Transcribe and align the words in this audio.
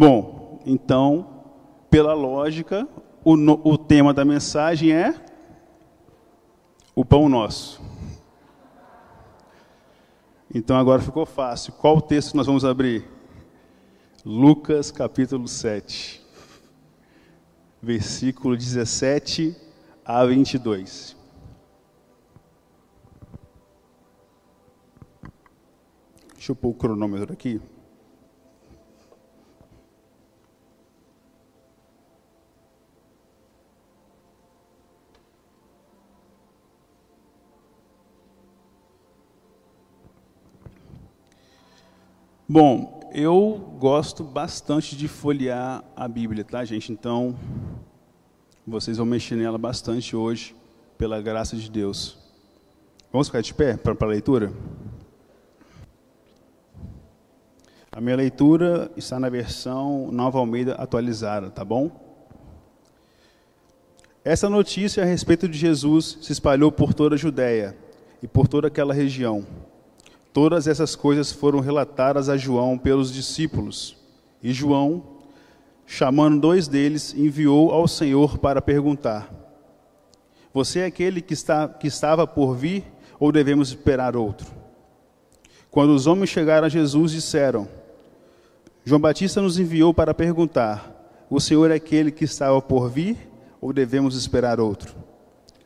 Bom, 0.00 0.62
então, 0.64 1.42
pela 1.90 2.14
lógica, 2.14 2.86
o, 3.24 3.36
no, 3.36 3.60
o 3.64 3.76
tema 3.76 4.14
da 4.14 4.24
mensagem 4.24 4.92
é 4.92 5.12
o 6.94 7.04
pão 7.04 7.28
nosso. 7.28 7.82
Então 10.54 10.76
agora 10.76 11.02
ficou 11.02 11.26
fácil. 11.26 11.72
Qual 11.72 12.00
texto 12.00 12.36
nós 12.36 12.46
vamos 12.46 12.64
abrir? 12.64 13.10
Lucas 14.24 14.92
capítulo 14.92 15.48
7, 15.48 16.24
versículo 17.82 18.56
17 18.56 19.56
a 20.04 20.24
22. 20.24 21.16
Deixa 26.34 26.52
eu 26.52 26.54
pôr 26.54 26.68
o 26.68 26.74
cronômetro 26.74 27.32
aqui. 27.32 27.60
Bom, 42.50 42.98
eu 43.12 43.76
gosto 43.78 44.24
bastante 44.24 44.96
de 44.96 45.06
folhear 45.06 45.84
a 45.94 46.08
Bíblia, 46.08 46.42
tá, 46.42 46.64
gente? 46.64 46.90
Então, 46.90 47.36
vocês 48.66 48.96
vão 48.96 49.04
mexer 49.04 49.36
nela 49.36 49.58
bastante 49.58 50.16
hoje, 50.16 50.56
pela 50.96 51.20
graça 51.20 51.54
de 51.58 51.70
Deus. 51.70 52.16
Vamos 53.12 53.28
ficar 53.28 53.42
de 53.42 53.52
pé 53.52 53.76
para 53.76 53.94
a 54.00 54.06
leitura? 54.06 54.50
A 57.92 58.00
minha 58.00 58.16
leitura 58.16 58.90
está 58.96 59.20
na 59.20 59.28
versão 59.28 60.10
Nova 60.10 60.38
Almeida 60.38 60.72
atualizada, 60.76 61.50
tá 61.50 61.62
bom? 61.62 61.90
Essa 64.24 64.48
notícia 64.48 65.02
a 65.02 65.06
respeito 65.06 65.46
de 65.46 65.58
Jesus 65.58 66.16
se 66.22 66.32
espalhou 66.32 66.72
por 66.72 66.94
toda 66.94 67.14
a 67.14 67.18
Judéia 67.18 67.76
e 68.22 68.26
por 68.26 68.48
toda 68.48 68.68
aquela 68.68 68.94
região. 68.94 69.44
Todas 70.40 70.68
essas 70.68 70.94
coisas 70.94 71.32
foram 71.32 71.58
relatadas 71.58 72.28
a 72.28 72.36
João 72.36 72.78
pelos 72.78 73.12
discípulos. 73.12 73.96
E 74.40 74.52
João, 74.52 75.02
chamando 75.84 76.40
dois 76.40 76.68
deles, 76.68 77.12
enviou 77.12 77.72
ao 77.72 77.88
Senhor 77.88 78.38
para 78.38 78.62
perguntar: 78.62 79.34
Você 80.54 80.78
é 80.78 80.84
aquele 80.84 81.20
que, 81.20 81.34
está, 81.34 81.66
que 81.66 81.88
estava 81.88 82.24
por 82.24 82.54
vir 82.54 82.84
ou 83.18 83.32
devemos 83.32 83.70
esperar 83.70 84.14
outro? 84.14 84.46
Quando 85.72 85.90
os 85.90 86.06
homens 86.06 86.30
chegaram 86.30 86.66
a 86.66 86.70
Jesus, 86.70 87.10
disseram: 87.10 87.66
João 88.84 89.00
Batista 89.00 89.42
nos 89.42 89.58
enviou 89.58 89.92
para 89.92 90.14
perguntar: 90.14 91.26
O 91.28 91.40
Senhor 91.40 91.68
é 91.68 91.74
aquele 91.74 92.12
que 92.12 92.22
estava 92.22 92.62
por 92.62 92.88
vir 92.88 93.16
ou 93.60 93.72
devemos 93.72 94.14
esperar 94.14 94.60
outro? 94.60 94.94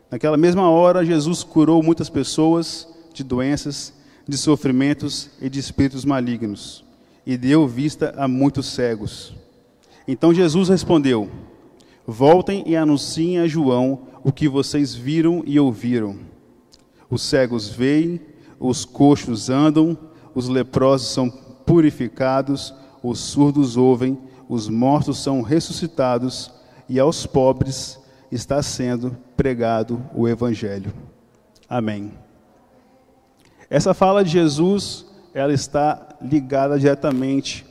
Naquela 0.09 0.35
mesma 0.35 0.67
hora, 0.67 1.05
Jesus 1.05 1.43
curou 1.43 1.83
muitas 1.83 2.09
pessoas 2.09 2.91
de 3.13 3.23
doenças 3.23 4.01
de 4.27 4.37
sofrimentos 4.37 5.29
e 5.41 5.49
de 5.49 5.59
espíritos 5.59 6.05
malignos, 6.05 6.83
e 7.25 7.37
deu 7.37 7.67
vista 7.67 8.13
a 8.17 8.27
muitos 8.27 8.67
cegos. 8.67 9.33
Então 10.07 10.33
Jesus 10.33 10.69
respondeu: 10.69 11.29
Voltem 12.05 12.63
e 12.65 12.75
anunciem 12.75 13.39
a 13.39 13.47
João 13.47 14.07
o 14.23 14.31
que 14.31 14.47
vocês 14.47 14.93
viram 14.93 15.43
e 15.45 15.59
ouviram. 15.59 16.17
Os 17.09 17.21
cegos 17.21 17.69
veem, 17.69 18.19
os 18.59 18.85
coxos 18.85 19.49
andam, 19.49 19.97
os 20.33 20.47
leprosos 20.47 21.09
são 21.09 21.29
purificados, 21.29 22.73
os 23.01 23.19
surdos 23.19 23.77
ouvem, 23.77 24.17
os 24.49 24.69
mortos 24.69 25.21
são 25.21 25.41
ressuscitados, 25.41 26.51
e 26.87 26.99
aos 26.99 27.25
pobres 27.25 27.99
está 28.31 28.61
sendo 28.61 29.15
pregado 29.35 30.03
o 30.13 30.27
Evangelho. 30.27 30.93
Amém. 31.69 32.22
Essa 33.73 33.91
fala 33.91 34.23
de 34.23 34.29
Jesus, 34.29 35.03
ela 35.33 35.51
está 35.51 36.15
ligada 36.21 36.77
diretamente 36.77 37.65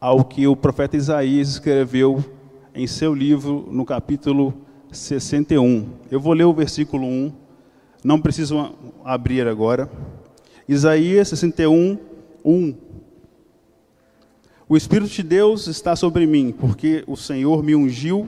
ao 0.00 0.24
que 0.24 0.46
o 0.46 0.56
profeta 0.56 0.96
Isaías 0.96 1.50
escreveu 1.50 2.24
em 2.74 2.86
seu 2.86 3.12
livro, 3.14 3.68
no 3.70 3.84
capítulo 3.84 4.54
61. 4.90 5.90
Eu 6.10 6.18
vou 6.18 6.32
ler 6.32 6.44
o 6.44 6.54
versículo 6.54 7.06
1, 7.06 7.34
não 8.02 8.18
preciso 8.18 8.74
abrir 9.04 9.46
agora. 9.46 9.90
Isaías 10.66 11.28
61, 11.28 11.98
1. 12.42 12.74
O 14.66 14.74
Espírito 14.74 15.12
de 15.12 15.22
Deus 15.22 15.66
está 15.66 15.94
sobre 15.94 16.26
mim, 16.26 16.50
porque 16.50 17.04
o 17.06 17.14
Senhor 17.14 17.62
me 17.62 17.76
ungiu 17.76 18.26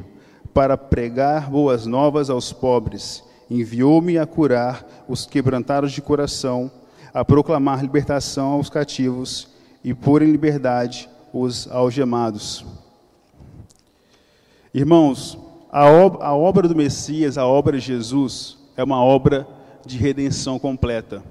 para 0.53 0.77
pregar 0.77 1.49
boas 1.49 1.87
novas 1.87 2.29
aos 2.29 2.53
pobres 2.53 3.24
enviou-me 3.51 4.19
a 4.19 4.27
curar 4.27 5.05
os 5.09 5.27
quebrantados 5.27 5.93
de 5.93 6.01
coração, 6.01 6.71
a 7.13 7.25
proclamar 7.25 7.83
libertação 7.83 8.53
aos 8.53 8.69
cativos 8.69 9.49
e 9.83 9.93
pôr 9.93 10.23
em 10.23 10.31
liberdade 10.31 11.09
os 11.33 11.69
algemados. 11.71 12.65
Irmãos, 14.73 15.39
a, 15.71 15.91
ob 15.91 16.19
a 16.21 16.35
obra 16.35 16.67
do 16.67 16.75
Messias, 16.75 17.37
a 17.37 17.47
obra 17.47 17.79
de 17.79 17.85
Jesus, 17.85 18.59
é 18.77 18.83
uma 18.83 19.03
obra 19.03 19.47
de 19.85 19.99
redenção 19.99 20.59
completa. 20.59 21.23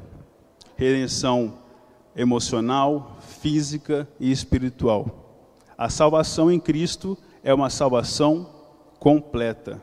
Redenção 0.75 1.53
emocional, 2.15 3.17
física 3.41 4.07
e 4.19 4.31
espiritual. 4.31 5.23
A 5.77 5.89
salvação 5.89 6.51
em 6.51 6.59
Cristo 6.59 7.17
é 7.43 7.53
uma 7.53 7.69
salvação 7.69 8.49
completa. 8.99 9.81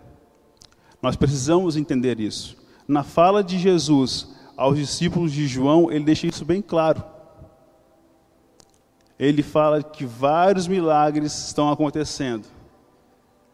Nós 1.02 1.16
precisamos 1.16 1.76
entender 1.76 2.20
isso. 2.20 2.56
Na 2.86 3.02
fala 3.02 3.42
de 3.42 3.58
Jesus 3.58 4.28
aos 4.56 4.76
discípulos 4.76 5.32
de 5.32 5.46
João, 5.46 5.90
ele 5.90 6.04
deixa 6.04 6.26
isso 6.26 6.44
bem 6.44 6.60
claro. 6.60 7.02
Ele 9.18 9.42
fala 9.42 9.82
que 9.82 10.04
vários 10.04 10.66
milagres 10.66 11.46
estão 11.46 11.70
acontecendo, 11.70 12.46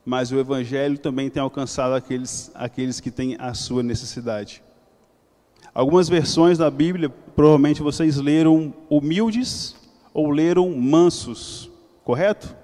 mas 0.05 0.33
o 0.33 0.39
Evangelho 0.39 0.99
também 0.99 1.29
tem 1.29 1.43
alcançado 1.43 1.95
aqueles, 1.95 2.51
aqueles 2.55 3.01
que 3.01 3.11
têm 3.11 3.37
a 3.39 3.55
sua 3.55 3.83
necessidade. 3.83 4.63
Algumas 5.75 6.09
versões 6.09 6.57
da 6.57 6.71
Bíblia, 6.71 7.09
provavelmente 7.09 7.83
vocês 7.83 8.17
leram 8.17 8.73
humildes 8.89 9.77
ou 10.15 10.31
leram 10.31 10.71
mansos, 10.71 11.71
correto? 12.03 12.57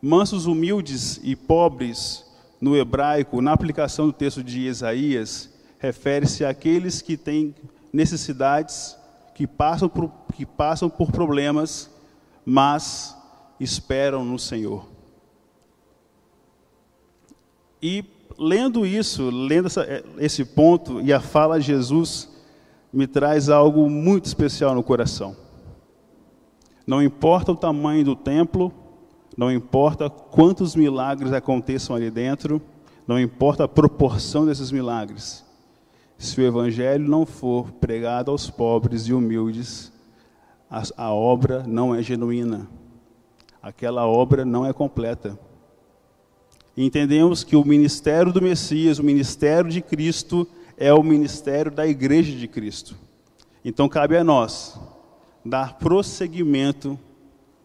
Mansos, 0.00 0.46
humildes 0.46 1.20
e 1.22 1.36
pobres 1.36 2.23
no 2.64 2.74
hebraico, 2.74 3.42
na 3.42 3.52
aplicação 3.52 4.06
do 4.06 4.12
texto 4.14 4.42
de 4.42 4.60
Isaías, 4.60 5.52
refere-se 5.78 6.46
àqueles 6.46 7.02
que 7.02 7.14
têm 7.14 7.54
necessidades, 7.92 8.96
que 9.34 9.46
passam 9.46 9.86
por, 9.86 10.10
que 10.34 10.46
passam 10.46 10.88
por 10.88 11.12
problemas, 11.12 11.90
mas 12.42 13.14
esperam 13.60 14.24
no 14.24 14.38
Senhor. 14.38 14.88
E 17.82 18.02
lendo 18.38 18.86
isso, 18.86 19.28
lendo 19.28 19.66
essa, 19.66 19.86
esse 20.16 20.42
ponto 20.42 21.02
e 21.02 21.12
a 21.12 21.20
fala 21.20 21.60
de 21.60 21.66
Jesus, 21.66 22.30
me 22.90 23.06
traz 23.06 23.50
algo 23.50 23.90
muito 23.90 24.24
especial 24.24 24.74
no 24.74 24.82
coração. 24.82 25.36
Não 26.86 27.02
importa 27.02 27.52
o 27.52 27.56
tamanho 27.56 28.06
do 28.06 28.16
templo, 28.16 28.72
não 29.36 29.50
importa 29.50 30.08
quantos 30.08 30.76
milagres 30.76 31.32
aconteçam 31.32 31.96
ali 31.96 32.10
dentro, 32.10 32.62
não 33.06 33.18
importa 33.18 33.64
a 33.64 33.68
proporção 33.68 34.46
desses 34.46 34.70
milagres. 34.70 35.44
Se 36.16 36.40
o 36.40 36.44
evangelho 36.44 37.08
não 37.08 37.26
for 37.26 37.72
pregado 37.72 38.30
aos 38.30 38.48
pobres 38.48 39.02
e 39.02 39.12
humildes, 39.12 39.92
a, 40.70 40.82
a 40.96 41.12
obra 41.12 41.64
não 41.66 41.94
é 41.94 42.02
genuína. 42.02 42.68
Aquela 43.62 44.06
obra 44.06 44.44
não 44.44 44.64
é 44.64 44.72
completa. 44.72 45.38
Entendemos 46.76 47.44
que 47.44 47.56
o 47.56 47.64
ministério 47.64 48.32
do 48.32 48.42
Messias, 48.42 48.98
o 48.98 49.04
ministério 49.04 49.70
de 49.70 49.80
Cristo, 49.80 50.46
é 50.76 50.92
o 50.92 51.02
ministério 51.02 51.70
da 51.70 51.86
igreja 51.86 52.36
de 52.36 52.48
Cristo. 52.48 52.96
Então 53.64 53.88
cabe 53.88 54.16
a 54.16 54.24
nós 54.24 54.78
dar 55.44 55.78
prosseguimento 55.78 56.98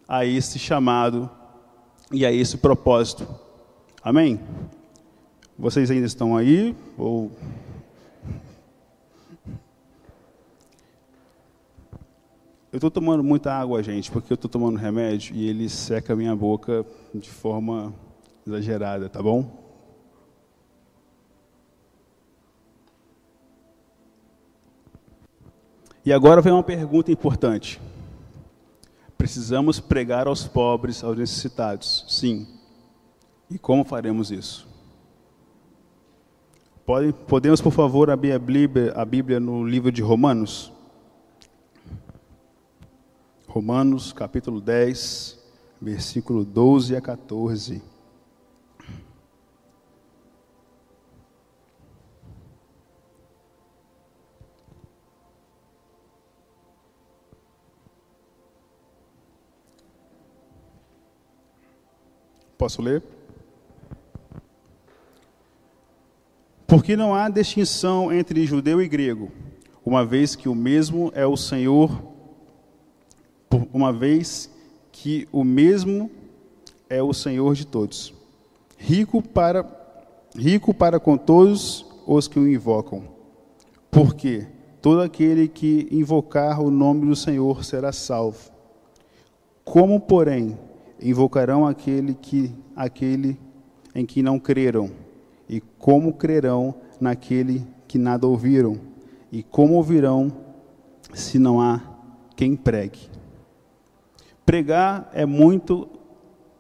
a 0.08 0.26
esse 0.26 0.58
chamado 0.60 1.30
e 2.12 2.26
a 2.26 2.32
esse 2.32 2.58
propósito. 2.58 3.28
Amém? 4.04 4.40
Vocês 5.58 5.92
ainda 5.92 6.06
estão 6.06 6.36
aí? 6.36 6.76
Ou... 6.98 7.32
Eu 12.72 12.78
estou 12.78 12.92
tomando 12.92 13.24
muita 13.24 13.52
água, 13.52 13.82
gente, 13.82 14.12
porque 14.12 14.32
eu 14.32 14.36
estou 14.36 14.50
tomando 14.50 14.78
remédio 14.78 15.36
e 15.36 15.50
ele 15.50 15.68
seca 15.68 16.14
a 16.14 16.16
minha 16.16 16.36
boca 16.36 16.86
de 17.14 17.30
forma 17.30 17.94
exagerada, 18.46 19.10
tá 19.10 19.22
bom? 19.22 19.60
E 26.06 26.14
agora 26.14 26.42
vem 26.42 26.54
uma 26.54 26.64
pergunta 26.64 27.12
importante. 27.12 27.80
Precisamos 29.20 29.82
pregar 29.82 30.28
aos 30.28 30.48
pobres, 30.48 31.04
aos 31.04 31.18
necessitados, 31.18 32.06
sim. 32.08 32.48
E 33.52 33.60
como 33.60 33.84
faremos 33.84 34.32
isso? 34.32 34.66
Pode, 36.86 37.12
podemos, 37.28 37.60
por 37.60 37.74
favor, 37.74 38.10
abrir 38.10 38.32
a 38.32 38.40
Bíblia, 38.40 38.94
a 38.96 39.04
Bíblia 39.04 39.38
no 39.38 39.68
livro 39.68 39.92
de 39.92 40.02
Romanos? 40.02 40.72
Romanos, 43.46 44.14
capítulo 44.14 44.62
10, 44.62 45.38
versículo 45.82 46.46
12 46.46 46.96
a 46.96 47.02
14. 47.02 47.84
Posso 62.60 62.82
ler? 62.82 63.02
Porque 66.68 66.98
não 66.98 67.16
há 67.16 67.30
distinção 67.30 68.12
entre 68.12 68.46
judeu 68.46 68.82
e 68.82 68.88
grego, 68.90 69.32
uma 69.86 70.06
vez 70.06 70.36
que 70.36 70.50
o 70.50 70.54
mesmo 70.54 71.10
é 71.16 71.26
o 71.26 71.38
Senhor, 71.38 72.04
uma 73.72 73.94
vez 73.94 74.52
que 74.92 75.26
o 75.32 75.46
mesmo 75.46 76.12
é 76.90 77.02
o 77.02 77.14
Senhor 77.14 77.56
de 77.56 77.66
todos, 77.66 78.14
rico 78.78 79.22
para 79.22 79.64
rico 80.36 80.74
para 80.74 81.00
com 81.00 81.16
todos 81.16 81.86
os 82.06 82.28
que 82.28 82.38
o 82.38 82.46
invocam. 82.46 83.04
Porque 83.90 84.46
todo 84.82 85.02
aquele 85.02 85.48
que 85.48 85.88
invocar 85.90 86.62
o 86.62 86.70
nome 86.70 87.06
do 87.06 87.16
Senhor 87.16 87.64
será 87.64 87.94
salvo. 87.94 88.52
Como, 89.64 89.98
porém, 90.02 90.58
invocarão 91.02 91.66
aquele 91.66 92.14
que 92.14 92.54
aquele 92.76 93.40
em 93.94 94.06
que 94.06 94.22
não 94.22 94.40
creram? 94.40 94.92
E 95.48 95.60
como 95.60 96.14
crerão 96.14 96.76
naquele 97.00 97.66
que 97.88 97.98
nada 97.98 98.28
ouviram? 98.28 98.80
E 99.32 99.42
como 99.44 99.76
ouvirão 99.76 100.32
se 101.14 101.40
não 101.40 101.60
há 101.62 101.82
quem 102.36 102.56
pregue? 102.56 103.10
Pregar 104.46 105.10
é 105.14 105.26
muito 105.26 105.88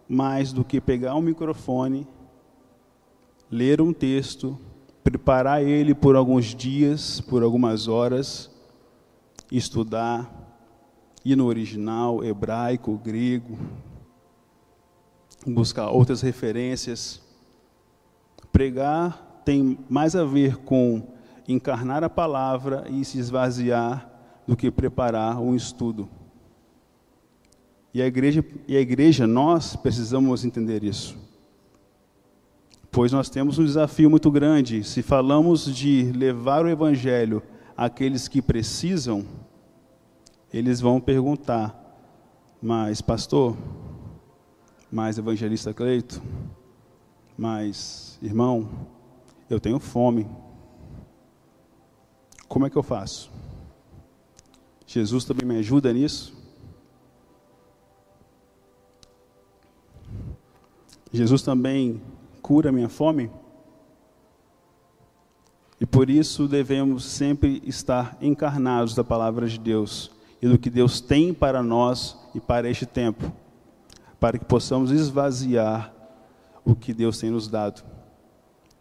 mais 0.07 0.51
do 0.51 0.63
que 0.63 0.81
pegar 0.81 1.15
um 1.15 1.21
microfone, 1.21 2.07
ler 3.49 3.81
um 3.81 3.93
texto, 3.93 4.59
preparar 5.03 5.63
ele 5.63 5.93
por 5.93 6.15
alguns 6.15 6.55
dias, 6.55 7.21
por 7.21 7.43
algumas 7.43 7.87
horas, 7.87 8.49
estudar, 9.51 10.29
ir 11.23 11.35
no 11.35 11.45
original, 11.45 12.23
hebraico, 12.23 12.97
grego, 12.97 13.57
buscar 15.45 15.89
outras 15.89 16.21
referências. 16.21 17.21
Pregar 18.51 19.41
tem 19.45 19.77
mais 19.89 20.15
a 20.15 20.23
ver 20.23 20.57
com 20.57 21.01
encarnar 21.47 22.03
a 22.03 22.09
palavra 22.09 22.85
e 22.89 23.03
se 23.03 23.17
esvaziar 23.17 24.09
do 24.47 24.55
que 24.55 24.69
preparar 24.69 25.39
um 25.39 25.55
estudo. 25.55 26.09
E 27.93 28.01
a 28.01 28.05
igreja, 28.05 28.45
e 28.67 28.77
a 28.77 28.79
igreja 28.79 29.25
nós 29.25 29.75
precisamos 29.75 30.45
entender 30.45 30.83
isso. 30.83 31.17
Pois 32.91 33.11
nós 33.11 33.29
temos 33.29 33.57
um 33.57 33.65
desafio 33.65 34.09
muito 34.09 34.29
grande. 34.29 34.83
Se 34.83 35.01
falamos 35.01 35.65
de 35.65 36.11
levar 36.11 36.65
o 36.65 36.69
evangelho 36.69 37.41
àqueles 37.75 38.27
que 38.27 38.41
precisam, 38.41 39.25
eles 40.51 40.79
vão 40.81 40.99
perguntar: 40.99 41.75
"Mas 42.61 43.01
pastor, 43.01 43.55
mas 44.91 45.17
evangelista 45.17 45.73
Cleito, 45.73 46.21
mas 47.37 48.17
irmão, 48.21 48.67
eu 49.49 49.59
tenho 49.59 49.79
fome. 49.79 50.27
Como 52.47 52.65
é 52.65 52.69
que 52.69 52.77
eu 52.77 52.83
faço? 52.83 53.31
Jesus 54.87 55.23
também 55.23 55.47
me 55.47 55.57
ajuda 55.59 55.93
nisso? 55.93 56.35
Jesus 61.13 61.41
também 61.41 62.01
cura 62.41 62.71
minha 62.71 62.89
fome? 62.89 63.31
E 65.79 65.85
por 65.85 66.09
isso 66.09 66.47
devemos 66.47 67.05
sempre 67.05 67.61
estar 67.65 68.17
encarnados 68.19 68.93
da 68.95 69.03
palavra 69.03 69.47
de 69.47 69.59
Deus 69.59 70.11
e 70.41 70.47
do 70.47 70.57
que 70.57 70.69
Deus 70.69 70.99
tem 70.99 71.33
para 71.33 71.63
nós 71.63 72.17
e 72.33 72.39
para 72.39 72.69
este 72.69 72.85
tempo 72.85 73.31
para 74.19 74.37
que 74.37 74.45
possamos 74.45 74.91
esvaziar 74.91 75.93
o 76.65 76.75
que 76.75 76.93
Deus 76.93 77.17
tem 77.17 77.29
nos 77.29 77.47
dado. 77.47 77.83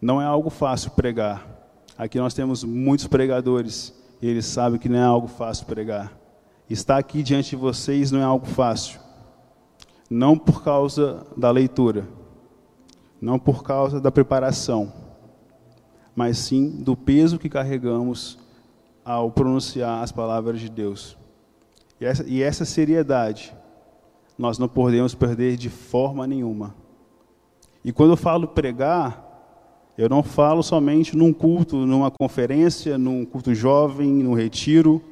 Não 0.00 0.20
é 0.20 0.24
algo 0.24 0.50
fácil 0.50 0.90
pregar. 0.92 1.46
Aqui 1.96 2.18
nós 2.18 2.34
temos 2.34 2.64
muitos 2.64 3.06
pregadores 3.06 3.94
e 4.20 4.26
eles 4.26 4.46
sabem 4.46 4.78
que 4.78 4.88
não 4.88 4.98
é 4.98 5.02
algo 5.02 5.28
fácil 5.28 5.66
pregar. 5.66 6.12
Estar 6.68 6.98
aqui 6.98 7.22
diante 7.22 7.50
de 7.50 7.56
vocês 7.56 8.10
não 8.10 8.20
é 8.20 8.24
algo 8.24 8.46
fácil. 8.46 9.00
Não 10.10 10.38
por 10.38 10.62
causa 10.62 11.26
da 11.36 11.50
leitura, 11.50 12.06
não 13.20 13.38
por 13.38 13.62
causa 13.62 14.00
da 14.00 14.10
preparação, 14.10 14.92
mas 16.14 16.38
sim 16.38 16.70
do 16.82 16.96
peso 16.96 17.38
que 17.38 17.48
carregamos 17.48 18.38
ao 19.04 19.30
pronunciar 19.30 20.02
as 20.02 20.10
palavras 20.10 20.60
de 20.60 20.68
Deus. 20.68 21.16
E 22.00 22.04
essa, 22.04 22.24
e 22.26 22.42
essa 22.42 22.64
seriedade 22.64 23.54
nós 24.38 24.58
não 24.58 24.68
podemos 24.68 25.14
perder 25.14 25.56
de 25.56 25.68
forma 25.68 26.26
nenhuma. 26.26 26.74
E 27.84 27.92
quando 27.92 28.10
eu 28.10 28.16
falo 28.16 28.46
pregar, 28.46 29.26
eu 29.98 30.08
não 30.08 30.22
falo 30.22 30.62
somente 30.62 31.16
num 31.16 31.32
culto, 31.32 31.76
numa 31.84 32.08
conferência, 32.08 32.96
num 32.96 33.24
culto 33.24 33.52
jovem, 33.52 34.22
num 34.22 34.34
retiro, 34.34 35.02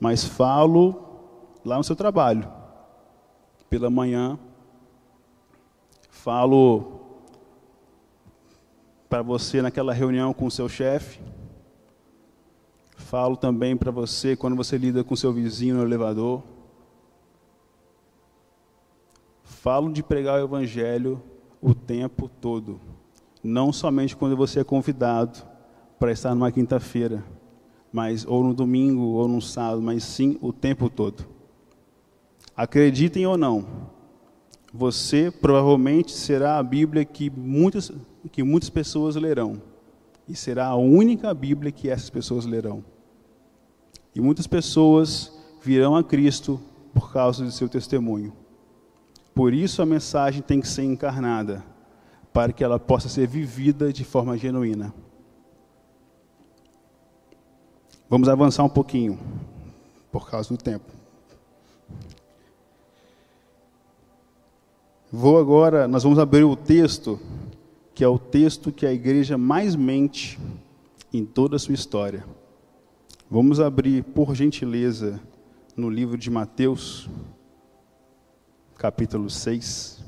mas 0.00 0.24
falo 0.24 0.96
lá 1.62 1.76
no 1.76 1.84
seu 1.84 1.94
trabalho. 1.94 2.50
Pela 3.68 3.90
manhã, 3.90 4.38
falo 6.08 7.00
para 9.10 9.20
você 9.20 9.60
naquela 9.60 9.92
reunião 9.92 10.32
com 10.32 10.46
o 10.46 10.50
seu 10.50 10.68
chefe. 10.68 11.20
Falo 12.96 13.36
também 13.36 13.76
para 13.76 13.90
você 13.90 14.34
quando 14.34 14.56
você 14.56 14.78
lida 14.78 15.04
com 15.04 15.14
seu 15.14 15.32
vizinho 15.32 15.76
no 15.76 15.82
elevador. 15.82 16.42
Falo 19.64 19.90
de 19.90 20.02
pregar 20.02 20.38
o 20.38 20.44
Evangelho 20.44 21.22
o 21.58 21.74
tempo 21.74 22.28
todo, 22.28 22.78
não 23.42 23.72
somente 23.72 24.14
quando 24.14 24.36
você 24.36 24.60
é 24.60 24.62
convidado 24.64 25.38
para 25.98 26.12
estar 26.12 26.34
numa 26.34 26.52
quinta-feira, 26.52 27.24
mas 27.90 28.26
ou 28.26 28.44
no 28.44 28.52
domingo 28.52 29.00
ou 29.00 29.26
no 29.26 29.40
sábado, 29.40 29.80
mas 29.80 30.04
sim 30.04 30.36
o 30.42 30.52
tempo 30.52 30.90
todo. 30.90 31.24
Acreditem 32.54 33.26
ou 33.26 33.38
não, 33.38 33.64
você 34.70 35.30
provavelmente 35.30 36.12
será 36.12 36.58
a 36.58 36.62
Bíblia 36.62 37.02
que 37.02 37.30
muitas, 37.30 37.90
que 38.30 38.42
muitas 38.42 38.68
pessoas 38.68 39.16
lerão. 39.16 39.62
E 40.28 40.36
será 40.36 40.66
a 40.66 40.76
única 40.76 41.32
Bíblia 41.32 41.72
que 41.72 41.88
essas 41.88 42.10
pessoas 42.10 42.44
lerão. 42.44 42.84
E 44.14 44.20
muitas 44.20 44.46
pessoas 44.46 45.32
virão 45.62 45.96
a 45.96 46.04
Cristo 46.04 46.60
por 46.92 47.10
causa 47.10 47.42
do 47.42 47.50
seu 47.50 47.66
testemunho. 47.66 48.43
Por 49.34 49.52
isso 49.52 49.82
a 49.82 49.86
mensagem 49.86 50.40
tem 50.40 50.60
que 50.60 50.68
ser 50.68 50.84
encarnada, 50.84 51.64
para 52.32 52.52
que 52.52 52.62
ela 52.62 52.78
possa 52.78 53.08
ser 53.08 53.26
vivida 53.26 53.92
de 53.92 54.04
forma 54.04 54.38
genuína. 54.38 54.94
Vamos 58.08 58.28
avançar 58.28 58.62
um 58.62 58.68
pouquinho, 58.68 59.18
por 60.12 60.30
causa 60.30 60.48
do 60.48 60.56
tempo. 60.56 60.92
Vou 65.10 65.38
agora, 65.38 65.88
nós 65.88 66.04
vamos 66.04 66.18
abrir 66.18 66.44
o 66.44 66.54
texto, 66.54 67.18
que 67.92 68.04
é 68.04 68.08
o 68.08 68.18
texto 68.18 68.70
que 68.70 68.86
a 68.86 68.92
igreja 68.92 69.36
mais 69.36 69.74
mente 69.74 70.38
em 71.12 71.24
toda 71.24 71.56
a 71.56 71.58
sua 71.58 71.74
história. 71.74 72.24
Vamos 73.28 73.58
abrir, 73.58 74.04
por 74.04 74.34
gentileza, 74.34 75.20
no 75.76 75.90
livro 75.90 76.16
de 76.16 76.30
Mateus 76.30 77.08
capítulo 78.84 79.30
6. 79.30 80.04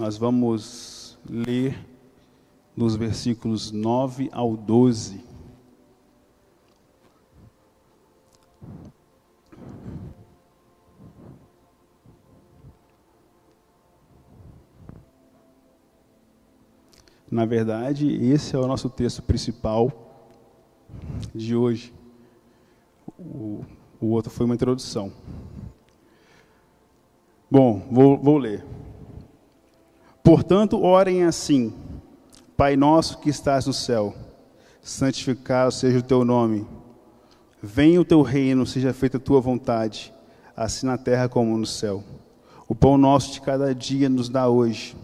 Nós 0.00 0.18
vamos 0.18 1.16
ler 1.24 1.78
dos 2.76 2.96
versículos 2.96 3.70
9 3.70 4.28
ao 4.32 4.56
12. 4.56 5.24
Na 17.30 17.44
verdade, 17.44 18.12
esse 18.12 18.56
é 18.56 18.58
o 18.58 18.66
nosso 18.66 18.90
texto 18.90 19.22
principal 19.22 19.92
de 21.32 21.54
hoje. 21.54 21.94
O, 23.16 23.64
o 24.00 24.06
outro 24.08 24.32
foi 24.32 24.44
uma 24.44 24.56
introdução. 24.56 25.12
Bom, 27.56 27.80
vou, 27.90 28.18
vou 28.18 28.36
ler. 28.36 28.62
Portanto, 30.22 30.78
orem 30.78 31.24
assim: 31.24 31.72
Pai 32.54 32.76
nosso 32.76 33.16
que 33.18 33.30
estás 33.30 33.64
no 33.64 33.72
céu, 33.72 34.14
santificado 34.82 35.72
seja 35.72 36.00
o 36.00 36.02
teu 36.02 36.22
nome. 36.22 36.66
Venha 37.62 37.98
o 37.98 38.04
teu 38.04 38.20
reino, 38.20 38.66
seja 38.66 38.92
feita 38.92 39.16
a 39.16 39.20
tua 39.20 39.40
vontade, 39.40 40.12
assim 40.54 40.84
na 40.84 40.98
terra 40.98 41.30
como 41.30 41.56
no 41.56 41.64
céu. 41.64 42.04
O 42.68 42.74
pão 42.74 42.98
nosso 42.98 43.32
de 43.32 43.40
cada 43.40 43.74
dia 43.74 44.10
nos 44.10 44.28
dá 44.28 44.50
hoje. 44.50 44.94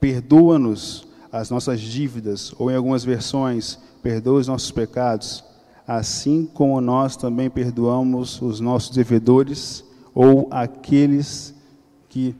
Perdoa-nos 0.00 1.06
as 1.30 1.48
nossas 1.48 1.80
dívidas, 1.80 2.52
ou 2.58 2.72
em 2.72 2.74
algumas 2.74 3.04
versões, 3.04 3.78
perdoa 4.02 4.40
os 4.40 4.48
nossos 4.48 4.72
pecados, 4.72 5.44
assim 5.86 6.44
como 6.44 6.80
nós 6.80 7.16
também 7.16 7.48
perdoamos 7.48 8.42
os 8.42 8.58
nossos 8.58 8.90
devedores 8.90 9.84
ou 10.12 10.48
aqueles 10.50 11.53
que 12.14 12.36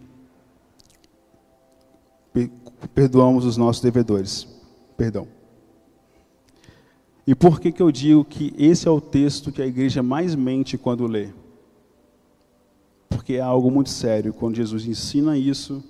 perdoamos 2.94 3.44
os 3.44 3.56
nossos 3.56 3.82
devedores. 3.82 4.46
Perdão. 4.96 5.26
E 7.26 7.34
por 7.34 7.58
que, 7.58 7.72
que 7.72 7.82
eu 7.82 7.90
digo 7.90 8.24
que 8.24 8.54
esse 8.56 8.86
é 8.86 8.90
o 8.90 9.00
texto 9.00 9.50
que 9.50 9.60
a 9.60 9.66
igreja 9.66 10.00
mais 10.00 10.36
mente 10.36 10.78
quando 10.78 11.08
lê? 11.08 11.30
Porque 13.08 13.34
é 13.34 13.40
algo 13.40 13.68
muito 13.68 13.90
sério 13.90 14.32
quando 14.32 14.54
Jesus 14.54 14.86
ensina 14.86 15.36
isso 15.36 15.82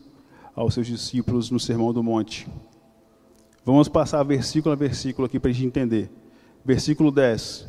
aos 0.54 0.72
seus 0.72 0.86
discípulos 0.86 1.50
no 1.50 1.60
Sermão 1.60 1.92
do 1.92 2.02
Monte. 2.02 2.48
Vamos 3.66 3.86
passar 3.86 4.22
versículo 4.22 4.72
a 4.72 4.76
versículo 4.76 5.26
aqui 5.26 5.38
para 5.38 5.50
a 5.50 5.52
gente 5.52 5.66
entender. 5.66 6.10
Versículo 6.64 7.10
10. 7.10 7.66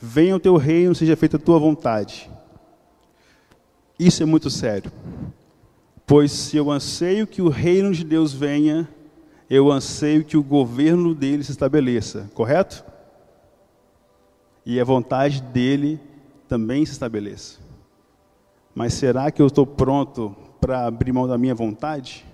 Venha 0.00 0.34
o 0.34 0.40
teu 0.40 0.56
reino, 0.56 0.92
seja 0.92 1.14
feita 1.14 1.36
a 1.36 1.40
tua 1.40 1.58
vontade. 1.60 2.28
Isso 3.98 4.22
é 4.22 4.26
muito 4.26 4.50
sério. 4.50 4.90
Pois 6.06 6.32
se 6.32 6.56
eu 6.56 6.70
anseio 6.70 7.26
que 7.26 7.40
o 7.40 7.48
reino 7.48 7.92
de 7.92 8.04
Deus 8.04 8.32
venha, 8.32 8.88
eu 9.48 9.70
anseio 9.70 10.24
que 10.24 10.36
o 10.36 10.42
governo 10.42 11.14
dele 11.14 11.44
se 11.44 11.52
estabeleça, 11.52 12.30
correto? 12.34 12.84
E 14.66 14.80
a 14.80 14.84
vontade 14.84 15.40
dele 15.40 16.00
também 16.48 16.84
se 16.84 16.92
estabeleça. 16.92 17.60
Mas 18.74 18.94
será 18.94 19.30
que 19.30 19.40
eu 19.40 19.46
estou 19.46 19.66
pronto 19.66 20.34
para 20.60 20.86
abrir 20.86 21.12
mão 21.12 21.28
da 21.28 21.38
minha 21.38 21.54
vontade? 21.54 22.26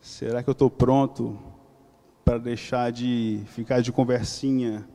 Será 0.00 0.42
que 0.42 0.50
eu 0.50 0.52
estou 0.52 0.68
pronto 0.68 1.38
para 2.24 2.36
deixar 2.36 2.92
de 2.92 3.40
ficar 3.46 3.80
de 3.80 3.90
conversinha 3.90 4.86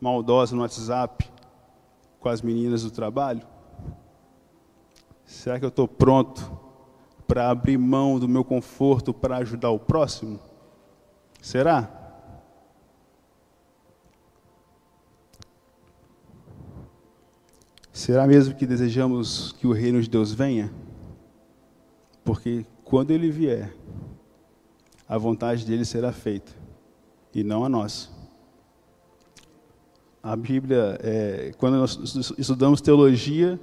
maldosa 0.00 0.54
no 0.54 0.62
WhatsApp 0.62 1.30
com 2.20 2.28
as 2.28 2.42
meninas 2.42 2.82
do 2.82 2.90
trabalho? 2.90 3.51
Será 5.24 5.58
que 5.58 5.64
eu 5.64 5.68
estou 5.70 5.88
pronto 5.88 6.58
para 7.26 7.48
abrir 7.48 7.78
mão 7.78 8.18
do 8.18 8.28
meu 8.28 8.44
conforto 8.44 9.14
para 9.14 9.38
ajudar 9.38 9.70
o 9.70 9.78
próximo? 9.78 10.38
Será? 11.40 12.02
Será 17.92 18.26
mesmo 18.26 18.54
que 18.54 18.66
desejamos 18.66 19.52
que 19.52 19.66
o 19.66 19.72
reino 19.72 20.00
de 20.02 20.08
Deus 20.08 20.32
venha? 20.32 20.72
Porque 22.24 22.64
quando 22.84 23.10
ele 23.10 23.30
vier, 23.30 23.74
a 25.08 25.18
vontade 25.18 25.64
dele 25.64 25.84
será 25.84 26.12
feita 26.12 26.52
e 27.34 27.42
não 27.42 27.64
a 27.64 27.68
nossa. 27.68 28.10
A 30.22 30.36
Bíblia, 30.36 30.98
é, 31.02 31.52
quando 31.58 31.76
nós 31.76 31.96
estudamos 32.38 32.80
teologia, 32.80 33.58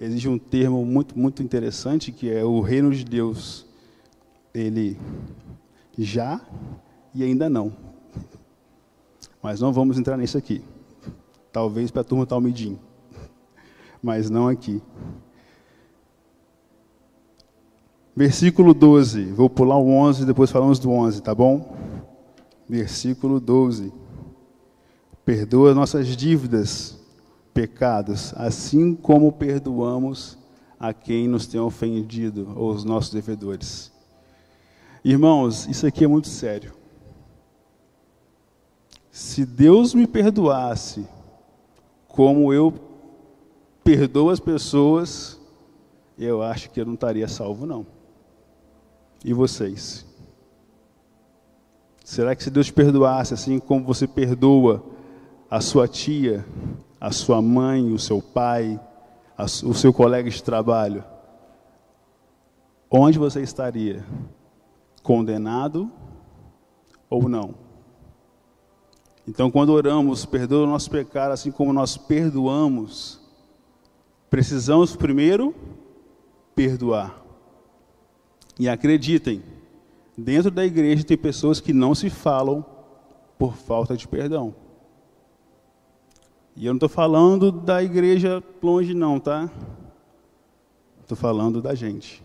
existe 0.00 0.28
um 0.28 0.38
termo 0.38 0.84
muito, 0.84 1.18
muito 1.18 1.42
interessante 1.42 2.12
que 2.12 2.30
é 2.30 2.44
o 2.44 2.60
reino 2.60 2.92
de 2.92 3.04
Deus. 3.04 3.66
Ele 4.52 4.98
já 5.96 6.40
e 7.14 7.22
ainda 7.22 7.48
não. 7.48 7.72
Mas 9.42 9.60
não 9.60 9.72
vamos 9.72 9.98
entrar 9.98 10.16
nisso 10.16 10.38
aqui. 10.38 10.62
Talvez 11.52 11.90
para 11.90 12.00
a 12.00 12.04
turma 12.04 12.26
Talmidim. 12.26 12.78
Mas 14.02 14.28
não 14.30 14.48
aqui. 14.48 14.82
Versículo 18.16 18.72
12. 18.72 19.24
Vou 19.32 19.50
pular 19.50 19.76
o 19.76 19.90
11 19.90 20.22
e 20.22 20.26
depois 20.26 20.50
falamos 20.50 20.78
do 20.78 20.90
11, 20.90 21.22
tá 21.22 21.34
bom? 21.34 21.76
Versículo 22.68 23.40
12. 23.40 23.92
Perdoa 25.24 25.74
nossas 25.74 26.06
dívidas 26.16 27.03
pecados, 27.54 28.34
assim 28.36 28.94
como 28.94 29.32
perdoamos 29.32 30.36
a 30.78 30.92
quem 30.92 31.28
nos 31.28 31.46
tem 31.46 31.60
ofendido, 31.60 32.52
ou 32.56 32.72
os 32.72 32.84
nossos 32.84 33.12
devedores. 33.12 33.92
Irmãos, 35.04 35.66
isso 35.66 35.86
aqui 35.86 36.04
é 36.04 36.08
muito 36.08 36.28
sério. 36.28 36.74
Se 39.10 39.46
Deus 39.46 39.94
me 39.94 40.06
perdoasse 40.06 41.06
como 42.08 42.52
eu 42.52 42.74
perdoo 43.84 44.30
as 44.30 44.40
pessoas, 44.40 45.40
eu 46.18 46.42
acho 46.42 46.70
que 46.70 46.80
eu 46.80 46.86
não 46.86 46.94
estaria 46.94 47.28
salvo, 47.28 47.64
não. 47.64 47.86
E 49.24 49.32
vocês? 49.32 50.04
Será 52.04 52.34
que 52.34 52.42
se 52.42 52.50
Deus 52.50 52.70
perdoasse 52.70 53.32
assim 53.32 53.58
como 53.58 53.84
você 53.84 54.06
perdoa 54.06 54.84
a 55.50 55.60
sua 55.60 55.86
tia, 55.86 56.44
a 57.04 57.10
sua 57.10 57.42
mãe, 57.42 57.92
o 57.92 57.98
seu 57.98 58.22
pai, 58.22 58.80
a, 59.36 59.44
o 59.44 59.74
seu 59.74 59.92
colega 59.92 60.30
de 60.30 60.42
trabalho, 60.42 61.04
onde 62.90 63.18
você 63.18 63.42
estaria? 63.42 64.02
Condenado 65.02 65.92
ou 67.10 67.28
não? 67.28 67.56
Então, 69.28 69.50
quando 69.50 69.68
oramos, 69.68 70.24
perdoa 70.24 70.64
o 70.64 70.66
nosso 70.66 70.90
pecado, 70.90 71.32
assim 71.32 71.50
como 71.50 71.74
nós 71.74 71.98
perdoamos, 71.98 73.20
precisamos 74.30 74.96
primeiro 74.96 75.54
perdoar. 76.54 77.22
E 78.58 78.66
acreditem, 78.66 79.42
dentro 80.16 80.50
da 80.50 80.64
igreja 80.64 81.04
tem 81.04 81.18
pessoas 81.18 81.60
que 81.60 81.74
não 81.74 81.94
se 81.94 82.08
falam 82.08 82.64
por 83.38 83.56
falta 83.56 83.94
de 83.94 84.08
perdão. 84.08 84.63
E 86.56 86.66
eu 86.66 86.72
não 86.72 86.76
estou 86.76 86.88
falando 86.88 87.50
da 87.50 87.82
igreja 87.82 88.42
longe, 88.62 88.94
não, 88.94 89.18
tá? 89.18 89.50
Estou 91.02 91.16
falando 91.16 91.60
da 91.60 91.74
gente. 91.74 92.22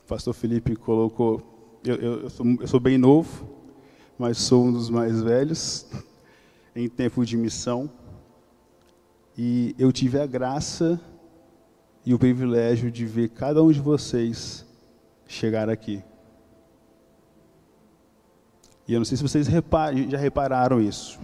O 0.00 0.06
pastor 0.06 0.32
Felipe 0.32 0.76
colocou. 0.76 1.80
Eu, 1.84 1.96
eu, 1.96 2.20
eu, 2.22 2.30
sou, 2.30 2.46
eu 2.60 2.66
sou 2.68 2.78
bem 2.78 2.96
novo, 2.96 3.48
mas 4.16 4.38
sou 4.38 4.64
um 4.64 4.72
dos 4.72 4.88
mais 4.88 5.20
velhos 5.22 5.86
em 6.74 6.88
tempo 6.88 7.24
de 7.24 7.36
missão. 7.36 7.90
E 9.36 9.74
eu 9.76 9.90
tive 9.90 10.20
a 10.20 10.26
graça 10.26 11.00
e 12.06 12.14
o 12.14 12.18
privilégio 12.18 12.92
de 12.92 13.04
ver 13.04 13.30
cada 13.30 13.60
um 13.60 13.72
de 13.72 13.80
vocês 13.80 14.64
chegar 15.26 15.68
aqui. 15.68 16.00
E 18.86 18.92
eu 18.92 19.00
não 19.00 19.04
sei 19.04 19.16
se 19.16 19.22
vocês 19.22 19.48
já 20.08 20.18
repararam 20.18 20.80
isso. 20.80 21.18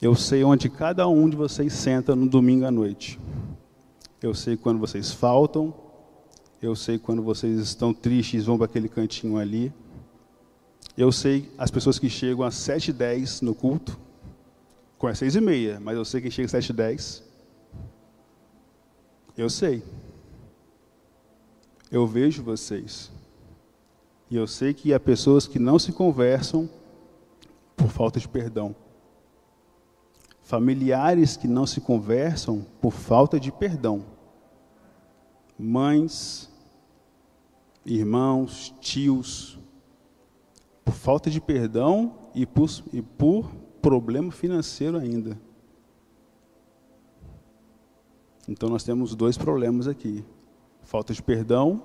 Eu 0.00 0.14
sei 0.14 0.44
onde 0.44 0.68
cada 0.68 1.08
um 1.08 1.28
de 1.28 1.36
vocês 1.36 1.72
senta 1.72 2.14
no 2.14 2.28
domingo 2.28 2.64
à 2.64 2.70
noite. 2.70 3.18
Eu 4.22 4.32
sei 4.32 4.56
quando 4.56 4.78
vocês 4.78 5.12
faltam. 5.12 5.74
Eu 6.62 6.76
sei 6.76 7.00
quando 7.00 7.20
vocês 7.20 7.58
estão 7.58 7.92
tristes, 7.92 8.44
vão 8.46 8.56
para 8.56 8.66
aquele 8.66 8.88
cantinho 8.88 9.38
ali. 9.38 9.72
Eu 10.96 11.10
sei 11.10 11.50
as 11.58 11.68
pessoas 11.68 11.98
que 11.98 12.08
chegam 12.08 12.44
às 12.44 12.54
sete 12.54 12.90
e 12.90 12.92
dez 12.92 13.40
no 13.40 13.56
culto. 13.56 13.98
Com 14.98 15.08
as 15.08 15.20
e 15.20 15.40
meia, 15.40 15.80
mas 15.80 15.96
eu 15.96 16.04
sei 16.04 16.20
quem 16.20 16.30
chega 16.30 16.46
às 16.46 16.52
sete 16.52 16.70
e 16.70 16.72
dez. 16.72 17.24
Eu 19.36 19.50
sei. 19.50 19.82
Eu 21.90 22.06
vejo 22.06 22.42
vocês. 22.42 23.10
E 24.30 24.36
eu 24.36 24.46
sei 24.46 24.72
que 24.72 24.94
há 24.94 25.00
pessoas 25.00 25.48
que 25.48 25.58
não 25.58 25.76
se 25.76 25.90
conversam 25.90 26.70
por 27.76 27.88
falta 27.88 28.20
de 28.20 28.28
perdão 28.28 28.76
familiares 30.48 31.36
que 31.36 31.46
não 31.46 31.66
se 31.66 31.78
conversam 31.78 32.64
por 32.80 32.90
falta 32.90 33.38
de 33.38 33.52
perdão, 33.52 34.02
mães, 35.58 36.50
irmãos, 37.84 38.74
tios, 38.80 39.58
por 40.82 40.94
falta 40.94 41.28
de 41.28 41.38
perdão 41.38 42.14
e 42.34 42.46
por, 42.46 42.70
e 42.94 43.02
por 43.02 43.54
problema 43.82 44.32
financeiro 44.32 44.96
ainda. 44.96 45.38
Então 48.48 48.70
nós 48.70 48.82
temos 48.82 49.14
dois 49.14 49.36
problemas 49.36 49.86
aqui: 49.86 50.24
falta 50.82 51.12
de 51.12 51.22
perdão 51.22 51.82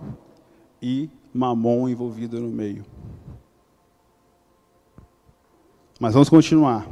e 0.82 1.10
mamon 1.34 1.90
envolvido 1.90 2.40
no 2.40 2.50
meio. 2.50 2.86
Mas 6.00 6.14
vamos 6.14 6.30
continuar. 6.30 6.88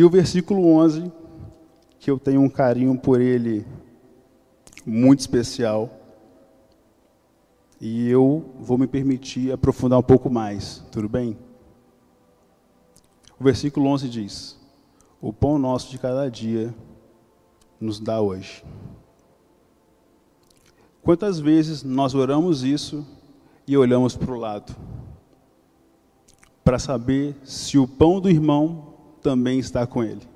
E 0.00 0.02
o 0.02 0.08
versículo 0.08 0.66
11 0.66 1.12
que 1.98 2.10
eu 2.10 2.18
tenho 2.18 2.40
um 2.40 2.48
carinho 2.48 2.98
por 2.98 3.20
ele 3.20 3.66
muito 4.86 5.20
especial. 5.20 5.90
E 7.78 8.08
eu 8.08 8.50
vou 8.58 8.78
me 8.78 8.86
permitir 8.86 9.52
aprofundar 9.52 9.98
um 9.98 10.02
pouco 10.02 10.30
mais, 10.30 10.82
tudo 10.90 11.06
bem? 11.06 11.36
O 13.38 13.44
versículo 13.44 13.88
11 13.88 14.08
diz: 14.08 14.58
O 15.20 15.34
pão 15.34 15.58
nosso 15.58 15.90
de 15.90 15.98
cada 15.98 16.30
dia 16.30 16.74
nos 17.78 18.00
dá 18.00 18.22
hoje. 18.22 18.64
Quantas 21.02 21.38
vezes 21.38 21.82
nós 21.82 22.14
oramos 22.14 22.64
isso 22.64 23.06
e 23.66 23.76
olhamos 23.76 24.16
para 24.16 24.32
o 24.32 24.38
lado? 24.38 24.74
Para 26.64 26.78
saber 26.78 27.36
se 27.44 27.76
o 27.76 27.86
pão 27.86 28.18
do 28.18 28.30
irmão 28.30 28.89
também 29.20 29.58
está 29.58 29.86
com 29.86 30.02
ele. 30.02 30.26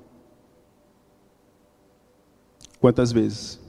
Quantas 2.79 3.11
vezes? 3.11 3.59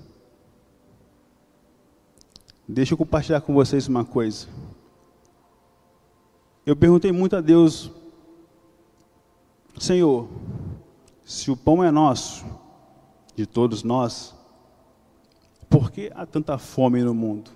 Deixa 2.69 2.95
eu 2.95 2.99
compartilhar 2.99 3.41
com 3.41 3.55
vocês 3.55 3.89
uma 3.89 4.05
coisa. 4.05 4.49
Eu 6.65 6.75
perguntei 6.75 7.13
muito 7.13 7.37
a 7.37 7.41
Deus, 7.41 7.91
Senhor, 9.79 10.29
se 11.25 11.51
o 11.51 11.57
pão 11.57 11.83
é 11.83 11.91
nosso, 11.91 12.45
de 13.37 13.47
todos 13.47 13.83
nós, 13.83 14.35
por 15.71 15.91
que 15.91 16.11
há 16.15 16.27
tanta 16.27 16.59
fome 16.59 17.03
no 17.03 17.15
mundo? 17.15 17.51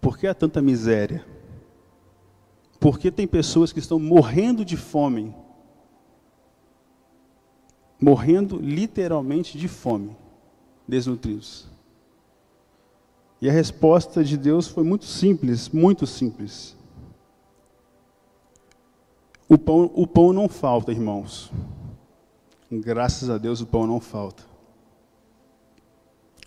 Por 0.00 0.16
que 0.16 0.26
há 0.26 0.34
tanta 0.34 0.62
miséria? 0.62 1.26
Por 2.78 2.98
que 2.98 3.10
tem 3.10 3.26
pessoas 3.26 3.72
que 3.72 3.78
estão 3.78 3.98
morrendo 3.98 4.64
de 4.64 4.76
fome? 4.76 5.34
Morrendo 8.00 8.58
literalmente 8.58 9.58
de 9.58 9.66
fome, 9.66 10.16
desnutridos. 10.86 11.66
E 13.40 13.48
a 13.48 13.52
resposta 13.52 14.22
de 14.22 14.36
Deus 14.36 14.68
foi 14.68 14.84
muito 14.84 15.04
simples, 15.04 15.68
muito 15.68 16.06
simples. 16.06 16.76
O 19.48 19.56
pão, 19.56 19.90
o 19.94 20.06
pão 20.06 20.32
não 20.32 20.48
falta, 20.48 20.92
irmãos. 20.92 21.50
Graças 22.70 23.30
a 23.30 23.38
Deus 23.38 23.60
o 23.60 23.66
pão 23.66 23.86
não 23.86 24.00
falta. 24.00 24.44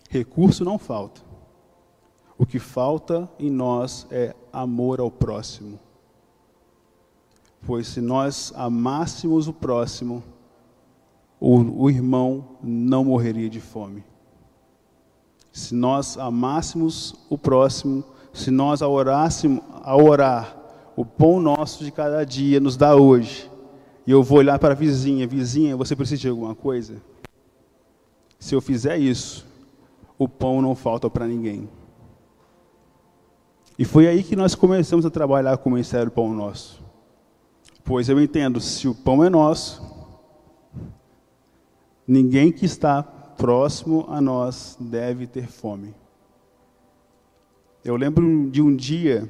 Recurso 0.10 0.64
não 0.64 0.78
falta. 0.78 1.22
O 2.38 2.46
que 2.46 2.60
falta 2.60 3.30
em 3.40 3.50
nós 3.50 4.06
é 4.12 4.36
amor 4.52 5.00
ao 5.00 5.10
próximo. 5.10 5.80
Pois 7.66 7.88
se 7.88 8.02
nós 8.02 8.52
amássemos 8.56 9.48
o 9.48 9.54
próximo, 9.54 10.24
o, 11.40 11.84
o 11.84 11.90
irmão 11.90 12.58
não 12.62 13.06
morreria 13.06 13.50
de 13.50 13.60
fome. 13.60 14.04
Se 15.52 15.76
nós 15.76 16.18
amássemos 16.18 17.16
o 17.30 17.38
próximo, 17.38 18.04
se 18.34 18.50
nós 18.50 18.82
orássemos, 18.82 19.62
a 19.84 19.96
orar, 19.96 20.58
o 20.96 21.06
pão 21.06 21.40
nosso 21.40 21.84
de 21.84 21.92
cada 21.92 22.24
dia 22.24 22.60
nos 22.60 22.78
dá 22.78 22.96
hoje, 22.96 23.50
e 24.06 24.12
eu 24.12 24.24
vou 24.24 24.40
olhar 24.40 24.58
para 24.60 24.74
a 24.74 24.78
vizinha, 24.78 25.28
vizinha, 25.28 25.76
você 25.76 25.96
precisa 25.96 26.22
de 26.22 26.30
alguma 26.30 26.56
coisa? 26.56 27.02
Se 28.40 28.56
eu 28.56 28.62
fizer 28.62 28.98
isso, 28.98 29.46
o 30.18 30.28
pão 30.28 30.62
não 30.62 30.74
falta 30.74 31.10
para 31.10 31.28
ninguém. 31.28 31.70
E 33.78 33.86
foi 33.86 34.08
aí 34.08 34.24
que 34.24 34.36
nós 34.36 34.56
começamos 34.56 35.06
a 35.06 35.10
trabalhar 35.10 35.58
com 35.58 35.70
o 35.70 35.74
Ministério 35.74 36.12
Pão 36.12 36.34
Nosso. 36.34 36.81
Pois 37.84 38.10
eu 38.10 38.22
entendo, 38.22 38.60
se 38.60 38.88
o 38.88 38.96
pão 38.96 39.24
é 39.24 39.30
nosso, 39.30 39.82
ninguém 42.08 42.52
que 42.52 42.66
está 42.66 43.02
próximo 43.02 44.06
a 44.10 44.22
nós 44.22 44.78
deve 44.80 45.26
ter 45.26 45.48
fome. 45.48 45.96
Eu 47.84 47.96
lembro 47.96 48.50
de 48.52 48.62
um 48.62 48.76
dia 48.76 49.30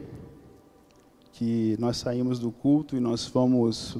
que 1.32 1.78
nós 1.80 1.98
saímos 1.98 2.40
do 2.40 2.52
culto 2.52 2.98
e 2.98 3.00
nós 3.00 3.26
fomos 3.26 3.98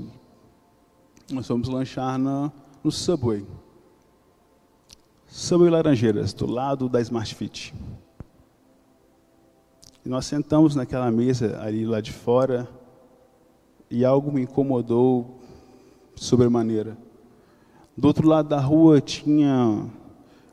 nós 1.32 1.48
fomos 1.48 1.70
lanchar 1.70 2.20
na, 2.20 2.52
no 2.84 2.92
Subway. 2.92 3.46
Subway 5.28 5.70
Laranjeiras, 5.70 6.34
do 6.34 6.46
lado 6.46 6.90
da 6.90 7.00
Smart 7.00 7.34
Fit. 7.34 7.74
E 10.04 10.10
nós 10.10 10.26
sentamos 10.26 10.76
naquela 10.76 11.10
mesa 11.10 11.62
ali 11.62 11.86
lá 11.86 12.02
de 12.02 12.12
fora 12.12 12.68
e 13.92 14.06
algo 14.06 14.32
me 14.32 14.44
incomodou 14.44 15.38
sobremaneira. 16.16 16.98
Do 17.96 18.08
outro 18.08 18.26
lado 18.28 18.48
da 18.48 18.60
rua 18.60 19.02
tinha 19.02 19.86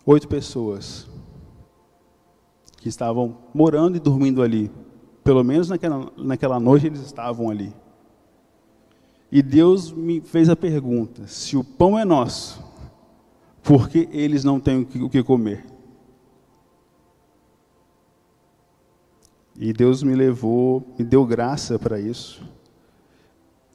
oito 0.05 0.27
pessoas 0.27 1.09
que 2.79 2.89
estavam 2.89 3.39
morando 3.55 3.97
e 3.97 4.01
dormindo 4.01 4.43
ali. 4.43 4.71
Pelo 5.23 5.45
menos 5.45 5.69
naquela, 5.69 6.11
naquela 6.17 6.59
noite 6.59 6.87
eles 6.87 7.01
estavam 7.01 7.49
ali. 7.49 7.73
E 9.31 9.41
Deus 9.41 9.93
me 9.93 10.21
fez 10.21 10.49
a 10.49 10.57
pergunta: 10.57 11.27
se 11.29 11.57
o 11.57 11.63
pão 11.63 11.97
é 11.97 12.05
nosso, 12.05 12.65
porque 13.63 14.09
eles 14.11 14.43
não 14.43 14.59
têm 14.59 14.81
o 15.01 15.09
que 15.09 15.23
comer. 15.23 15.65
E 19.57 19.73
Deus 19.73 20.03
me 20.03 20.15
levou, 20.15 20.85
me 20.99 21.05
deu 21.05 21.27
graça 21.27 21.79
para 21.79 22.01
isso. 22.01 22.58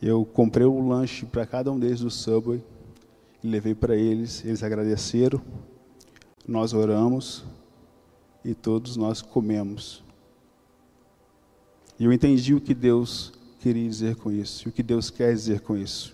Eu 0.05 0.25
comprei 0.25 0.65
o 0.65 0.73
um 0.73 0.89
lanche 0.89 1.25
para 1.25 1.45
cada 1.45 1.71
um 1.71 1.79
deles 1.79 2.01
do 2.01 2.11
Subway, 2.11 2.61
e 3.41 3.47
levei 3.47 3.73
para 3.73 3.95
eles, 3.95 4.43
eles 4.43 4.61
agradeceram, 4.61 5.41
nós 6.45 6.73
oramos 6.73 7.45
e 8.43 8.53
todos 8.53 8.97
nós 8.97 9.21
comemos. 9.21 10.03
E 11.97 12.03
eu 12.03 12.11
entendi 12.11 12.53
o 12.53 12.59
que 12.59 12.73
Deus 12.73 13.31
queria 13.61 13.87
dizer 13.87 14.17
com 14.17 14.29
isso 14.29 14.67
e 14.67 14.69
o 14.69 14.73
que 14.73 14.83
Deus 14.83 15.09
quer 15.09 15.33
dizer 15.33 15.61
com 15.61 15.77
isso. 15.77 16.13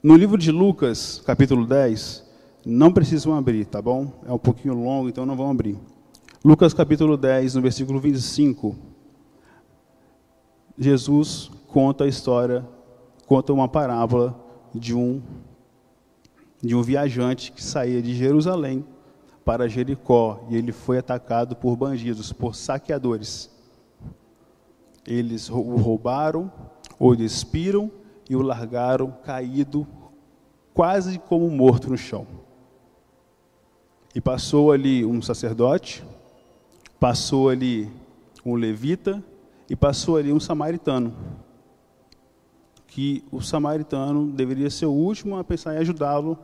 No 0.00 0.14
livro 0.14 0.38
de 0.38 0.52
Lucas, 0.52 1.20
capítulo 1.26 1.66
10, 1.66 2.24
não 2.64 2.92
precisam 2.92 3.34
abrir, 3.34 3.64
tá 3.64 3.82
bom? 3.82 4.22
É 4.24 4.32
um 4.32 4.38
pouquinho 4.38 4.74
longo, 4.74 5.08
então 5.08 5.26
não 5.26 5.36
vão 5.36 5.50
abrir. 5.50 5.76
Lucas 6.44 6.72
capítulo 6.72 7.16
10, 7.16 7.56
no 7.56 7.62
versículo 7.62 7.98
25, 7.98 8.95
Jesus 10.78 11.50
conta 11.68 12.04
a 12.04 12.08
história, 12.08 12.66
conta 13.26 13.52
uma 13.52 13.68
parábola 13.68 14.38
de 14.74 14.94
um 14.94 15.22
de 16.62 16.74
um 16.74 16.82
viajante 16.82 17.52
que 17.52 17.62
saía 17.62 18.02
de 18.02 18.14
Jerusalém 18.14 18.84
para 19.44 19.68
Jericó 19.68 20.44
e 20.50 20.56
ele 20.56 20.72
foi 20.72 20.98
atacado 20.98 21.54
por 21.54 21.76
bandidos, 21.76 22.32
por 22.32 22.56
saqueadores. 22.56 23.50
Eles 25.06 25.48
o 25.48 25.76
roubaram, 25.76 26.50
o 26.98 27.14
despiram 27.14 27.90
e 28.28 28.34
o 28.34 28.42
largaram 28.42 29.12
caído, 29.24 29.86
quase 30.74 31.18
como 31.18 31.48
morto 31.48 31.88
no 31.88 31.96
chão. 31.96 32.26
E 34.14 34.20
passou 34.20 34.72
ali 34.72 35.04
um 35.04 35.22
sacerdote, 35.22 36.04
passou 36.98 37.48
ali 37.48 37.88
um 38.44 38.54
levita 38.54 39.22
e 39.68 39.76
passou 39.76 40.16
ali 40.16 40.32
um 40.32 40.40
samaritano. 40.40 41.14
Que 42.86 43.24
o 43.30 43.40
samaritano 43.40 44.30
deveria 44.30 44.70
ser 44.70 44.86
o 44.86 44.92
último 44.92 45.36
a 45.36 45.44
pensar 45.44 45.74
em 45.74 45.78
ajudá-lo 45.78 46.38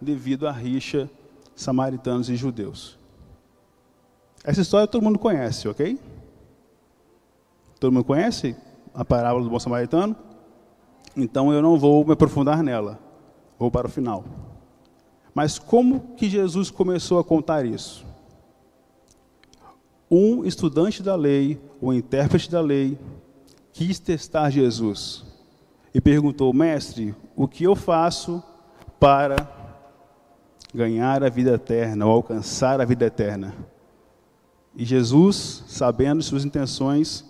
devido 0.00 0.46
à 0.46 0.52
rixa 0.52 1.10
samaritanos 1.54 2.30
e 2.30 2.36
judeus. 2.36 2.98
Essa 4.42 4.62
história 4.62 4.86
todo 4.86 5.02
mundo 5.02 5.18
conhece, 5.18 5.68
ok? 5.68 5.98
Todo 7.78 7.92
mundo 7.92 8.04
conhece 8.04 8.56
a 8.94 9.04
parábola 9.04 9.44
do 9.44 9.50
bom 9.50 9.58
samaritano? 9.58 10.16
Então 11.16 11.52
eu 11.52 11.60
não 11.60 11.78
vou 11.78 12.04
me 12.04 12.12
aprofundar 12.12 12.62
nela. 12.62 12.98
Vou 13.58 13.70
para 13.70 13.86
o 13.86 13.90
final. 13.90 14.24
Mas 15.34 15.58
como 15.58 16.14
que 16.16 16.28
Jesus 16.28 16.70
começou 16.70 17.18
a 17.18 17.24
contar 17.24 17.66
isso? 17.66 18.06
Um 20.10 20.44
estudante 20.44 21.02
da 21.02 21.14
lei, 21.14 21.60
um 21.80 21.92
intérprete 21.92 22.50
da 22.50 22.60
lei, 22.60 22.98
quis 23.72 23.98
testar 24.00 24.50
Jesus 24.50 25.24
e 25.94 26.00
perguntou: 26.00 26.52
Mestre, 26.52 27.14
o 27.36 27.46
que 27.46 27.64
eu 27.64 27.76
faço 27.76 28.42
para 28.98 29.36
ganhar 30.74 31.22
a 31.22 31.28
vida 31.28 31.52
eterna 31.52 32.06
ou 32.06 32.12
alcançar 32.12 32.80
a 32.80 32.84
vida 32.84 33.06
eterna? 33.06 33.54
E 34.74 34.84
Jesus, 34.84 35.64
sabendo 35.66 36.22
suas 36.22 36.44
intenções, 36.44 37.24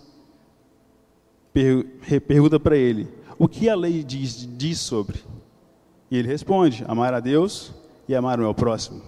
pergunta 2.27 2.59
para 2.59 2.75
ele: 2.75 3.07
O 3.37 3.47
que 3.47 3.69
a 3.69 3.75
lei 3.75 4.03
diz, 4.03 4.47
diz 4.57 4.79
sobre? 4.79 5.23
E 6.09 6.17
ele 6.17 6.27
responde: 6.27 6.83
Amar 6.87 7.13
a 7.13 7.19
Deus 7.19 7.73
e 8.07 8.15
amar 8.15 8.39
o 8.39 8.43
meu 8.43 8.53
próximo. 8.53 9.01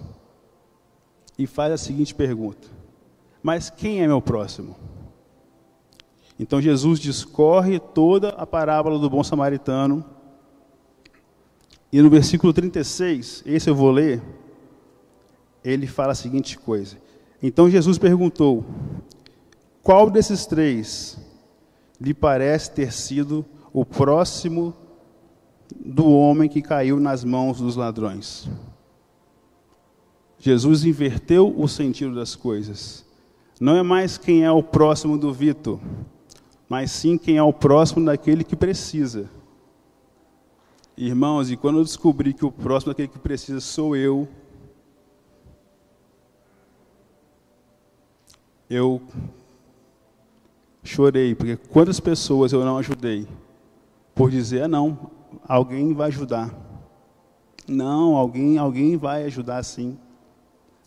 E 1.38 1.46
faz 1.46 1.72
a 1.72 1.76
seguinte 1.76 2.14
pergunta: 2.14 2.68
Mas 3.44 3.68
quem 3.68 4.02
é 4.02 4.06
meu 4.06 4.22
próximo? 4.22 4.74
Então 6.40 6.62
Jesus 6.62 6.98
discorre 6.98 7.78
toda 7.78 8.30
a 8.30 8.46
parábola 8.46 8.98
do 8.98 9.10
bom 9.10 9.22
samaritano 9.22 10.02
E 11.92 12.00
no 12.00 12.08
versículo 12.08 12.54
36, 12.54 13.42
esse 13.44 13.68
eu 13.68 13.74
vou 13.74 13.90
ler, 13.90 14.22
ele 15.62 15.86
fala 15.86 16.12
a 16.12 16.14
seguinte 16.14 16.58
coisa: 16.58 16.96
Então 17.42 17.68
Jesus 17.68 17.98
perguntou: 17.98 18.64
Qual 19.82 20.08
desses 20.08 20.46
três 20.46 21.18
lhe 22.00 22.14
parece 22.14 22.70
ter 22.70 22.94
sido 22.94 23.44
o 23.74 23.84
próximo 23.84 24.74
do 25.84 26.10
homem 26.10 26.48
que 26.48 26.62
caiu 26.62 26.98
nas 26.98 27.22
mãos 27.22 27.58
dos 27.58 27.76
ladrões? 27.76 28.48
Jesus 30.38 30.86
inverteu 30.86 31.54
o 31.54 31.68
sentido 31.68 32.14
das 32.14 32.34
coisas. 32.34 33.04
Não 33.60 33.76
é 33.76 33.82
mais 33.82 34.18
quem 34.18 34.44
é 34.44 34.50
o 34.50 34.62
próximo 34.62 35.16
do 35.16 35.32
Vitor, 35.32 35.78
mas 36.68 36.90
sim 36.90 37.16
quem 37.16 37.36
é 37.36 37.42
o 37.42 37.52
próximo 37.52 38.04
daquele 38.04 38.42
que 38.42 38.56
precisa. 38.56 39.30
Irmãos, 40.96 41.50
e 41.50 41.56
quando 41.56 41.78
eu 41.78 41.84
descobri 41.84 42.32
que 42.32 42.44
o 42.44 42.52
próximo 42.52 42.92
daquele 42.92 43.08
que 43.08 43.18
precisa 43.18 43.60
sou 43.60 43.96
eu, 43.96 44.28
eu 48.68 49.00
chorei, 50.82 51.34
porque 51.34 51.56
quantas 51.56 52.00
pessoas 52.00 52.52
eu 52.52 52.64
não 52.64 52.78
ajudei 52.78 53.26
por 54.14 54.30
dizer, 54.30 54.62
ah, 54.62 54.68
não, 54.68 55.10
alguém 55.46 55.92
vai 55.92 56.08
ajudar. 56.08 56.54
Não, 57.66 58.14
alguém, 58.14 58.58
alguém 58.58 58.96
vai 58.96 59.24
ajudar 59.24 59.62
sim. 59.62 59.98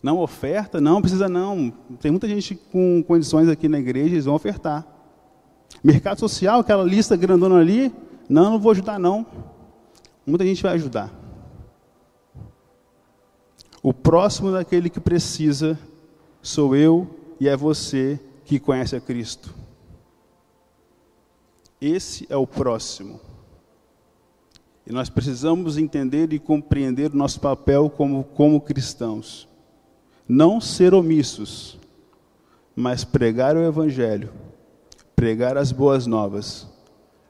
Não 0.02 0.18
oferta? 0.18 0.80
Não, 0.80 1.00
precisa 1.00 1.28
não. 1.28 1.72
Tem 2.00 2.10
muita 2.10 2.28
gente 2.28 2.54
com 2.54 3.02
condições 3.02 3.48
aqui 3.48 3.68
na 3.68 3.78
igreja, 3.78 4.14
eles 4.14 4.24
vão 4.24 4.34
ofertar. 4.34 4.86
Mercado 5.82 6.18
social, 6.18 6.60
aquela 6.60 6.84
lista 6.84 7.16
grandona 7.16 7.56
ali, 7.56 7.92
não, 8.28 8.52
não 8.52 8.58
vou 8.58 8.72
ajudar 8.72 8.98
não. 8.98 9.26
Muita 10.26 10.44
gente 10.44 10.62
vai 10.62 10.74
ajudar. 10.74 11.12
O 13.82 13.94
próximo 13.94 14.52
daquele 14.52 14.90
que 14.90 15.00
precisa 15.00 15.78
sou 16.42 16.76
eu 16.76 17.08
e 17.40 17.48
é 17.48 17.56
você 17.56 18.20
que 18.44 18.58
conhece 18.58 18.94
a 18.94 19.00
Cristo. 19.00 19.54
Esse 21.80 22.26
é 22.28 22.36
o 22.36 22.46
próximo. 22.46 23.20
E 24.86 24.92
nós 24.92 25.08
precisamos 25.08 25.78
entender 25.78 26.32
e 26.32 26.38
compreender 26.38 27.12
o 27.12 27.16
nosso 27.16 27.40
papel 27.40 27.88
como, 27.90 28.24
como 28.24 28.60
cristãos. 28.60 29.47
Não 30.28 30.60
ser 30.60 30.92
omissos, 30.92 31.78
mas 32.76 33.02
pregar 33.02 33.56
o 33.56 33.64
Evangelho, 33.64 34.30
pregar 35.16 35.56
as 35.56 35.72
boas 35.72 36.06
novas, 36.06 36.68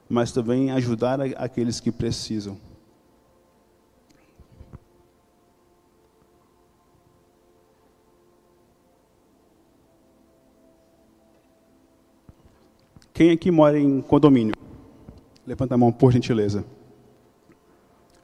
mas 0.09 0.33
também 0.33 0.69
ajudar 0.71 1.21
aqueles 1.37 1.79
que 1.79 1.93
precisam. 1.93 2.57
Quem 13.13 13.31
aqui 13.31 13.49
mora 13.49 13.79
em 13.79 14.01
condomínio? 14.01 14.55
Levanta 15.47 15.75
a 15.75 15.77
mão, 15.77 15.91
por 15.91 16.11
gentileza. 16.11 16.65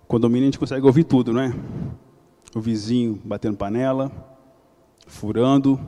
Condomínio 0.08 0.44
a 0.44 0.52
gente 0.52 0.60
consegue 0.60 0.86
ouvir 0.86 1.06
tudo, 1.06 1.34
não 1.34 1.42
é? 1.42 1.54
O 2.54 2.62
vizinho 2.62 3.20
batendo 3.24 3.58
panela, 3.58 4.35
furando, 5.06 5.80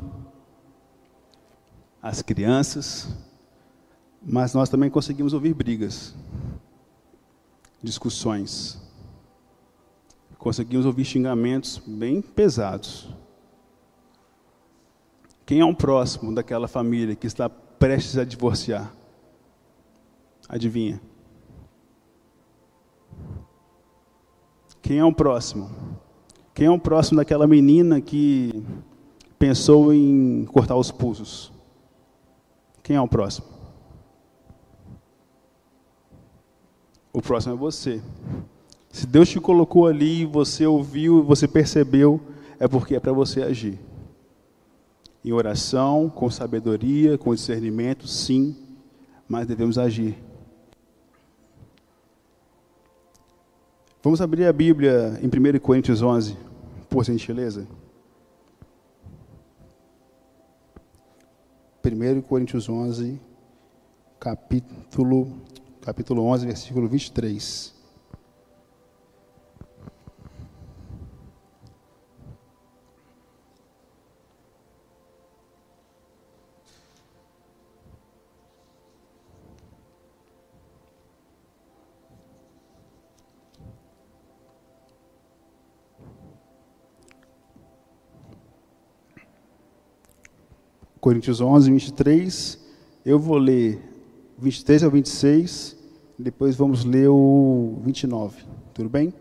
as 2.01 2.21
crianças, 2.21 3.09
mas 4.21 4.53
nós 4.53 4.69
também 4.69 4.89
conseguimos 4.89 5.33
ouvir 5.33 5.53
brigas, 5.53 6.15
discussões, 7.81 8.79
conseguimos 10.37 10.85
ouvir 10.85 11.05
xingamentos 11.05 11.81
bem 11.85 12.21
pesados. 12.21 13.09
Quem 15.45 15.59
é 15.59 15.65
um 15.65 15.73
próximo 15.73 16.33
daquela 16.33 16.67
família 16.67 17.15
que 17.15 17.27
está 17.27 17.49
prestes 17.49 18.17
a 18.17 18.23
divorciar? 18.23 18.93
Adivinha? 20.47 21.01
Quem 24.81 24.99
é 24.99 25.05
o 25.05 25.13
próximo? 25.13 25.69
Quem 26.53 26.67
é 26.67 26.71
o 26.71 26.79
próximo 26.79 27.17
daquela 27.17 27.45
menina 27.45 27.99
que 27.99 28.63
pensou 29.37 29.93
em 29.93 30.45
cortar 30.45 30.75
os 30.75 30.91
pulsos? 30.91 31.51
Quem 32.83 32.95
é 32.95 33.01
o 33.01 33.07
próximo? 33.07 33.47
O 37.11 37.21
próximo 37.21 37.53
é 37.53 37.57
você. 37.57 38.01
Se 38.89 39.05
Deus 39.05 39.29
te 39.29 39.39
colocou 39.39 39.87
ali, 39.87 40.25
você 40.25 40.65
ouviu, 40.65 41.23
você 41.23 41.47
percebeu, 41.47 42.21
é 42.59 42.67
porque 42.67 42.95
é 42.95 42.99
para 42.99 43.11
você 43.11 43.41
agir. 43.41 43.79
Em 45.23 45.31
oração, 45.31 46.09
com 46.09 46.29
sabedoria, 46.29 47.17
com 47.17 47.35
discernimento, 47.35 48.07
sim, 48.07 48.55
mas 49.27 49.45
devemos 49.45 49.77
agir. 49.77 50.17
Vamos 54.01 54.21
abrir 54.21 54.45
a 54.45 54.53
Bíblia 54.53 55.19
em 55.21 55.27
1 55.27 55.59
Coríntios 55.59 56.01
11, 56.01 56.37
por 56.89 57.03
gentileza. 57.03 57.67
1 61.93 62.21
Coríntios 62.23 62.67
11, 62.67 63.19
capítulo, 64.19 65.27
capítulo 65.81 66.23
11, 66.23 66.45
versículo 66.47 66.89
23. 66.89 67.76
Coríntios 91.07 91.39
11, 91.39 91.71
23. 91.71 92.59
Eu 93.05 93.17
vou 93.17 93.37
ler 93.37 93.79
23 94.37 94.83
ao 94.83 94.91
26, 94.91 95.77
depois 96.19 96.53
vamos 96.53 96.83
ler 96.83 97.07
o 97.07 97.79
29. 97.85 98.43
Tudo 98.73 98.89
bem? 98.89 99.13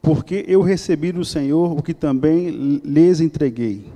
Porque 0.00 0.46
eu 0.48 0.62
recebi 0.62 1.12
do 1.12 1.22
Senhor 1.22 1.78
o 1.78 1.82
que 1.82 1.92
também 1.92 2.48
lhes 2.82 3.20
entreguei. 3.20 3.92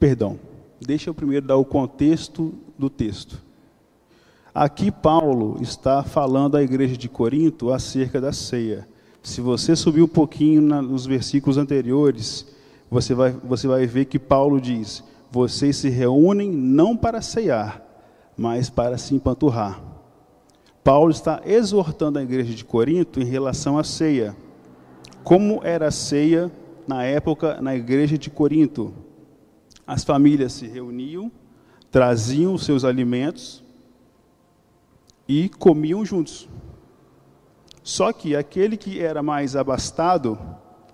Perdão, 0.00 0.36
deixa 0.84 1.08
eu 1.08 1.14
primeiro 1.14 1.46
dar 1.46 1.58
o 1.58 1.64
contexto 1.64 2.52
do 2.76 2.90
texto. 2.90 3.40
Aqui 4.52 4.90
Paulo 4.90 5.58
está 5.62 6.02
falando 6.02 6.56
à 6.56 6.62
igreja 6.64 6.96
de 6.96 7.08
Corinto 7.08 7.70
acerca 7.70 8.20
da 8.20 8.32
ceia. 8.32 8.88
Se 9.22 9.40
você 9.40 9.76
subir 9.76 10.02
um 10.02 10.08
pouquinho 10.08 10.60
nos 10.60 11.06
versículos 11.06 11.56
anteriores, 11.56 12.57
você 12.90 13.14
vai, 13.14 13.32
você 13.32 13.68
vai 13.68 13.86
ver 13.86 14.06
que 14.06 14.18
Paulo 14.18 14.60
diz: 14.60 15.04
vocês 15.30 15.76
se 15.76 15.88
reúnem 15.88 16.50
não 16.50 16.96
para 16.96 17.20
ceiar, 17.20 17.82
mas 18.36 18.70
para 18.70 18.96
se 18.96 19.14
empanturrar. 19.14 19.80
Paulo 20.82 21.10
está 21.10 21.42
exortando 21.44 22.18
a 22.18 22.22
igreja 22.22 22.54
de 22.54 22.64
Corinto 22.64 23.20
em 23.20 23.24
relação 23.24 23.78
à 23.78 23.84
ceia. 23.84 24.34
Como 25.22 25.60
era 25.62 25.88
a 25.88 25.90
ceia 25.90 26.50
na 26.86 27.04
época 27.04 27.60
na 27.60 27.76
igreja 27.76 28.16
de 28.16 28.30
Corinto? 28.30 28.94
As 29.86 30.02
famílias 30.02 30.52
se 30.54 30.66
reuniam, 30.66 31.30
traziam 31.90 32.54
os 32.54 32.64
seus 32.64 32.84
alimentos 32.84 33.62
e 35.26 35.50
comiam 35.50 36.04
juntos. 36.06 36.48
Só 37.82 38.12
que 38.12 38.34
aquele 38.34 38.76
que 38.76 39.00
era 39.00 39.22
mais 39.22 39.56
abastado 39.56 40.38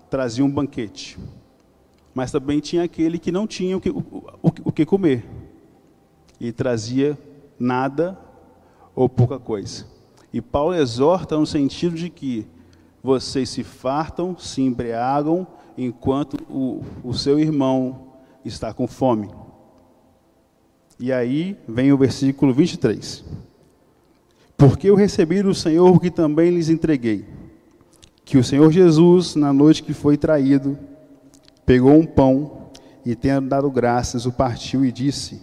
trazia 0.09 0.43
um 0.43 0.51
banquete 0.51 1.17
mas 2.15 2.31
também 2.31 2.61
tinha 2.61 2.83
aquele 2.83 3.19
que 3.19 3.29
não 3.29 3.45
tinha 3.45 3.75
o 3.75 3.81
que, 3.81 3.89
o, 3.89 3.99
o, 4.41 4.51
o 4.63 4.71
que 4.71 4.85
comer 4.85 5.25
e 6.39 6.53
trazia 6.53 7.17
nada 7.59 8.17
ou 8.95 9.09
pouca 9.09 9.37
coisa. 9.37 9.85
E 10.31 10.41
Paulo 10.41 10.73
exorta 10.73 11.37
no 11.37 11.45
sentido 11.45 11.95
de 11.95 12.09
que 12.09 12.47
vocês 13.03 13.49
se 13.49 13.63
fartam, 13.63 14.37
se 14.37 14.61
embriagam, 14.61 15.45
enquanto 15.77 16.41
o, 16.49 16.81
o 17.03 17.13
seu 17.13 17.37
irmão 17.37 18.13
está 18.45 18.73
com 18.73 18.87
fome. 18.87 19.29
E 20.97 21.11
aí 21.11 21.57
vem 21.67 21.91
o 21.91 21.97
versículo 21.97 22.53
23. 22.53 23.25
Porque 24.55 24.89
eu 24.89 24.95
recebi 24.95 25.43
do 25.43 25.53
Senhor 25.53 25.93
o 25.93 25.99
que 25.99 26.09
também 26.09 26.49
lhes 26.49 26.69
entreguei, 26.69 27.25
que 28.23 28.37
o 28.37 28.43
Senhor 28.43 28.71
Jesus, 28.71 29.35
na 29.35 29.51
noite 29.51 29.83
que 29.83 29.93
foi 29.93 30.15
traído, 30.15 30.79
pegou 31.65 31.93
um 31.93 32.05
pão 32.05 32.69
e, 33.05 33.15
tendo 33.15 33.49
dado 33.49 33.69
graças, 33.69 34.25
o 34.25 34.31
partiu 34.31 34.85
e 34.85 34.91
disse: 34.91 35.41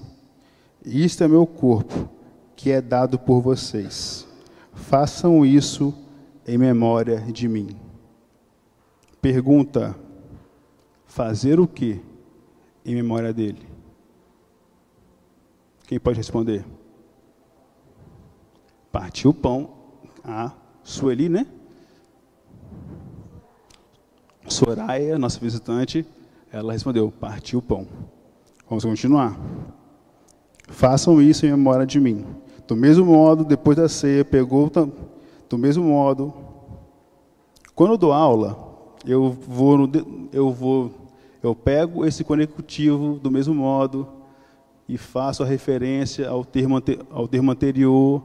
Isto 0.85 1.25
é 1.25 1.29
meu 1.29 1.47
corpo, 1.47 2.09
que 2.57 2.71
é 2.71 2.81
dado 2.81 3.19
por 3.19 3.41
vocês. 3.41 4.27
Façam 4.73 5.45
isso 5.45 5.95
em 6.47 6.57
memória 6.57 7.21
de 7.21 7.49
mim. 7.49 7.77
Pergunta: 9.21 9.97
fazer 11.07 11.61
o 11.61 11.67
que 11.67 12.01
em 12.85 12.95
memória 12.95 13.33
dele? 13.33 13.69
Quem 15.87 16.01
pode 16.01 16.17
responder? 16.17 16.65
Partiu 18.91 19.31
o 19.31 19.35
pão. 19.35 19.83
A 20.25 20.53
Sueli, 20.85 21.29
né? 21.29 21.47
Soraya, 24.53 25.19
nossa 25.19 25.41
visitante, 25.41 26.07
ela 26.53 26.73
respondeu: 26.73 27.11
partiu 27.11 27.59
o 27.59 27.63
pão. 27.63 27.87
Vamos 28.69 28.85
continuar. 28.85 29.37
Façam 30.69 31.21
isso 31.21 31.45
em 31.47 31.51
memória 31.51 31.87
de 31.87 31.99
mim. 31.99 32.25
Do 32.69 32.77
mesmo 32.77 33.05
modo, 33.05 33.45
depois 33.45 33.77
da 33.77 33.89
ceia, 33.89 34.25
pegou 34.25 34.71
do 35.49 35.59
mesmo 35.59 35.85
modo. 35.85 36.33
Quando 37.75 37.93
eu 37.93 37.99
dou 37.99 38.13
aula, 38.13 38.57
eu 39.07 39.31
vou, 39.31 39.77
no, 39.79 39.91
eu 40.33 40.53
vou, 40.53 40.91
eu 41.43 41.55
pego 41.55 42.07
esse 42.07 42.23
conectivo 42.23 43.19
do 43.19 43.31
mesmo 43.31 43.55
modo 43.55 44.07
e 44.89 44.97
faço 44.97 45.43
a 45.43 45.47
referência 45.47 46.29
ao 46.29 46.45
termo, 46.45 46.81
ao 47.11 47.27
termo 47.27 47.51
anterior, 47.51 48.23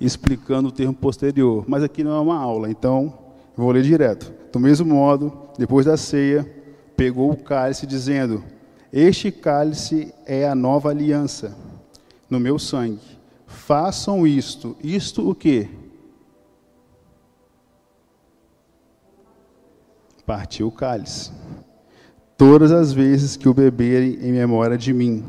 explicando 0.00 0.68
o 0.68 0.72
termo 0.72 0.94
posterior. 0.94 1.64
Mas 1.68 1.82
aqui 1.82 2.02
não 2.02 2.16
é 2.16 2.20
uma 2.20 2.36
aula, 2.36 2.70
então 2.70 3.12
vou 3.56 3.70
ler 3.70 3.82
direto. 3.82 4.32
Do 4.56 4.60
mesmo 4.60 4.86
modo, 4.86 5.30
depois 5.58 5.84
da 5.84 5.98
ceia, 5.98 6.50
pegou 6.96 7.30
o 7.30 7.36
cálice, 7.36 7.86
dizendo: 7.86 8.42
Este 8.90 9.30
cálice 9.30 10.14
é 10.24 10.48
a 10.48 10.54
nova 10.54 10.88
aliança 10.88 11.54
no 12.30 12.40
meu 12.40 12.58
sangue. 12.58 13.18
Façam 13.46 14.26
isto. 14.26 14.74
Isto 14.82 15.28
o 15.28 15.34
quê? 15.34 15.68
Partiu 20.24 20.68
o 20.68 20.72
cálice. 20.72 21.32
Todas 22.38 22.72
as 22.72 22.94
vezes 22.94 23.36
que 23.36 23.50
o 23.50 23.52
beberem 23.52 24.14
em 24.22 24.32
memória 24.32 24.78
de 24.78 24.90
mim, 24.94 25.22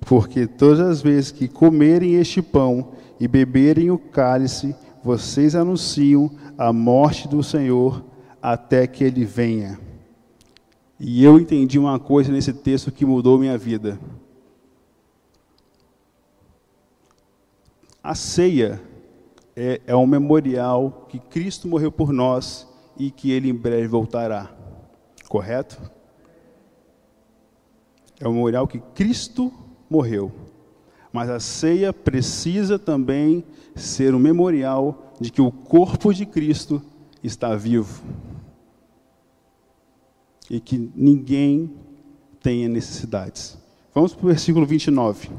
porque 0.00 0.46
todas 0.46 0.80
as 0.80 1.02
vezes 1.02 1.30
que 1.30 1.46
comerem 1.46 2.14
este 2.14 2.40
pão 2.40 2.92
e 3.20 3.28
beberem 3.28 3.90
o 3.90 3.98
cálice, 3.98 4.74
vocês 5.04 5.54
anunciam 5.54 6.30
a 6.56 6.72
morte 6.72 7.28
do 7.28 7.42
Senhor 7.42 8.10
até 8.42 8.88
que 8.88 9.04
ele 9.04 9.24
venha. 9.24 9.78
E 10.98 11.22
eu 11.24 11.38
entendi 11.38 11.78
uma 11.78 11.98
coisa 11.98 12.32
nesse 12.32 12.52
texto 12.52 12.90
que 12.90 13.06
mudou 13.06 13.38
minha 13.38 13.56
vida. 13.56 13.98
A 18.02 18.16
ceia 18.16 18.80
é, 19.54 19.80
é 19.86 19.94
um 19.94 20.06
memorial 20.06 21.06
que 21.08 21.20
Cristo 21.20 21.68
morreu 21.68 21.92
por 21.92 22.12
nós 22.12 22.68
e 22.98 23.10
que 23.12 23.30
ele 23.30 23.48
em 23.48 23.54
breve 23.54 23.86
voltará. 23.86 24.50
Correto? 25.28 25.80
É 28.18 28.26
um 28.26 28.32
memorial 28.32 28.66
que 28.66 28.80
Cristo 28.94 29.52
morreu. 29.88 30.32
Mas 31.12 31.30
a 31.30 31.38
ceia 31.38 31.92
precisa 31.92 32.78
também 32.78 33.44
ser 33.74 34.14
um 34.14 34.18
memorial 34.18 35.12
de 35.20 35.30
que 35.30 35.40
o 35.40 35.52
corpo 35.52 36.12
de 36.12 36.26
Cristo 36.26 36.82
está 37.22 37.54
vivo. 37.54 38.02
E 40.50 40.60
que 40.60 40.90
ninguém 40.94 41.70
tenha 42.42 42.68
necessidades. 42.68 43.56
Vamos 43.94 44.14
para 44.14 44.24
o 44.24 44.28
versículo 44.28 44.66
29. 44.66 45.30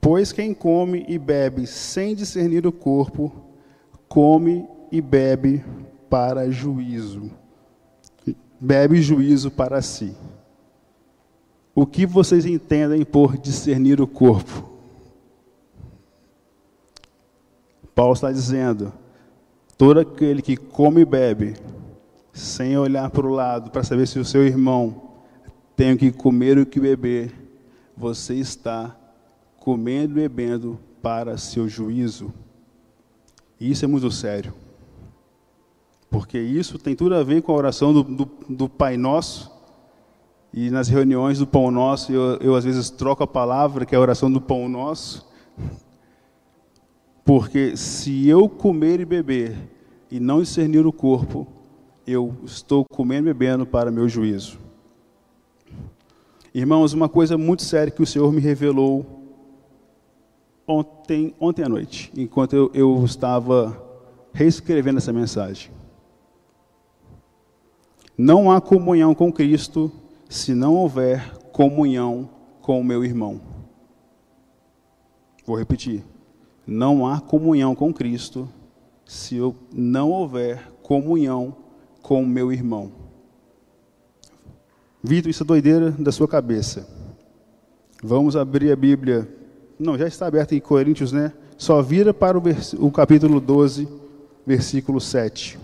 Pois 0.00 0.32
quem 0.32 0.52
come 0.52 1.06
e 1.08 1.16
bebe 1.16 1.64
sem 1.64 2.14
discernir 2.14 2.66
o 2.66 2.72
corpo, 2.72 3.32
come 4.08 4.68
e 4.90 5.00
bebe 5.00 5.64
para 6.10 6.50
juízo. 6.50 7.30
Bebe 8.60 9.00
juízo 9.00 9.50
para 9.50 9.80
si. 9.80 10.12
O 11.72 11.86
que 11.86 12.04
vocês 12.04 12.44
entendem 12.44 13.04
por 13.04 13.38
discernir 13.38 14.00
o 14.00 14.06
corpo? 14.06 14.71
Paulo 17.94 18.12
está 18.12 18.30
dizendo: 18.30 18.92
todo 19.76 20.00
aquele 20.00 20.42
que 20.42 20.56
come 20.56 21.02
e 21.02 21.04
bebe, 21.04 21.56
sem 22.32 22.76
olhar 22.76 23.10
para 23.10 23.26
o 23.26 23.30
lado 23.30 23.70
para 23.70 23.82
saber 23.82 24.06
se 24.06 24.18
o 24.18 24.24
seu 24.24 24.46
irmão 24.46 25.10
tem 25.76 25.92
o 25.92 25.98
que 25.98 26.10
comer 26.10 26.56
ou 26.56 26.64
o 26.64 26.66
que 26.66 26.80
beber, 26.80 27.32
você 27.96 28.34
está 28.34 28.96
comendo 29.58 30.18
e 30.18 30.28
bebendo 30.28 30.78
para 31.02 31.36
seu 31.36 31.68
juízo. 31.68 32.32
E 33.58 33.70
isso 33.70 33.84
é 33.84 33.88
muito 33.88 34.10
sério. 34.10 34.54
Porque 36.10 36.38
isso 36.38 36.78
tem 36.78 36.94
tudo 36.94 37.14
a 37.14 37.22
ver 37.22 37.42
com 37.42 37.52
a 37.52 37.56
oração 37.56 37.92
do, 37.92 38.02
do, 38.02 38.30
do 38.48 38.68
Pai 38.68 38.96
Nosso. 38.96 39.50
E 40.52 40.68
nas 40.70 40.88
reuniões 40.88 41.38
do 41.38 41.46
Pão 41.46 41.70
Nosso, 41.70 42.12
eu, 42.12 42.36
eu 42.36 42.54
às 42.54 42.64
vezes 42.64 42.90
troco 42.90 43.22
a 43.22 43.26
palavra, 43.26 43.86
que 43.86 43.94
é 43.94 43.98
a 43.98 44.00
oração 44.00 44.30
do 44.30 44.40
Pão 44.40 44.68
Nosso. 44.68 45.26
Porque 47.24 47.76
se 47.76 48.28
eu 48.28 48.48
comer 48.48 49.00
e 49.00 49.04
beber 49.04 49.56
e 50.10 50.18
não 50.18 50.40
discernir 50.40 50.86
o 50.86 50.92
corpo, 50.92 51.46
eu 52.06 52.34
estou 52.44 52.84
comendo 52.84 53.28
e 53.28 53.32
bebendo 53.32 53.64
para 53.64 53.90
meu 53.90 54.08
juízo. 54.08 54.58
Irmãos, 56.54 56.92
uma 56.92 57.08
coisa 57.08 57.38
muito 57.38 57.62
séria 57.62 57.90
que 57.90 58.02
o 58.02 58.06
Senhor 58.06 58.30
me 58.32 58.40
revelou 58.40 59.06
ontem, 60.66 61.34
ontem 61.40 61.64
à 61.64 61.68
noite, 61.68 62.12
enquanto 62.16 62.54
eu, 62.54 62.70
eu 62.74 63.04
estava 63.04 63.80
reescrevendo 64.32 64.98
essa 64.98 65.12
mensagem. 65.12 65.70
Não 68.18 68.50
há 68.50 68.60
comunhão 68.60 69.14
com 69.14 69.32
Cristo 69.32 69.90
se 70.28 70.54
não 70.54 70.74
houver 70.74 71.38
comunhão 71.52 72.28
com 72.60 72.80
o 72.80 72.84
meu 72.84 73.04
irmão. 73.04 73.40
Vou 75.46 75.56
repetir. 75.56 76.04
Não 76.66 77.06
há 77.06 77.20
comunhão 77.20 77.74
com 77.74 77.92
Cristo 77.92 78.48
se 79.04 79.36
eu 79.36 79.54
não 79.72 80.10
houver 80.10 80.70
comunhão 80.82 81.56
com 82.00 82.22
o 82.22 82.26
meu 82.26 82.52
irmão. 82.52 82.92
Vitor, 85.02 85.30
isso 85.30 85.42
é 85.42 85.46
doideira 85.46 85.90
da 85.90 86.12
sua 86.12 86.28
cabeça. 86.28 86.88
Vamos 88.02 88.36
abrir 88.36 88.70
a 88.72 88.76
Bíblia 88.76 89.28
não, 89.82 89.98
já 89.98 90.06
está 90.06 90.26
aberto 90.26 90.52
em 90.52 90.60
Coríntios, 90.60 91.10
né? 91.10 91.32
Só 91.58 91.82
vira 91.82 92.14
para 92.14 92.38
o, 92.38 92.42
o 92.78 92.90
capítulo 92.90 93.40
12, 93.40 93.88
versículo 94.46 95.00
7. 95.00 95.58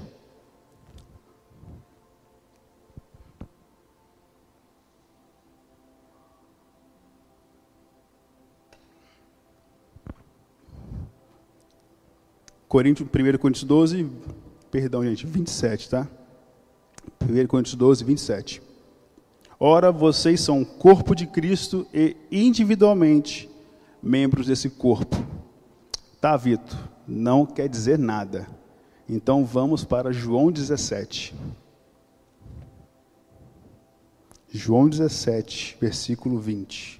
Coríntios, 12.68 13.08
1 13.08 13.38
Coríntios 13.38 13.64
12, 13.64 14.10
perdão, 14.70 15.02
gente, 15.02 15.26
27, 15.26 15.88
tá? 15.88 16.06
1 17.22 17.46
Coríntios 17.46 17.74
12, 17.74 18.04
27. 18.04 18.62
Ora, 19.58 19.90
vocês 19.90 20.40
são 20.40 20.64
corpo 20.64 21.14
de 21.14 21.26
Cristo 21.26 21.86
e 21.92 22.14
individualmente 22.30 23.48
membros 24.02 24.46
desse 24.46 24.68
corpo. 24.68 25.16
Tá, 26.20 26.36
Vitor, 26.36 26.78
não 27.06 27.46
quer 27.46 27.68
dizer 27.68 27.98
nada. 27.98 28.46
Então 29.08 29.44
vamos 29.44 29.82
para 29.82 30.12
João 30.12 30.52
17. 30.52 31.34
João 34.50 34.88
17, 34.88 35.78
versículo 35.80 36.38
20. 36.38 36.97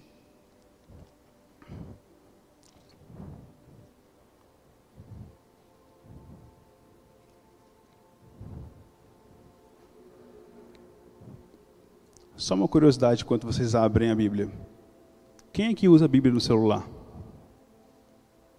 Só 12.39 12.55
uma 12.55 12.69
curiosidade 12.69 13.25
enquanto 13.25 13.49
vocês 13.49 13.75
abrem 13.75 14.13
a 14.13 14.15
Bíblia. 14.15 14.49
Quem 15.53 15.71
é 15.71 15.75
que 15.75 15.89
usa 15.89 16.05
a 16.05 16.09
Bíblia 16.09 16.33
no 16.33 16.41
celular? 16.41 16.89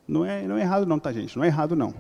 Não 0.06 0.26
é, 0.26 0.46
não 0.46 0.58
é 0.58 0.62
errado 0.62 0.86
não, 0.86 1.00
tá 1.00 1.14
gente? 1.14 1.38
Não 1.38 1.46
é 1.46 1.48
errado 1.48 1.78
não. 1.78 1.94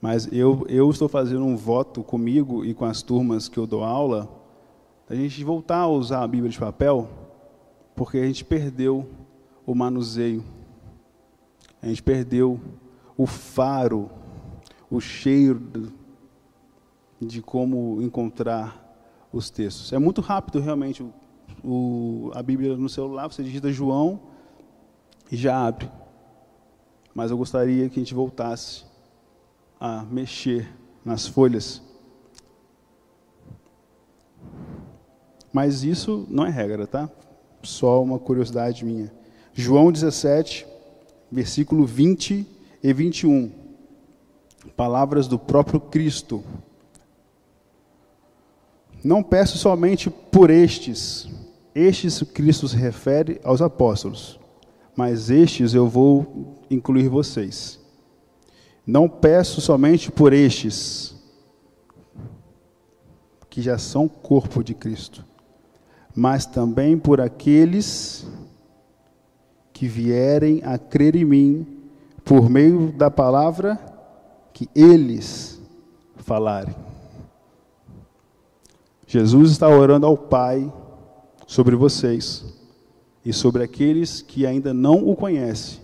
Mas 0.00 0.28
eu, 0.32 0.66
eu 0.68 0.90
estou 0.90 1.08
fazendo 1.08 1.44
um 1.44 1.56
voto 1.56 2.02
comigo 2.02 2.64
e 2.64 2.74
com 2.74 2.84
as 2.84 3.00
turmas 3.00 3.48
que 3.48 3.56
eu 3.56 3.64
dou 3.64 3.84
aula, 3.84 4.28
a 5.08 5.14
gente 5.14 5.44
voltar 5.44 5.78
a 5.78 5.86
usar 5.88 6.24
a 6.24 6.26
Bíblia 6.26 6.50
de 6.50 6.58
papel, 6.58 7.08
porque 7.94 8.18
a 8.18 8.26
gente 8.26 8.44
perdeu 8.44 9.08
o 9.64 9.72
manuseio. 9.72 10.42
A 11.80 11.86
gente 11.86 12.02
perdeu 12.02 12.60
o 13.16 13.24
faro, 13.24 14.10
o 14.90 15.00
cheiro 15.00 15.92
de 17.20 17.40
como 17.40 18.02
encontrar 18.02 18.83
os 19.34 19.50
textos. 19.50 19.92
É 19.92 19.98
muito 19.98 20.20
rápido, 20.20 20.60
realmente, 20.60 21.02
o, 21.02 21.12
o, 21.62 22.30
a 22.34 22.42
Bíblia 22.42 22.76
no 22.76 22.88
celular, 22.88 23.26
você 23.26 23.42
digita 23.42 23.72
João 23.72 24.20
e 25.30 25.36
já 25.36 25.66
abre. 25.66 25.90
Mas 27.12 27.30
eu 27.30 27.36
gostaria 27.36 27.88
que 27.88 27.98
a 27.98 28.02
gente 28.02 28.14
voltasse 28.14 28.84
a 29.80 30.04
mexer 30.04 30.72
nas 31.04 31.26
folhas. 31.26 31.82
Mas 35.52 35.84
isso 35.84 36.26
não 36.30 36.46
é 36.46 36.50
regra, 36.50 36.86
tá? 36.86 37.10
Só 37.62 38.02
uma 38.02 38.18
curiosidade 38.18 38.84
minha. 38.84 39.12
João 39.52 39.92
17, 39.92 40.66
versículo 41.30 41.84
20 41.86 42.46
e 42.82 42.92
21. 42.92 43.52
Palavras 44.76 45.28
do 45.28 45.38
próprio 45.38 45.80
Cristo. 45.80 46.42
Não 49.04 49.22
peço 49.22 49.58
somente 49.58 50.08
por 50.08 50.48
estes, 50.48 51.28
estes 51.74 52.22
Cristo 52.22 52.66
se 52.66 52.74
refere 52.74 53.38
aos 53.44 53.60
apóstolos, 53.60 54.40
mas 54.96 55.28
estes 55.28 55.74
eu 55.74 55.86
vou 55.86 56.64
incluir 56.70 57.08
vocês. 57.08 57.78
Não 58.86 59.06
peço 59.06 59.60
somente 59.60 60.10
por 60.10 60.32
estes, 60.32 61.14
que 63.50 63.60
já 63.60 63.76
são 63.76 64.08
corpo 64.08 64.64
de 64.64 64.72
Cristo, 64.72 65.22
mas 66.14 66.46
também 66.46 66.98
por 66.98 67.20
aqueles 67.20 68.26
que 69.70 69.86
vierem 69.86 70.62
a 70.64 70.78
crer 70.78 71.14
em 71.14 71.26
mim 71.26 71.66
por 72.24 72.48
meio 72.48 72.90
da 72.90 73.10
palavra 73.10 73.78
que 74.52 74.66
eles 74.74 75.60
falarem. 76.16 76.93
Jesus 79.06 79.50
está 79.50 79.68
orando 79.68 80.06
ao 80.06 80.16
Pai 80.16 80.72
sobre 81.46 81.76
vocês 81.76 82.44
e 83.24 83.32
sobre 83.32 83.62
aqueles 83.62 84.22
que 84.22 84.46
ainda 84.46 84.72
não 84.72 85.08
o 85.08 85.14
conhecem, 85.14 85.80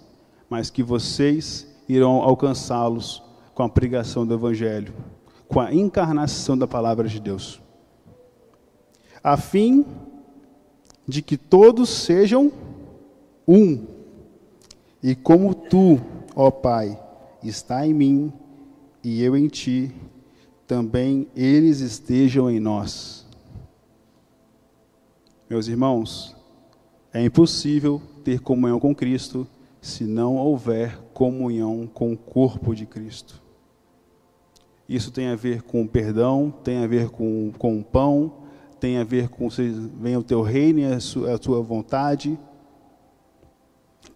mas 0.49 0.71
que 0.71 0.83
vocês 0.83 1.67
irão 1.89 2.23
alcançá-los 2.23 3.23
com 3.55 3.63
a 3.63 3.69
pregação 3.69 4.27
do 4.27 4.35
Evangelho, 4.35 4.95
com 5.49 5.61
a 5.61 5.75
encarnação 5.75 6.57
da 6.57 6.67
palavra 6.67 7.09
de 7.09 7.21
Deus, 7.21 7.61
a 9.23 9.37
fim 9.37 9.85
de 11.07 11.21
que 11.21 11.37
todos 11.37 11.89
sejam 11.89 12.53
um, 13.47 13.85
e 15.03 15.15
como 15.15 15.55
tu, 15.55 16.01
ó 16.37 16.51
Pai, 16.51 16.99
está 17.43 17.87
em 17.87 17.93
mim 17.93 18.33
e 19.03 19.23
eu 19.23 19.37
em 19.37 19.49
ti, 19.49 19.93
também 20.71 21.27
eles 21.35 21.81
estejam 21.81 22.49
em 22.49 22.61
nós 22.61 23.27
meus 25.51 25.67
irmãos, 25.67 26.37
é 27.13 27.25
impossível 27.25 28.01
ter 28.23 28.39
comunhão 28.39 28.79
com 28.79 28.95
Cristo 28.95 29.49
se 29.81 30.05
não 30.05 30.37
houver 30.37 30.97
comunhão 31.13 31.89
com 31.93 32.13
o 32.13 32.17
corpo 32.17 32.73
de 32.73 32.87
Cristo. 32.87 33.43
Isso 34.89 35.11
tem 35.11 35.27
a 35.27 35.35
ver 35.35 35.63
com 35.63 35.83
o 35.83 35.89
perdão, 35.89 36.55
tem 36.63 36.85
a 36.85 36.87
ver 36.87 37.11
com, 37.11 37.51
com 37.59 37.81
o 37.81 37.83
pão, 37.83 38.33
tem 38.79 38.99
a 38.99 39.03
ver 39.03 39.29
com 39.29 39.49
venha 39.49 40.21
o 40.21 40.23
teu 40.23 40.41
reino 40.41 40.79
e 40.79 40.85
a 40.85 41.01
sua, 41.01 41.35
a 41.35 41.39
tua 41.39 41.61
vontade, 41.61 42.39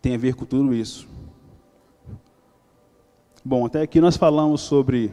tem 0.00 0.14
a 0.14 0.18
ver 0.18 0.36
com 0.36 0.44
tudo 0.44 0.72
isso. 0.72 1.08
Bom, 3.44 3.66
até 3.66 3.82
aqui 3.82 4.00
nós 4.00 4.16
falamos 4.16 4.60
sobre 4.60 5.12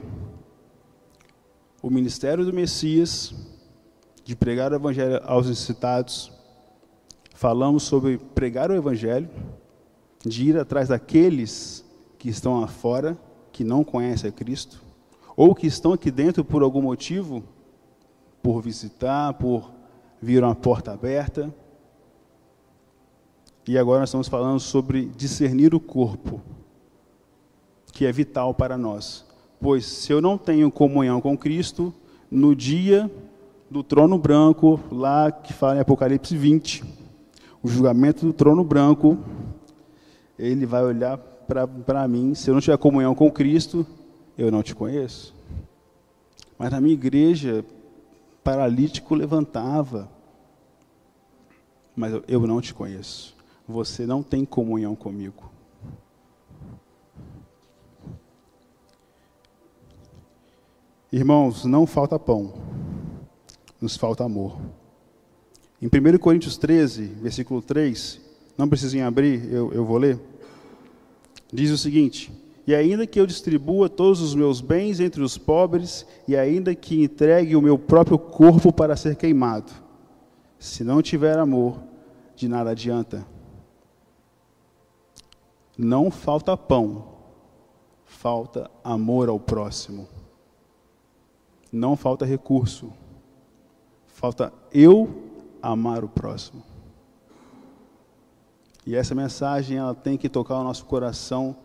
o 1.82 1.89
ministério 1.89 2.46
do 2.46 2.54
Messias, 2.54 3.34
de 4.24 4.36
pregar 4.36 4.72
o 4.72 4.76
Evangelho 4.76 5.20
aos 5.24 5.48
necessitados, 5.48 6.32
falamos 7.34 7.84
sobre 7.84 8.17
pregar 8.17 8.70
o 8.70 8.76
Evangelho, 8.76 9.30
de 10.24 10.50
ir 10.50 10.58
atrás 10.58 10.89
daqueles 10.89 11.84
que 12.20 12.30
estão 12.30 12.62
lá 12.62 12.67
fora, 12.67 13.17
que 13.52 13.63
não 13.63 13.84
conhecem 13.84 14.30
a 14.30 14.34
Cristo, 14.34 14.80
ou 15.36 15.56
que 15.56 15.65
estão 15.65 15.94
aqui 15.94 16.12
dentro 16.12 16.46
por 16.46 16.62
algum 16.62 16.84
motivo, 16.84 17.44
por 18.44 18.62
visitar, 18.62 19.34
por 19.34 19.72
vir 20.22 20.44
uma 20.44 20.54
porta 20.54 20.91
aberta. 20.91 21.54
E 23.67 23.78
agora 23.78 24.02
nós 24.02 24.10
estamos 24.10 24.28
falando 24.28 24.60
sobre 24.60 25.06
discernir 25.06 25.74
o 25.74 25.80
corpo, 25.80 26.41
que 27.91 28.06
é 28.06 28.12
vital 28.12 28.54
para 28.54 28.78
nós. 28.78 29.31
Pois 29.62 29.86
se 29.86 30.12
eu 30.12 30.19
não 30.19 30.39
tenho 30.39 30.71
comunhão 30.71 31.21
com 31.21 31.38
Cristo, 31.38 31.93
no 32.32 32.56
dia 32.56 33.12
do 33.69 33.84
trono 33.84 34.17
branco, 34.17 34.80
lá 34.91 35.32
que 35.32 35.54
fala 35.54 35.78
em 35.78 35.80
Apocalipse 35.80 36.36
20, 36.36 36.84
o 37.62 37.67
julgamento 37.67 38.26
do 38.26 38.34
trono 38.34 38.63
branco, 38.63 39.19
ele 40.38 40.65
vai 40.65 40.84
olhar 40.84 41.15
para 41.15 42.08
mim, 42.08 42.34
se 42.34 42.50
eu 42.50 42.56
não 42.56 42.62
tiver 42.62 42.78
comunhão 42.80 43.13
com 43.13 43.30
Cristo, 43.30 43.86
eu 44.36 44.50
não 44.50 44.63
te 44.63 44.74
conheço. 44.74 45.32
Mas 46.58 46.71
na 46.71 46.82
minha 46.82 46.93
igreja, 46.93 47.63
paralítico 48.43 49.13
levantava, 49.13 50.10
mas 51.95 52.19
eu 52.28 52.47
não 52.47 52.60
te 52.62 52.74
conheço. 52.74 53.36
Você 53.67 54.08
não 54.08 54.24
tem 54.24 54.43
comunhão 54.43 54.95
comigo. 54.95 55.50
Irmãos, 61.12 61.65
não 61.65 61.86
falta 61.86 62.17
pão 62.17 62.71
nos 63.82 63.97
falta 63.97 64.24
amor. 64.24 64.56
Em 65.82 65.88
1 65.88 66.19
Coríntios 66.19 66.56
13, 66.58 67.06
versículo 67.06 67.62
3, 67.62 68.21
não 68.56 68.69
precisem 68.69 69.02
abrir, 69.02 69.52
eu, 69.52 69.74
eu 69.74 69.84
vou 69.84 69.97
ler. 69.97 70.19
Diz 71.52 71.71
o 71.71 71.78
seguinte: 71.78 72.32
E 72.67 72.76
ainda 72.76 73.08
que 73.08 73.19
eu 73.19 73.26
distribua 73.26 73.89
todos 73.89 74.21
os 74.21 74.36
meus 74.36 74.62
bens 74.62 75.00
entre 75.00 75.24
os 75.24 75.39
pobres, 75.39 76.06
e 76.28 76.38
ainda 76.38 76.76
que 76.76 77.02
entregue 77.02 77.56
o 77.56 77.62
meu 77.62 77.80
próprio 77.80 78.19
corpo 78.19 78.71
para 78.71 78.95
ser 78.95 79.15
queimado, 79.15 79.71
se 80.60 80.84
não 80.84 81.02
tiver 81.02 81.39
amor, 81.39 81.82
de 82.36 82.47
nada 82.47 82.69
adianta. 82.69 83.26
Não 85.76 86.12
falta 86.12 86.56
pão, 86.56 87.06
falta 88.06 88.69
amor 88.84 89.30
ao 89.30 89.39
próximo. 89.39 90.08
Não 91.71 91.95
falta 91.95 92.25
recurso, 92.25 92.91
Falta 94.21 94.53
eu 94.71 95.10
amar 95.63 96.03
o 96.03 96.07
próximo. 96.07 96.62
E 98.86 98.95
essa 98.95 99.15
mensagem 99.15 99.77
ela 99.77 99.95
tem 99.95 100.15
que 100.15 100.29
tocar 100.29 100.60
o 100.60 100.63
nosso 100.63 100.86
coração 100.86 101.55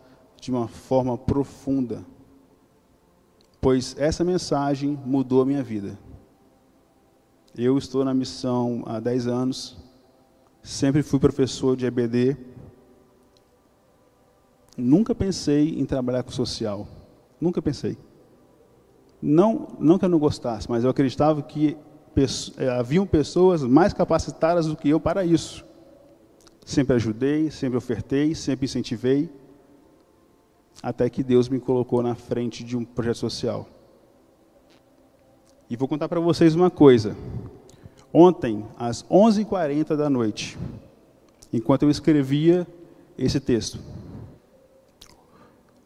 de 0.41 0.49
uma 0.49 0.67
forma 0.67 1.15
profunda. 1.15 2.03
Pois 3.61 3.95
essa 3.99 4.23
mensagem 4.23 4.99
mudou 5.05 5.43
a 5.43 5.45
minha 5.45 5.61
vida. 5.61 5.99
Eu 7.55 7.77
estou 7.77 8.03
na 8.03 8.11
missão 8.11 8.81
há 8.87 8.99
10 8.99 9.27
anos, 9.27 9.77
sempre 10.63 11.03
fui 11.03 11.19
professor 11.19 11.77
de 11.77 11.85
EBD. 11.85 12.37
Nunca 14.75 15.13
pensei 15.13 15.79
em 15.79 15.85
trabalhar 15.85 16.23
com 16.23 16.31
social. 16.31 16.87
Nunca 17.39 17.61
pensei. 17.61 17.99
Não, 19.21 19.67
não 19.79 19.97
que 19.97 20.05
eu 20.05 20.09
não 20.09 20.19
gostasse, 20.19 20.69
mas 20.69 20.83
eu 20.83 20.89
acreditava 20.89 21.41
que 21.41 21.75
é, 22.57 22.69
haviam 22.69 23.05
pessoas 23.05 23.61
mais 23.63 23.93
capacitadas 23.93 24.65
do 24.65 24.75
que 24.75 24.89
eu 24.89 24.99
para 24.99 25.23
isso. 25.23 25.63
Sempre 26.65 26.95
ajudei, 26.95 27.51
sempre 27.51 27.77
ofertei, 27.77 28.33
sempre 28.33 28.65
incentivei, 28.65 29.29
até 30.81 31.09
que 31.09 31.23
Deus 31.23 31.47
me 31.47 31.59
colocou 31.59 32.01
na 32.01 32.15
frente 32.15 32.63
de 32.63 32.75
um 32.75 32.83
projeto 32.83 33.17
social. 33.17 33.67
E 35.69 35.75
vou 35.75 35.87
contar 35.87 36.09
para 36.09 36.19
vocês 36.19 36.55
uma 36.55 36.69
coisa. 36.69 37.15
Ontem, 38.11 38.65
às 38.77 39.03
11h40 39.03 39.95
da 39.95 40.09
noite, 40.09 40.57
enquanto 41.53 41.83
eu 41.83 41.89
escrevia 41.89 42.65
esse 43.17 43.39
texto, 43.39 43.79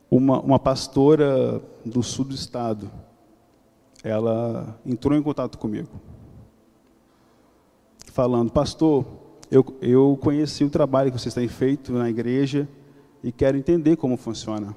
uma, 0.09 0.39
uma 0.39 0.59
pastora 0.59 1.61
do 1.85 2.03
sul 2.03 2.25
do 2.25 2.35
estado, 2.35 2.91
ela 4.03 4.79
entrou 4.85 5.17
em 5.17 5.21
contato 5.21 5.57
comigo 5.57 5.89
falando, 8.11 8.51
pastor, 8.51 9.05
eu, 9.49 9.65
eu 9.81 10.19
conheci 10.21 10.63
o 10.63 10.69
trabalho 10.69 11.11
que 11.11 11.19
vocês 11.19 11.33
têm 11.33 11.47
feito 11.47 11.93
na 11.93 12.09
igreja 12.09 12.67
e 13.23 13.31
quero 13.31 13.57
entender 13.57 13.95
como 13.95 14.17
funciona. 14.17 14.75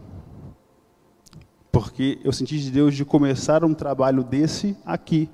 Porque 1.70 2.20
eu 2.22 2.33
senti 2.33 2.59
de 2.59 2.70
Deus 2.70 2.95
de 2.95 3.05
começar 3.05 3.64
um 3.64 3.75
trabalho 3.75 4.22
desse 4.22 4.77
aqui, 4.87 5.29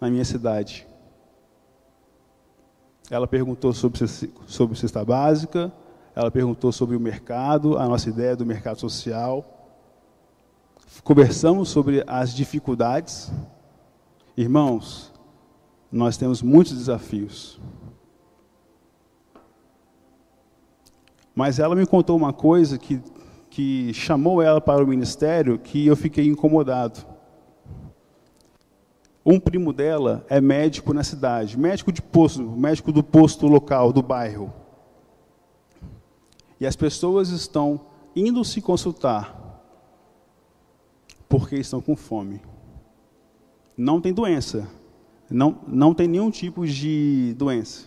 na 0.00 0.10
minha 0.10 0.24
cidade. 0.24 0.86
Ela 3.08 3.26
perguntou 3.26 3.72
sobre, 3.72 4.06
sobre 4.46 4.76
cesta 4.76 5.04
básica, 5.04 5.72
ela 6.14 6.30
perguntou 6.30 6.72
sobre 6.72 6.96
o 6.96 7.00
mercado, 7.00 7.78
a 7.78 7.86
nossa 7.86 8.08
ideia 8.08 8.34
do 8.34 8.44
mercado 8.44 8.80
social. 8.80 9.59
Conversamos 11.04 11.68
sobre 11.68 12.04
as 12.06 12.34
dificuldades. 12.34 13.32
Irmãos, 14.36 15.12
nós 15.90 16.16
temos 16.16 16.42
muitos 16.42 16.76
desafios. 16.76 17.58
Mas 21.34 21.58
ela 21.58 21.74
me 21.74 21.86
contou 21.86 22.16
uma 22.16 22.32
coisa 22.32 22.76
que, 22.76 23.00
que 23.48 23.94
chamou 23.94 24.42
ela 24.42 24.60
para 24.60 24.84
o 24.84 24.86
ministério 24.86 25.58
que 25.58 25.86
eu 25.86 25.96
fiquei 25.96 26.26
incomodado. 26.26 27.06
Um 29.24 29.40
primo 29.40 29.72
dela 29.72 30.24
é 30.28 30.40
médico 30.40 30.92
na 30.92 31.04
cidade, 31.04 31.58
médico 31.58 31.92
de 31.92 32.02
posto, 32.02 32.42
médico 32.42 32.92
do 32.92 33.02
posto 33.02 33.46
local, 33.46 33.92
do 33.92 34.02
bairro. 34.02 34.52
E 36.58 36.66
as 36.66 36.76
pessoas 36.76 37.30
estão 37.30 37.80
indo 38.14 38.44
se 38.44 38.60
consultar 38.60 39.39
porque 41.30 41.54
estão 41.54 41.80
com 41.80 41.94
fome. 41.94 42.42
Não 43.76 44.00
tem 44.00 44.12
doença, 44.12 44.68
não, 45.30 45.60
não 45.66 45.94
tem 45.94 46.08
nenhum 46.08 46.28
tipo 46.28 46.66
de 46.66 47.34
doença, 47.38 47.86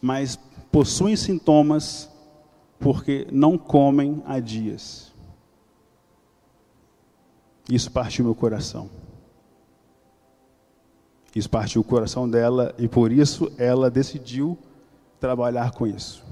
mas 0.00 0.38
possuem 0.70 1.16
sintomas 1.16 2.08
porque 2.78 3.26
não 3.32 3.56
comem 3.56 4.22
há 4.26 4.38
dias. 4.38 5.12
Isso 7.68 7.90
partiu 7.90 8.26
meu 8.26 8.34
coração. 8.34 8.90
Isso 11.34 11.48
partiu 11.48 11.80
o 11.80 11.84
coração 11.84 12.28
dela 12.28 12.74
e 12.78 12.86
por 12.86 13.10
isso 13.10 13.50
ela 13.56 13.90
decidiu 13.90 14.56
trabalhar 15.18 15.72
com 15.72 15.86
isso. 15.86 16.22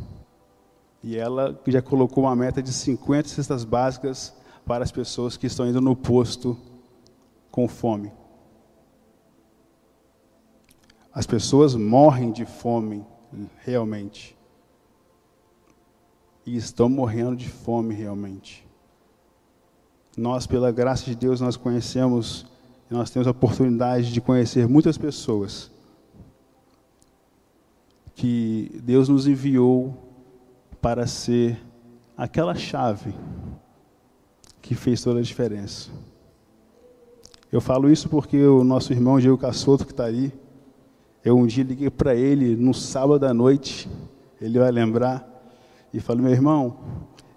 E 1.02 1.16
ela 1.16 1.58
já 1.66 1.80
colocou 1.80 2.24
uma 2.24 2.36
meta 2.36 2.62
de 2.62 2.72
50 2.72 3.28
cestas 3.28 3.64
básicas 3.64 4.34
para 4.66 4.84
as 4.84 4.90
pessoas 4.90 5.36
que 5.36 5.46
estão 5.46 5.66
indo 5.66 5.80
no 5.80 5.96
posto 5.96 6.58
com 7.50 7.66
fome. 7.68 8.12
As 11.12 11.26
pessoas 11.26 11.74
morrem 11.74 12.32
de 12.32 12.44
fome 12.44 13.06
realmente. 13.64 14.36
E 16.44 16.56
estão 16.56 16.88
morrendo 16.88 17.36
de 17.36 17.48
fome 17.48 17.94
realmente. 17.94 18.66
Nós, 20.16 20.46
pela 20.46 20.70
graça 20.70 21.04
de 21.04 21.14
Deus, 21.14 21.40
nós 21.40 21.56
conhecemos 21.56 22.46
nós 22.88 23.10
temos 23.10 23.26
a 23.26 23.32
oportunidade 23.32 24.12
de 24.12 24.20
conhecer 24.20 24.68
muitas 24.68 24.96
pessoas 24.96 25.72
que 28.14 28.80
Deus 28.84 29.08
nos 29.08 29.26
enviou 29.26 29.92
para 30.80 31.04
ser 31.06 31.60
aquela 32.16 32.54
chave 32.54 33.12
que 34.66 34.74
fez 34.74 35.00
toda 35.00 35.20
a 35.20 35.22
diferença. 35.22 35.90
Eu 37.52 37.60
falo 37.60 37.88
isso 37.88 38.08
porque 38.08 38.42
o 38.44 38.64
nosso 38.64 38.92
irmão 38.92 39.20
Diego 39.20 39.38
Cassoto, 39.38 39.86
que 39.86 39.92
está 39.92 40.06
aí, 40.06 40.32
eu 41.24 41.36
um 41.36 41.46
dia 41.46 41.62
liguei 41.62 41.88
para 41.88 42.16
ele 42.16 42.56
no 42.56 42.74
sábado 42.74 43.24
à 43.24 43.32
noite, 43.32 43.88
ele 44.40 44.58
vai 44.58 44.72
lembrar, 44.72 45.24
e 45.94 46.00
falei, 46.00 46.24
meu 46.24 46.32
irmão, 46.32 46.78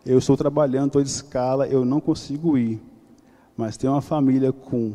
eu 0.03 0.17
estou 0.17 0.35
trabalhando, 0.35 0.87
estou 0.87 1.03
de 1.03 1.09
escala, 1.09 1.67
eu 1.67 1.85
não 1.85 2.01
consigo 2.01 2.57
ir, 2.57 2.81
mas 3.55 3.77
tem 3.77 3.87
uma 3.87 4.01
família 4.01 4.51
com 4.51 4.93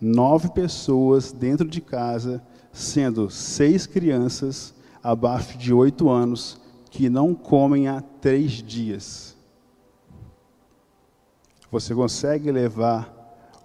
nove 0.00 0.50
pessoas 0.50 1.30
dentro 1.30 1.68
de 1.68 1.80
casa, 1.80 2.42
sendo 2.72 3.30
seis 3.30 3.86
crianças 3.86 4.74
abaixo 5.00 5.56
de 5.56 5.72
oito 5.72 6.10
anos 6.10 6.60
que 6.90 7.08
não 7.08 7.36
comem 7.36 7.86
há 7.86 8.00
três 8.00 8.50
dias. 8.50 9.31
Você 11.72 11.94
consegue 11.94 12.52
levar 12.52 13.10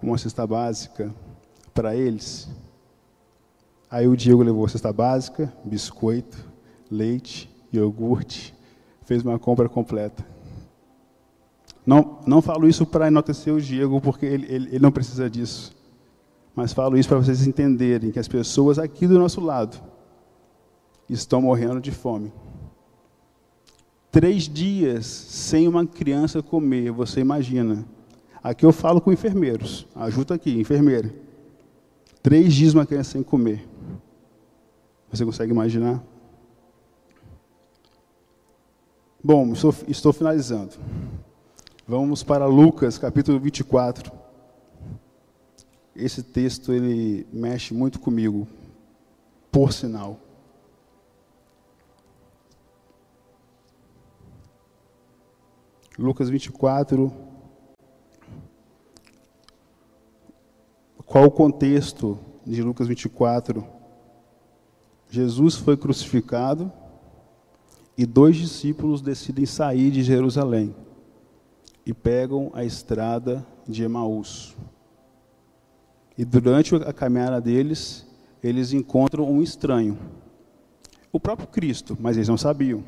uma 0.02 0.16
cesta 0.16 0.46
básica 0.46 1.14
para 1.74 1.94
eles? 1.94 2.48
Aí 3.90 4.08
o 4.08 4.16
Diego 4.16 4.42
levou 4.42 4.66
cesta 4.66 4.90
básica, 4.90 5.52
biscoito, 5.62 6.38
leite, 6.90 7.54
iogurte, 7.70 8.54
fez 9.04 9.22
uma 9.22 9.38
compra 9.38 9.68
completa. 9.68 10.26
Não, 11.84 12.18
não 12.26 12.40
falo 12.40 12.66
isso 12.66 12.86
para 12.86 13.08
enaltecer 13.08 13.52
o 13.52 13.60
Diego, 13.60 14.00
porque 14.00 14.24
ele, 14.24 14.46
ele, 14.46 14.68
ele 14.68 14.78
não 14.78 14.90
precisa 14.90 15.28
disso. 15.28 15.76
Mas 16.54 16.72
falo 16.72 16.96
isso 16.96 17.10
para 17.10 17.18
vocês 17.18 17.46
entenderem 17.46 18.10
que 18.10 18.18
as 18.18 18.26
pessoas 18.26 18.78
aqui 18.78 19.06
do 19.06 19.18
nosso 19.18 19.42
lado 19.42 19.78
estão 21.10 21.42
morrendo 21.42 21.78
de 21.78 21.90
fome. 21.90 22.32
Três 24.10 24.44
dias 24.44 25.04
sem 25.04 25.68
uma 25.68 25.86
criança 25.86 26.42
comer, 26.42 26.90
você 26.90 27.20
imagina. 27.20 27.86
Aqui 28.42 28.64
eu 28.64 28.72
falo 28.72 29.00
com 29.00 29.12
enfermeiros. 29.12 29.86
Ajuda 29.94 30.34
aqui, 30.34 30.58
enfermeira. 30.58 31.12
Três 32.22 32.54
dias 32.54 32.74
uma 32.74 32.86
criança 32.86 33.12
sem 33.12 33.22
comer. 33.22 33.66
Você 35.10 35.24
consegue 35.24 35.52
imaginar? 35.52 36.02
Bom, 39.22 39.52
estou, 39.52 39.74
estou 39.88 40.12
finalizando. 40.12 40.76
Vamos 41.86 42.22
para 42.22 42.46
Lucas, 42.46 42.98
capítulo 42.98 43.40
24. 43.40 44.12
Esse 45.96 46.22
texto 46.22 46.72
ele 46.72 47.26
mexe 47.32 47.74
muito 47.74 47.98
comigo, 47.98 48.46
por 49.50 49.72
sinal. 49.72 50.20
Lucas 55.98 56.30
24. 56.30 57.27
Qual 61.08 61.24
o 61.24 61.30
contexto 61.30 62.18
de 62.44 62.62
Lucas 62.62 62.86
24? 62.86 63.66
Jesus 65.08 65.54
foi 65.54 65.74
crucificado 65.74 66.70
e 67.96 68.04
dois 68.04 68.36
discípulos 68.36 69.00
decidem 69.00 69.46
sair 69.46 69.90
de 69.90 70.02
Jerusalém 70.02 70.76
e 71.86 71.94
pegam 71.94 72.50
a 72.52 72.62
estrada 72.62 73.44
de 73.66 73.82
Emaús. 73.82 74.54
E 76.18 76.26
durante 76.26 76.74
a 76.74 76.92
caminhada 76.92 77.40
deles, 77.40 78.06
eles 78.42 78.74
encontram 78.74 79.24
um 79.32 79.40
estranho. 79.40 79.98
O 81.10 81.18
próprio 81.18 81.48
Cristo, 81.48 81.96
mas 81.98 82.18
eles 82.18 82.28
não 82.28 82.36
sabiam. 82.36 82.84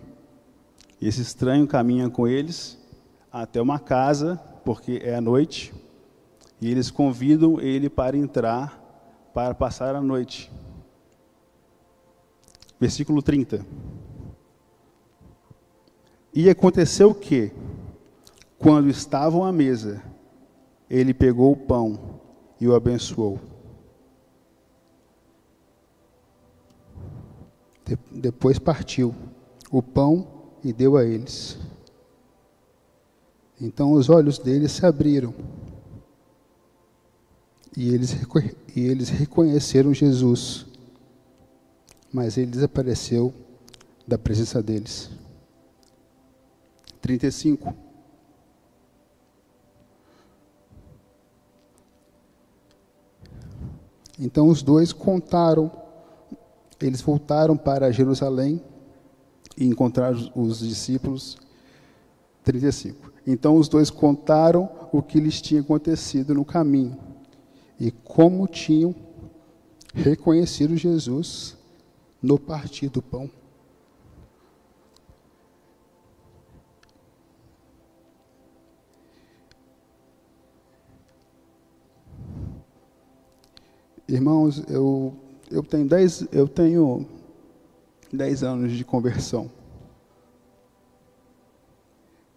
E 1.01 1.09
esse 1.09 1.23
estranho 1.23 1.67
caminha 1.67 2.11
com 2.11 2.29
eles 2.29 2.79
até 3.33 3.63
uma 3.63 3.79
casa, 3.79 4.37
porque 4.63 5.01
é 5.03 5.15
a 5.15 5.23
noite, 5.23 5.73
e 6.61 6.71
eles 6.71 6.91
convidam 6.91 7.61
ele 7.61 7.89
para 7.89 8.17
entrar 8.17 8.79
para 9.33 9.55
passar 9.55 9.95
a 9.95 10.01
noite. 10.01 10.53
Versículo 12.79 13.23
30. 13.23 13.65
E 16.35 16.49
aconteceu 16.51 17.15
que, 17.15 17.53
quando 18.59 18.89
estavam 18.89 19.45
à 19.45 19.53
mesa, 19.53 20.03
ele 20.89 21.15
pegou 21.15 21.53
o 21.53 21.57
pão 21.57 22.21
e 22.61 22.69
o 22.69 22.75
abençoou. 22.75 23.39
De 27.85 27.99
depois 28.11 28.59
partiu 28.59 29.15
o 29.71 29.83
pão 29.83 30.27
e 30.63 30.73
deu 30.73 30.97
a 30.97 31.05
eles. 31.05 31.59
Então 33.61 33.93
os 33.93 34.09
olhos 34.09 34.39
deles 34.39 34.73
se 34.73 34.87
abriram 34.87 35.35
e 37.77 37.95
eles, 37.95 38.17
e 38.75 38.81
eles 38.81 39.09
reconheceram 39.09 39.95
Jesus, 39.95 40.67
mas 42.13 42.37
ele 42.37 42.51
desapareceu 42.51 43.33
da 44.07 44.19
presença 44.19 44.63
deles. 44.63 45.11
35. 47.01 47.75
Então 54.19 54.49
os 54.49 54.63
dois 54.63 54.93
contaram, 54.93 55.71
eles 56.81 57.01
voltaram 57.01 57.57
para 57.57 57.93
Jerusalém 57.93 58.63
e 59.57 59.65
encontraram 59.65 60.31
os 60.35 60.59
discípulos. 60.59 61.39
35. 62.43 63.13
Então 63.27 63.57
os 63.57 63.69
dois 63.69 63.91
contaram 63.91 64.69
o 64.93 65.01
que 65.01 65.21
lhes 65.21 65.41
tinha 65.41 65.61
acontecido 65.61 66.35
no 66.35 66.45
caminho 66.45 67.10
e 67.81 67.91
como 67.91 68.47
tinham 68.47 68.95
reconhecido 69.95 70.77
Jesus 70.77 71.57
no 72.23 72.39
partir 72.39 72.91
do 72.91 73.01
pão. 73.01 73.31
Irmãos, 84.07 84.63
eu, 84.69 85.15
eu 85.51 85.63
tenho 85.63 85.89
dez, 85.89 86.27
eu 86.33 86.47
tenho 86.47 87.07
dez 88.13 88.43
anos 88.43 88.73
de 88.73 88.85
conversão. 88.85 89.51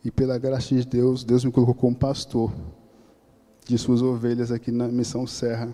E 0.05 0.11
pela 0.11 0.37
graça 0.37 0.75
de 0.75 0.85
Deus, 0.85 1.23
Deus 1.23 1.43
me 1.43 1.51
colocou 1.51 1.73
como 1.73 1.95
pastor 1.95 2.53
de 3.65 3.77
suas 3.77 4.01
ovelhas 4.01 4.51
aqui 4.51 4.71
na 4.71 4.87
Missão 4.87 5.25
Serra. 5.25 5.73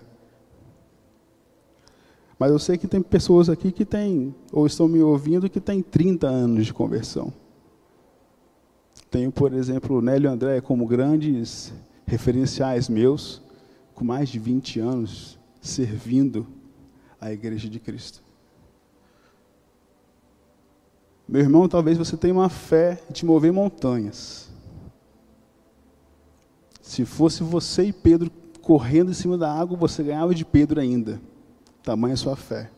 Mas 2.38 2.52
eu 2.52 2.60
sei 2.60 2.78
que 2.78 2.88
tem 2.88 3.02
pessoas 3.02 3.50
aqui 3.50 3.72
que 3.72 3.84
têm, 3.84 4.34
ou 4.52 4.66
estão 4.66 4.88
me 4.88 5.02
ouvindo, 5.02 5.50
que 5.50 5.60
têm 5.60 5.82
30 5.82 6.28
anos 6.28 6.66
de 6.66 6.74
conversão. 6.74 7.34
Tenho, 9.12 9.32
por 9.32 9.54
exemplo, 9.54 10.02
Nélio 10.02 10.30
e 10.30 10.34
André 10.34 10.62
como 10.62 10.88
grandes 10.88 11.74
referenciais 12.06 12.88
meus, 12.88 13.42
com 13.94 14.06
mais 14.06 14.30
de 14.30 14.40
20 14.40 14.80
anos 14.80 15.38
servindo 15.62 16.48
a 17.20 17.32
Igreja 17.32 17.70
de 17.70 17.80
Cristo. 17.80 18.24
Meu 21.28 21.42
irmão, 21.42 21.68
talvez 21.68 21.98
você 21.98 22.18
tenha 22.18 22.34
uma 22.34 22.50
fé 22.50 23.02
de 23.12 23.26
mover 23.26 23.52
montanhas. 23.52 24.49
Se 26.90 27.06
fosse 27.06 27.44
você 27.44 27.84
e 27.84 27.94
Pedro 27.94 28.32
correndo 28.64 29.12
em 29.12 29.14
cima 29.14 29.38
da 29.38 29.54
água, 29.54 29.78
você 29.78 30.02
ganhava 30.02 30.34
de 30.34 30.44
Pedro 30.44 30.82
ainda. 30.82 31.22
Tamanha 31.84 32.18
sua 32.18 32.36
fé. 32.36 32.72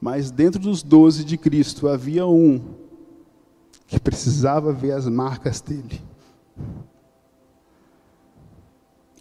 Mas 0.00 0.30
dentro 0.30 0.60
dos 0.60 0.80
doze 0.80 1.24
de 1.24 1.36
Cristo 1.36 1.88
havia 1.88 2.28
um 2.28 2.60
que 3.88 3.98
precisava 3.98 4.72
ver 4.72 4.92
as 4.92 5.08
marcas 5.08 5.60
dele. 5.60 6.00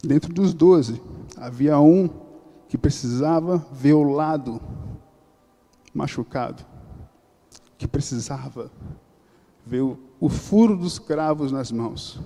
Dentro 0.04 0.32
dos 0.32 0.54
doze 0.54 1.02
havia 1.36 1.80
um 1.80 2.08
que 2.70 2.78
precisava 2.78 3.58
ver 3.72 3.94
o 3.94 4.04
lado 4.04 4.62
machucado, 5.92 6.64
que 7.80 7.88
precisava 7.88 8.72
ver 9.66 9.82
o, 9.82 9.98
o 10.20 10.30
furo 10.30 10.78
dos 10.78 11.00
cravos 11.00 11.52
nas 11.52 11.72
mãos. 11.72 12.22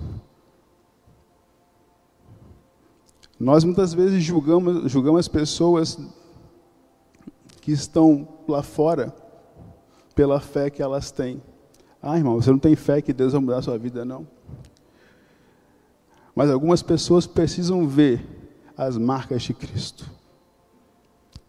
Nós 3.42 3.64
muitas 3.64 3.92
vezes 3.92 4.22
julgamos, 4.22 4.88
julgamos 4.88 5.18
as 5.18 5.26
pessoas 5.26 5.98
que 7.60 7.72
estão 7.72 8.28
lá 8.46 8.62
fora 8.62 9.12
pela 10.14 10.38
fé 10.38 10.70
que 10.70 10.80
elas 10.80 11.10
têm. 11.10 11.42
Ah, 12.00 12.16
irmão, 12.16 12.40
você 12.40 12.52
não 12.52 12.58
tem 12.60 12.76
fé 12.76 13.02
que 13.02 13.12
Deus 13.12 13.32
vai 13.32 13.42
mudar 13.42 13.58
a 13.58 13.62
sua 13.62 13.76
vida, 13.76 14.04
não. 14.04 14.28
Mas 16.36 16.50
algumas 16.50 16.84
pessoas 16.84 17.26
precisam 17.26 17.84
ver 17.88 18.24
as 18.76 18.96
marcas 18.96 19.42
de 19.42 19.52
Cristo. 19.52 20.08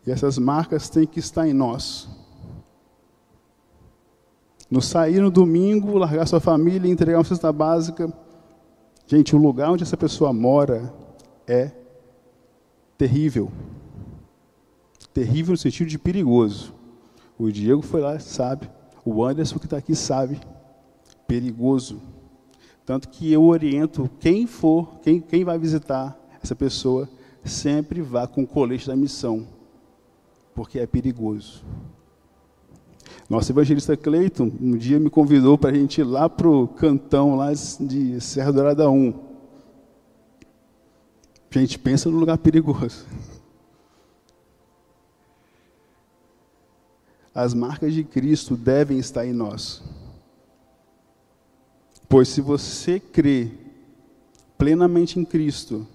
E 0.03 0.09
essas 0.09 0.39
marcas 0.39 0.89
têm 0.89 1.05
que 1.05 1.19
estar 1.19 1.47
em 1.47 1.53
nós. 1.53 2.09
No 4.67 4.81
sair 4.81 5.21
no 5.21 5.29
domingo, 5.29 5.99
largar 5.99 6.27
sua 6.27 6.39
família, 6.39 6.91
entregar 6.91 7.19
uma 7.19 7.23
cesta 7.23 7.53
básica. 7.53 8.11
Gente, 9.05 9.35
o 9.35 9.39
lugar 9.39 9.69
onde 9.69 9.83
essa 9.83 9.95
pessoa 9.95 10.33
mora 10.33 10.91
é 11.45 11.82
terrível. 13.03 13.51
Terrível 15.13 15.51
no 15.51 15.57
sentido 15.57 15.89
de 15.89 15.99
perigoso. 15.99 16.73
O 17.37 17.51
Diego 17.51 17.81
foi 17.81 17.99
lá, 17.99 18.17
sabe. 18.17 18.69
O 19.03 19.25
Anderson 19.25 19.59
que 19.59 19.65
está 19.65 19.75
aqui 19.75 19.93
sabe. 19.93 20.39
Perigoso. 21.27 22.01
Tanto 22.85 23.09
que 23.09 23.29
eu 23.29 23.43
oriento 23.43 24.09
quem 24.21 24.47
for, 24.47 25.01
quem, 25.01 25.19
quem 25.19 25.43
vai 25.43 25.59
visitar 25.59 26.17
essa 26.41 26.55
pessoa, 26.55 27.09
sempre 27.43 28.01
vá 28.01 28.25
com 28.25 28.43
o 28.43 28.47
colete 28.47 28.87
da 28.87 28.95
missão, 28.95 29.45
porque 30.55 30.79
é 30.79 30.87
perigoso. 30.87 31.61
Nosso 33.29 33.51
evangelista 33.51 33.97
Cleiton 33.97 34.49
um 34.61 34.77
dia 34.77 34.97
me 34.97 35.09
convidou 35.09 35.57
para 35.57 35.71
a 35.71 35.73
gente 35.73 35.99
ir 35.99 36.05
lá 36.05 36.29
para 36.29 36.47
o 36.47 36.69
cantão 36.69 37.35
lá 37.35 37.51
de 37.51 38.21
Serra 38.21 38.53
Dourada 38.53 38.89
1. 38.89 39.32
Gente, 41.53 41.77
pensa 41.77 42.09
no 42.09 42.17
lugar 42.17 42.39
perigoso. 42.39 43.05
As 47.31 47.53
marcas 47.53 47.93
de 47.93 48.03
Cristo 48.03 48.57
devem 48.57 48.97
estar 48.97 49.23
em 49.23 49.33
nós. 49.33 49.83
Pois 52.09 52.27
se 52.27 52.41
você 52.41 52.99
crê 52.99 53.51
plenamente 54.57 55.19
em 55.19 55.23
Cristo, 55.23 55.85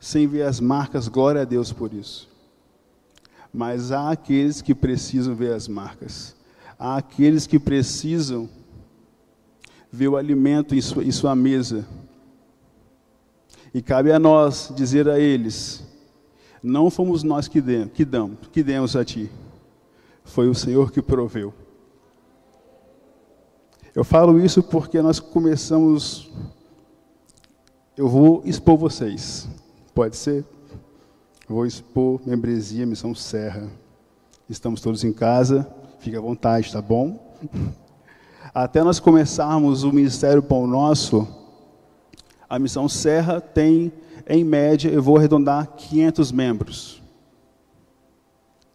sem 0.00 0.26
ver 0.26 0.44
as 0.44 0.58
marcas, 0.58 1.06
glória 1.06 1.42
a 1.42 1.44
Deus 1.44 1.70
por 1.70 1.92
isso. 1.92 2.26
Mas 3.52 3.92
há 3.92 4.10
aqueles 4.10 4.62
que 4.62 4.74
precisam 4.74 5.34
ver 5.34 5.52
as 5.52 5.68
marcas. 5.68 6.34
Há 6.78 6.96
aqueles 6.96 7.46
que 7.46 7.58
precisam 7.58 8.48
ver 9.92 10.08
o 10.08 10.16
alimento 10.16 10.74
em 10.74 10.80
sua, 10.80 11.04
em 11.04 11.12
sua 11.12 11.36
mesa 11.36 11.86
e 13.76 13.82
cabe 13.82 14.10
a 14.10 14.18
nós 14.18 14.72
dizer 14.74 15.06
a 15.06 15.20
eles: 15.20 15.84
não 16.62 16.88
fomos 16.88 17.22
nós 17.22 17.46
que 17.46 17.60
demos, 17.60 17.92
que 17.92 18.06
damos, 18.06 18.38
que 18.50 18.62
demos 18.62 18.96
a 18.96 19.04
ti. 19.04 19.30
Foi 20.24 20.48
o 20.48 20.54
Senhor 20.54 20.90
que 20.90 21.02
proveu. 21.02 21.52
Eu 23.94 24.02
falo 24.02 24.40
isso 24.40 24.62
porque 24.62 25.02
nós 25.02 25.20
começamos. 25.20 26.32
Eu 27.94 28.08
vou 28.08 28.40
expor 28.46 28.78
vocês. 28.78 29.46
Pode 29.94 30.16
ser? 30.16 30.42
vou 31.46 31.66
expor 31.66 32.18
membresia, 32.24 32.86
missão 32.86 33.14
Serra. 33.14 33.68
Estamos 34.48 34.80
todos 34.80 35.04
em 35.04 35.12
casa. 35.12 35.70
Fique 35.98 36.16
à 36.16 36.20
vontade, 36.20 36.72
tá 36.72 36.80
bom? 36.80 37.36
Até 38.54 38.82
nós 38.82 38.98
começarmos 38.98 39.82
o 39.82 39.92
Ministério 39.92 40.42
Pão 40.42 40.66
Nosso, 40.66 41.28
a 42.48 42.58
missão 42.58 42.88
Serra 42.88 43.40
tem, 43.40 43.92
em 44.26 44.44
média, 44.44 44.88
eu 44.88 45.02
vou 45.02 45.16
arredondar 45.16 45.66
500 45.76 46.32
membros. 46.32 47.02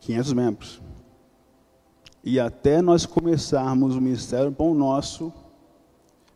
500 0.02 0.34
membros. 0.34 0.82
E 2.24 2.40
até 2.40 2.82
nós 2.82 3.06
começarmos 3.06 3.96
o 3.96 4.02
Ministério 4.02 4.52
Pão 4.52 4.74
Nosso, 4.74 5.34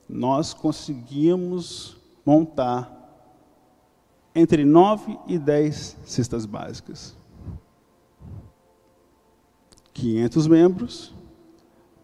nós 0.08 0.54
conseguimos 0.54 1.98
montar 2.26 2.92
entre 4.34 4.66
9 4.66 5.18
e 5.28 5.38
10 5.38 5.98
cestas 6.06 6.46
básicas. 6.46 7.16
500 9.94 10.48
membros, 10.48 11.14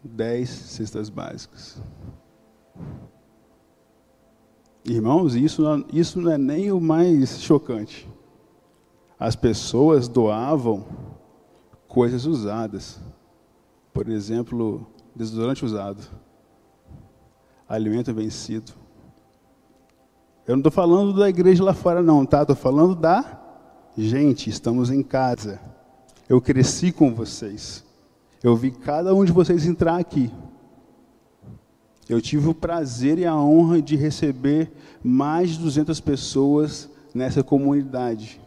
10 0.02 0.48
cestas 0.48 1.10
básicas. 1.10 1.80
Irmãos, 4.84 5.36
isso, 5.36 5.62
isso 5.92 6.20
não 6.20 6.32
é 6.32 6.38
nem 6.38 6.72
o 6.72 6.80
mais 6.80 7.40
chocante. 7.40 8.08
As 9.18 9.36
pessoas 9.36 10.08
doavam 10.08 10.84
coisas 11.86 12.26
usadas. 12.26 12.98
Por 13.92 14.08
exemplo, 14.08 14.86
desodorante 15.14 15.64
usado, 15.64 16.02
alimento 17.68 18.12
vencido. 18.12 18.72
Eu 20.46 20.56
não 20.56 20.60
estou 20.60 20.72
falando 20.72 21.12
da 21.12 21.28
igreja 21.28 21.62
lá 21.62 21.72
fora, 21.72 22.02
não, 22.02 22.26
tá? 22.26 22.42
Estou 22.42 22.56
falando 22.56 22.96
da 22.96 23.40
gente. 23.96 24.50
Estamos 24.50 24.90
em 24.90 25.02
casa. 25.02 25.60
Eu 26.28 26.40
cresci 26.40 26.90
com 26.90 27.14
vocês. 27.14 27.84
Eu 28.42 28.56
vi 28.56 28.72
cada 28.72 29.14
um 29.14 29.24
de 29.24 29.30
vocês 29.30 29.64
entrar 29.64 29.98
aqui. 29.98 30.32
Eu 32.12 32.20
tive 32.20 32.46
o 32.46 32.54
prazer 32.54 33.18
e 33.18 33.24
a 33.24 33.34
honra 33.34 33.80
de 33.80 33.96
receber 33.96 34.70
mais 35.02 35.52
de 35.52 35.60
200 35.60 35.98
pessoas 35.98 36.90
nessa 37.14 37.42
comunidade. 37.42 38.38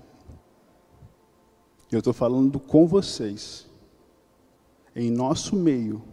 Eu 1.91 1.97
estou 1.97 2.13
falando 2.13 2.59
com 2.59 2.85
vocês. 2.85 3.67
Em 4.95 5.09
nosso 5.09 5.55
meio, 5.55 6.03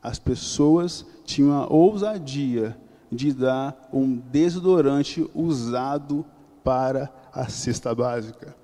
as 0.00 0.20
pessoas 0.20 1.04
tinham 1.24 1.60
a 1.60 1.66
ousadia 1.66 2.78
de 3.10 3.32
dar 3.32 3.88
um 3.92 4.16
desodorante 4.16 5.28
usado 5.34 6.24
para 6.62 7.12
a 7.32 7.48
cesta 7.48 7.92
básica. 7.92 8.54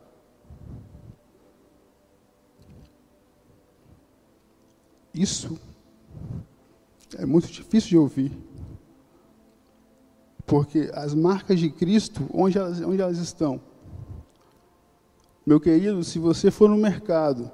Isso 5.13 5.59
é 7.15 7.25
muito 7.25 7.49
difícil 7.49 7.91
de 7.91 7.99
ouvir. 7.99 8.33
Porque 10.45 10.91
as 10.95 11.15
marcas 11.15 11.59
de 11.59 11.71
Cristo, 11.71 12.29
onde 12.33 12.57
elas, 12.57 12.81
onde 12.81 13.01
elas 13.01 13.19
estão? 13.19 13.61
Meu 15.45 15.61
querido, 15.61 16.03
se 16.03 16.19
você 16.19 16.51
for 16.51 16.69
no 16.69 16.77
mercado 16.77 17.51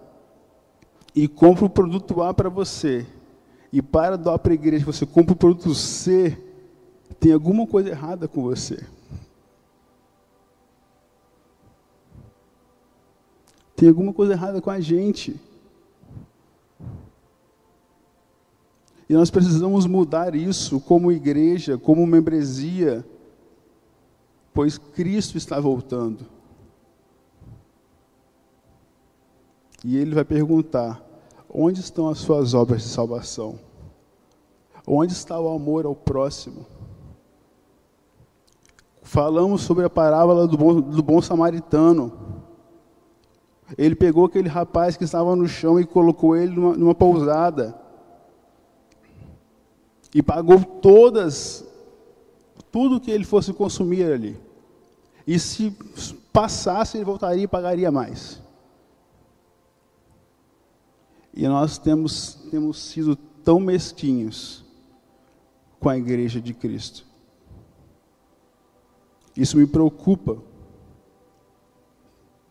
e 1.14 1.28
compra 1.28 1.66
o 1.66 1.70
produto 1.70 2.22
A 2.22 2.32
para 2.32 2.48
você, 2.48 3.06
e 3.72 3.80
para 3.80 4.16
doar 4.16 4.38
para 4.38 4.52
a 4.52 4.54
igreja 4.54 4.84
você 4.84 5.06
compra 5.06 5.32
o 5.32 5.36
produto 5.36 5.74
C, 5.74 6.36
tem 7.18 7.32
alguma 7.32 7.66
coisa 7.66 7.88
errada 7.88 8.28
com 8.28 8.42
você. 8.42 8.84
Tem 13.74 13.88
alguma 13.88 14.12
coisa 14.12 14.34
errada 14.34 14.60
com 14.60 14.70
a 14.70 14.78
gente. 14.78 15.40
E 19.12 19.14
nós 19.14 19.30
precisamos 19.30 19.86
mudar 19.86 20.34
isso 20.34 20.80
como 20.80 21.12
igreja, 21.12 21.76
como 21.76 22.06
membresia, 22.06 23.06
pois 24.54 24.78
Cristo 24.78 25.36
está 25.36 25.60
voltando. 25.60 26.24
E 29.84 29.98
ele 29.98 30.14
vai 30.14 30.24
perguntar: 30.24 31.04
onde 31.52 31.80
estão 31.80 32.08
as 32.08 32.20
suas 32.20 32.54
obras 32.54 32.84
de 32.84 32.88
salvação? 32.88 33.58
Onde 34.86 35.12
está 35.12 35.38
o 35.38 35.54
amor 35.54 35.84
ao 35.84 35.94
próximo? 35.94 36.64
Falamos 39.02 39.60
sobre 39.60 39.84
a 39.84 39.90
parábola 39.90 40.48
do 40.48 40.56
bom, 40.56 40.80
do 40.80 41.02
bom 41.02 41.20
samaritano. 41.20 42.10
Ele 43.76 43.94
pegou 43.94 44.24
aquele 44.24 44.48
rapaz 44.48 44.96
que 44.96 45.04
estava 45.04 45.36
no 45.36 45.46
chão 45.46 45.78
e 45.78 45.84
colocou 45.84 46.34
ele 46.34 46.54
numa, 46.54 46.72
numa 46.72 46.94
pousada. 46.94 47.81
E 50.14 50.22
pagou 50.22 50.62
todas, 50.62 51.64
tudo 52.70 53.00
que 53.00 53.10
ele 53.10 53.24
fosse 53.24 53.52
consumir 53.52 54.04
ali. 54.04 54.38
E 55.26 55.38
se 55.38 55.70
passasse, 56.32 56.98
ele 56.98 57.04
voltaria 57.04 57.44
e 57.44 57.48
pagaria 57.48 57.90
mais. 57.90 58.40
E 61.32 61.46
nós 61.48 61.78
temos, 61.78 62.34
temos 62.50 62.78
sido 62.78 63.16
tão 63.16 63.58
mesquinhos 63.58 64.64
com 65.80 65.88
a 65.88 65.96
igreja 65.96 66.40
de 66.40 66.52
Cristo. 66.52 67.06
Isso 69.34 69.56
me 69.56 69.66
preocupa, 69.66 70.36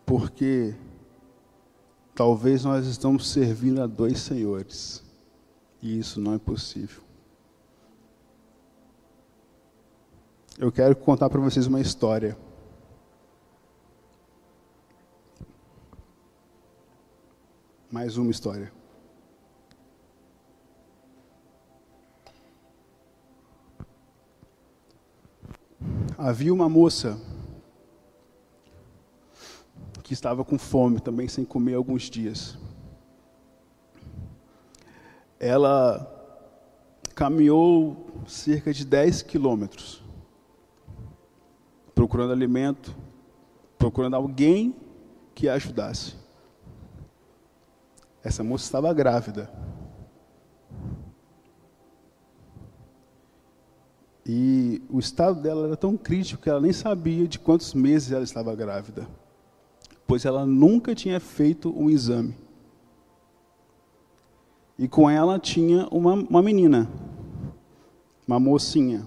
porque 0.04 0.74
talvez 2.12 2.64
nós 2.64 2.86
estamos 2.86 3.28
servindo 3.28 3.80
a 3.80 3.86
dois 3.86 4.18
senhores, 4.18 5.02
e 5.80 5.96
isso 5.96 6.20
não 6.20 6.34
é 6.34 6.38
possível. 6.38 7.02
Eu 10.62 10.70
quero 10.70 10.94
contar 10.94 11.28
para 11.28 11.40
vocês 11.40 11.66
uma 11.66 11.80
história. 11.80 12.38
Mais 17.90 18.16
uma 18.16 18.30
história. 18.30 18.72
Havia 26.16 26.54
uma 26.54 26.68
moça 26.68 27.18
que 30.04 30.12
estava 30.12 30.44
com 30.44 30.56
fome, 30.56 31.00
também 31.00 31.26
sem 31.26 31.44
comer 31.44 31.74
alguns 31.74 32.04
dias. 32.04 32.56
Ela 35.40 36.06
caminhou 37.16 38.22
cerca 38.28 38.72
de 38.72 38.84
10 38.84 39.22
quilômetros, 39.22 40.01
procurando 41.94 42.32
alimento, 42.32 42.94
procurando 43.78 44.14
alguém 44.14 44.74
que 45.34 45.48
a 45.48 45.54
ajudasse. 45.54 46.14
Essa 48.22 48.44
moça 48.44 48.64
estava 48.64 48.92
grávida. 48.92 49.50
E 54.24 54.80
o 54.88 55.00
estado 55.00 55.40
dela 55.40 55.66
era 55.66 55.76
tão 55.76 55.96
crítico 55.96 56.42
que 56.42 56.48
ela 56.48 56.60
nem 56.60 56.72
sabia 56.72 57.26
de 57.26 57.38
quantos 57.38 57.74
meses 57.74 58.12
ela 58.12 58.22
estava 58.22 58.54
grávida, 58.54 59.08
pois 60.06 60.24
ela 60.24 60.46
nunca 60.46 60.94
tinha 60.94 61.18
feito 61.18 61.76
um 61.76 61.90
exame. 61.90 62.36
E 64.78 64.86
com 64.86 65.10
ela 65.10 65.38
tinha 65.38 65.88
uma, 65.90 66.14
uma 66.14 66.42
menina, 66.42 66.88
uma 68.26 68.38
mocinha. 68.38 69.06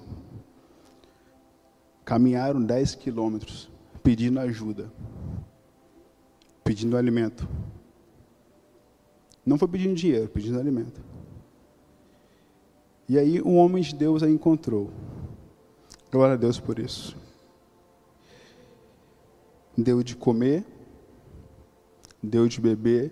Caminharam 2.05 2.63
10 2.63 2.95
quilômetros 2.95 3.69
pedindo 4.03 4.39
ajuda, 4.39 4.91
pedindo 6.63 6.95
alimento. 6.95 7.49
Não 9.43 9.57
foi 9.57 9.67
pedindo 9.67 9.95
dinheiro, 9.95 10.29
pedindo 10.29 10.59
alimento. 10.59 11.01
E 13.09 13.17
aí 13.17 13.41
um 13.41 13.57
homem 13.57 13.81
de 13.81 13.95
Deus 13.95 14.21
a 14.21 14.29
encontrou. 14.29 14.91
Glória 16.11 16.35
a 16.35 16.37
Deus 16.37 16.59
por 16.59 16.77
isso. 16.77 17.17
Deu 19.75 20.03
de 20.03 20.15
comer, 20.15 20.63
deu 22.21 22.47
de 22.47 22.61
beber, 22.61 23.11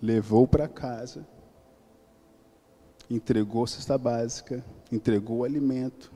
levou 0.00 0.46
para 0.46 0.68
casa, 0.68 1.26
entregou 3.10 3.66
cesta 3.66 3.98
básica, 3.98 4.64
entregou 4.90 5.44
alimento, 5.44 6.11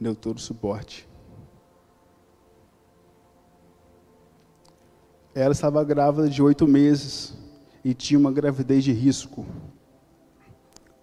deu 0.00 0.14
todo 0.14 0.38
o 0.38 0.40
suporte. 0.40 1.08
Ela 5.34 5.52
estava 5.52 5.84
grávida 5.84 6.28
de 6.28 6.42
oito 6.42 6.66
meses 6.66 7.36
e 7.84 7.94
tinha 7.94 8.18
uma 8.18 8.32
gravidez 8.32 8.82
de 8.82 8.92
risco. 8.92 9.46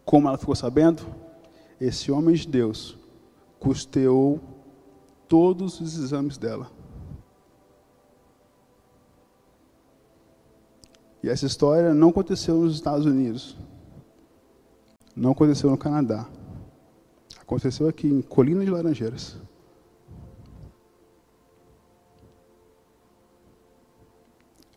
Como 0.04 0.28
ela 0.28 0.38
ficou 0.38 0.56
sabendo? 0.56 1.06
Esse 1.80 2.12
homem 2.12 2.36
de 2.36 2.48
Deus 2.48 2.98
custeou 3.60 4.40
todos 5.28 5.80
os 5.80 5.98
exames 5.98 6.38
dela. 6.38 6.72
E 11.24 11.30
essa 11.30 11.48
história 11.48 11.94
não 11.94 12.10
aconteceu 12.10 12.56
nos 12.58 12.76
Estados 12.76 13.06
Unidos. 13.06 13.58
Não 15.16 15.32
aconteceu 15.32 15.72
no 15.72 15.78
Canadá. 15.78 16.28
Aconteceu 17.46 17.88
aqui 17.88 18.08
em 18.08 18.24
Colina 18.24 18.66
de 18.66 18.72
Laranjeiras. 18.72 19.38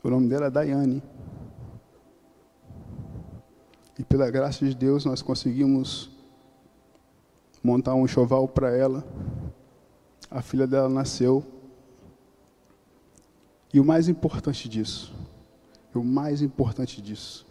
O 0.05 0.11
nome 0.11 0.29
dela 0.29 0.47
é 0.47 0.51
Daiane. 0.51 1.03
E 3.99 4.05
pela 4.05 4.31
graça 4.31 4.67
de 4.67 4.75
Deus 4.75 5.07
nós 5.07 5.23
conseguimos 5.23 6.11
montar 7.65 7.95
um 7.95 8.05
enxoval 8.05 8.47
para 8.47 8.77
ela. 8.77 9.03
A 10.31 10.43
filha 10.43 10.67
dela 10.67 10.91
nasceu. 10.91 11.43
E 13.73 13.81
o 13.81 13.85
mais 13.85 14.11
importante 14.11 14.69
disso, 14.69 15.15
o 15.95 16.05
mais 16.05 16.43
importante 16.43 17.01
disso, 17.01 17.47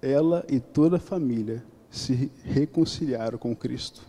ela 0.00 0.44
e 0.48 0.58
toda 0.58 0.96
a 0.96 1.00
família 1.00 1.64
se 1.92 2.32
reconciliaram 2.42 3.36
com 3.36 3.54
Cristo. 3.54 4.00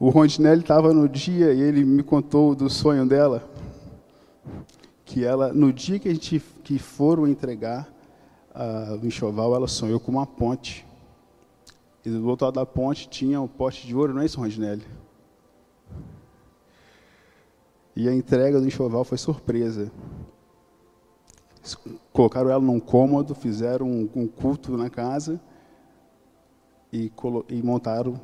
O 0.00 0.08
Rondinelli 0.08 0.62
estava 0.62 0.94
no 0.94 1.06
dia 1.06 1.52
e 1.52 1.60
ele 1.60 1.84
me 1.84 2.02
contou 2.02 2.54
do 2.54 2.70
sonho 2.70 3.06
dela 3.06 3.46
que 5.04 5.22
ela, 5.22 5.52
no 5.52 5.70
dia 5.70 5.98
que 5.98 6.08
a 6.08 6.12
gente 6.12 6.40
que 6.64 6.78
foram 6.78 7.26
entregar 7.26 7.92
uh, 8.54 8.94
o 9.02 9.06
enxoval, 9.06 9.54
ela 9.54 9.68
sonhou 9.68 10.00
com 10.00 10.12
uma 10.12 10.26
ponte. 10.26 10.86
E 12.04 12.08
do 12.08 12.26
outro 12.26 12.46
lado 12.46 12.54
da 12.54 12.64
ponte 12.64 13.08
tinha 13.08 13.40
um 13.40 13.48
poste 13.48 13.86
de 13.86 13.94
ouro, 13.94 14.14
não 14.14 14.22
é 14.22 14.26
isso, 14.26 14.40
Rondinelli? 14.40 14.84
E 17.94 18.08
a 18.08 18.14
entrega 18.14 18.60
do 18.60 18.66
enxoval 18.66 19.04
foi 19.04 19.18
surpresa. 19.18 19.92
Colocaram 22.12 22.50
ela 22.50 22.62
num 22.62 22.80
cômodo, 22.80 23.34
fizeram 23.34 23.86
um, 23.86 24.08
um 24.14 24.26
culto 24.26 24.76
na 24.76 24.88
casa 24.88 25.40
e, 26.92 27.12
e 27.48 27.62
montaram 27.62 28.20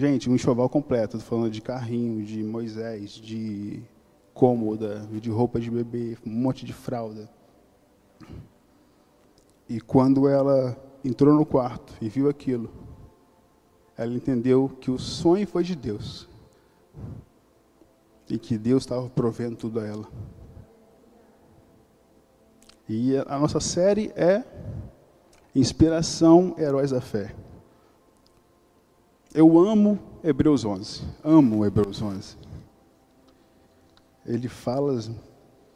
Gente, 0.00 0.30
um 0.30 0.34
enxoval 0.34 0.66
completo, 0.66 1.18
estou 1.18 1.38
falando 1.38 1.52
de 1.52 1.60
carrinho, 1.60 2.24
de 2.24 2.42
Moisés, 2.42 3.10
de 3.10 3.82
cômoda, 4.32 5.06
de 5.20 5.28
roupa 5.28 5.60
de 5.60 5.70
bebê, 5.70 6.16
um 6.24 6.30
monte 6.30 6.64
de 6.64 6.72
fralda. 6.72 7.28
E 9.68 9.78
quando 9.78 10.26
ela 10.26 10.74
entrou 11.04 11.34
no 11.34 11.44
quarto 11.44 11.92
e 12.00 12.08
viu 12.08 12.30
aquilo, 12.30 12.70
ela 13.94 14.14
entendeu 14.14 14.70
que 14.80 14.90
o 14.90 14.98
sonho 14.98 15.46
foi 15.46 15.64
de 15.64 15.76
Deus. 15.76 16.26
E 18.26 18.38
que 18.38 18.56
Deus 18.56 18.84
estava 18.84 19.06
provendo 19.10 19.56
tudo 19.56 19.80
a 19.80 19.86
ela. 19.86 20.08
E 22.92 23.16
a 23.16 23.38
nossa 23.38 23.60
série 23.60 24.12
é 24.16 24.42
Inspiração 25.54 26.56
Heróis 26.58 26.90
da 26.90 27.00
Fé. 27.00 27.34
Eu 29.32 29.58
amo 29.58 29.98
Hebreus 30.24 30.64
11. 30.64 31.02
Amo 31.22 31.64
Hebreus 31.64 32.02
11 32.02 32.50
ele 34.30 34.48
fala, 34.48 34.98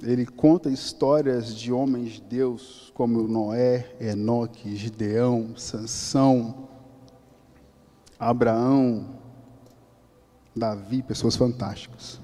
ele 0.02 0.26
conta 0.26 0.70
histórias 0.70 1.54
de 1.54 1.72
homens 1.72 2.12
de 2.12 2.20
Deus 2.20 2.92
como 2.94 3.26
Noé, 3.26 3.96
Enoque, 4.00 4.76
Gideão, 4.76 5.56
Sansão, 5.56 6.68
Abraão, 8.18 9.18
Davi, 10.54 11.02
pessoas 11.02 11.36
fantásticas. 11.36 12.20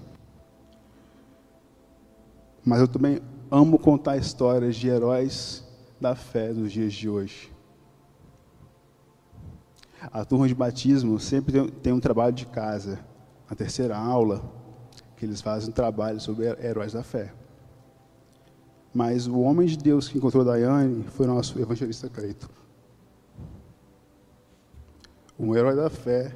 Mas 2.64 2.80
eu 2.80 2.86
também 2.86 3.20
amo 3.50 3.78
contar 3.78 4.16
histórias 4.16 4.76
de 4.76 4.88
heróis 4.88 5.64
da 6.00 6.14
fé 6.14 6.52
dos 6.52 6.70
dias 6.70 6.92
de 6.92 7.08
hoje. 7.08 7.52
A 10.12 10.24
turma 10.24 10.46
de 10.46 10.54
batismo 10.54 11.18
sempre 11.18 11.70
tem, 11.70 11.92
um 11.92 12.00
trabalho 12.00 12.32
de 12.32 12.46
casa. 12.46 12.98
A 13.48 13.54
terceira 13.54 13.98
aula, 13.98 14.42
que 15.16 15.26
eles 15.26 15.40
fazem 15.40 15.70
um 15.70 15.72
trabalho 15.72 16.20
sobre 16.20 16.46
heróis 16.64 16.92
da 16.92 17.02
fé. 17.02 17.34
Mas 18.94 19.26
o 19.26 19.40
homem 19.40 19.66
de 19.66 19.76
Deus 19.76 20.08
que 20.08 20.16
encontrou 20.16 20.44
Daiane 20.44 21.04
foi 21.04 21.26
nosso 21.26 21.58
evangelista 21.60 22.08
Creito. 22.08 22.48
Um 25.38 25.54
herói 25.54 25.74
da 25.74 25.90
fé 25.90 26.34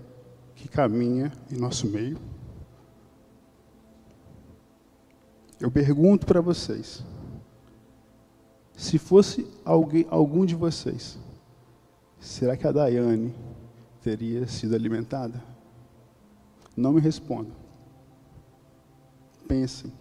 que 0.55 0.69
caminha 0.69 1.33
em 1.51 1.57
nosso 1.57 1.87
meio. 1.87 2.19
Eu 5.61 5.70
pergunto 5.70 6.26
para 6.26 6.40
vocês: 6.40 7.05
se 8.76 8.98
fosse 8.98 9.46
alguém, 9.64 10.07
algum 10.11 10.44
de 10.44 10.55
vocês, 10.55 11.18
será 12.18 12.57
que 12.57 12.66
a 12.66 12.72
Daiane 12.72 13.34
teria 14.02 14.46
sido 14.46 14.74
alimentada? 14.74 15.42
Não 16.76 16.92
me 16.92 17.00
respondam. 17.00 17.52
Pensem. 19.46 19.92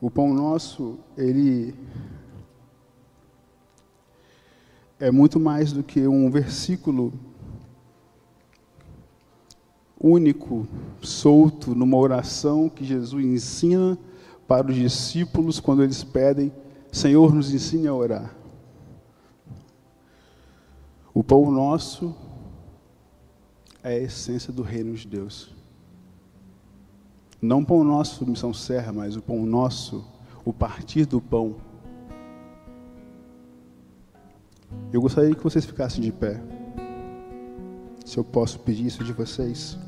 O 0.00 0.10
pão 0.10 0.34
nosso, 0.34 0.98
ele 1.16 1.74
é 4.98 5.10
muito 5.10 5.38
mais 5.40 5.72
do 5.72 5.82
que 5.82 6.06
um 6.06 6.30
versículo 6.30 7.12
único, 10.04 10.68
solto, 11.00 11.74
numa 11.74 11.96
oração 11.96 12.68
que 12.68 12.84
Jesus 12.84 13.24
ensina 13.24 13.98
para 14.46 14.70
os 14.70 14.76
discípulos 14.76 15.58
quando 15.58 15.82
eles 15.82 16.04
pedem: 16.04 16.52
Senhor, 16.92 17.34
nos 17.34 17.52
ensine 17.52 17.88
a 17.88 17.94
orar. 17.94 18.34
O 21.14 21.24
pão 21.24 21.50
nosso 21.50 22.14
é 23.82 23.94
a 23.94 23.98
essência 23.98 24.52
do 24.52 24.62
reino 24.62 24.94
de 24.94 25.08
Deus. 25.08 25.54
Não 27.40 27.60
o 27.60 27.66
pão 27.66 27.82
nosso, 27.84 28.26
missão 28.26 28.52
serra, 28.52 28.92
mas 28.92 29.16
o 29.16 29.22
pão 29.22 29.46
nosso, 29.46 30.04
o 30.44 30.52
partir 30.52 31.06
do 31.06 31.20
pão. 31.20 31.56
Eu 34.92 35.00
gostaria 35.00 35.34
que 35.34 35.42
vocês 35.42 35.64
ficassem 35.64 36.02
de 36.02 36.12
pé. 36.12 36.42
Se 38.04 38.18
eu 38.18 38.24
posso 38.24 38.58
pedir 38.58 38.86
isso 38.86 39.04
de 39.04 39.12
vocês. 39.12 39.78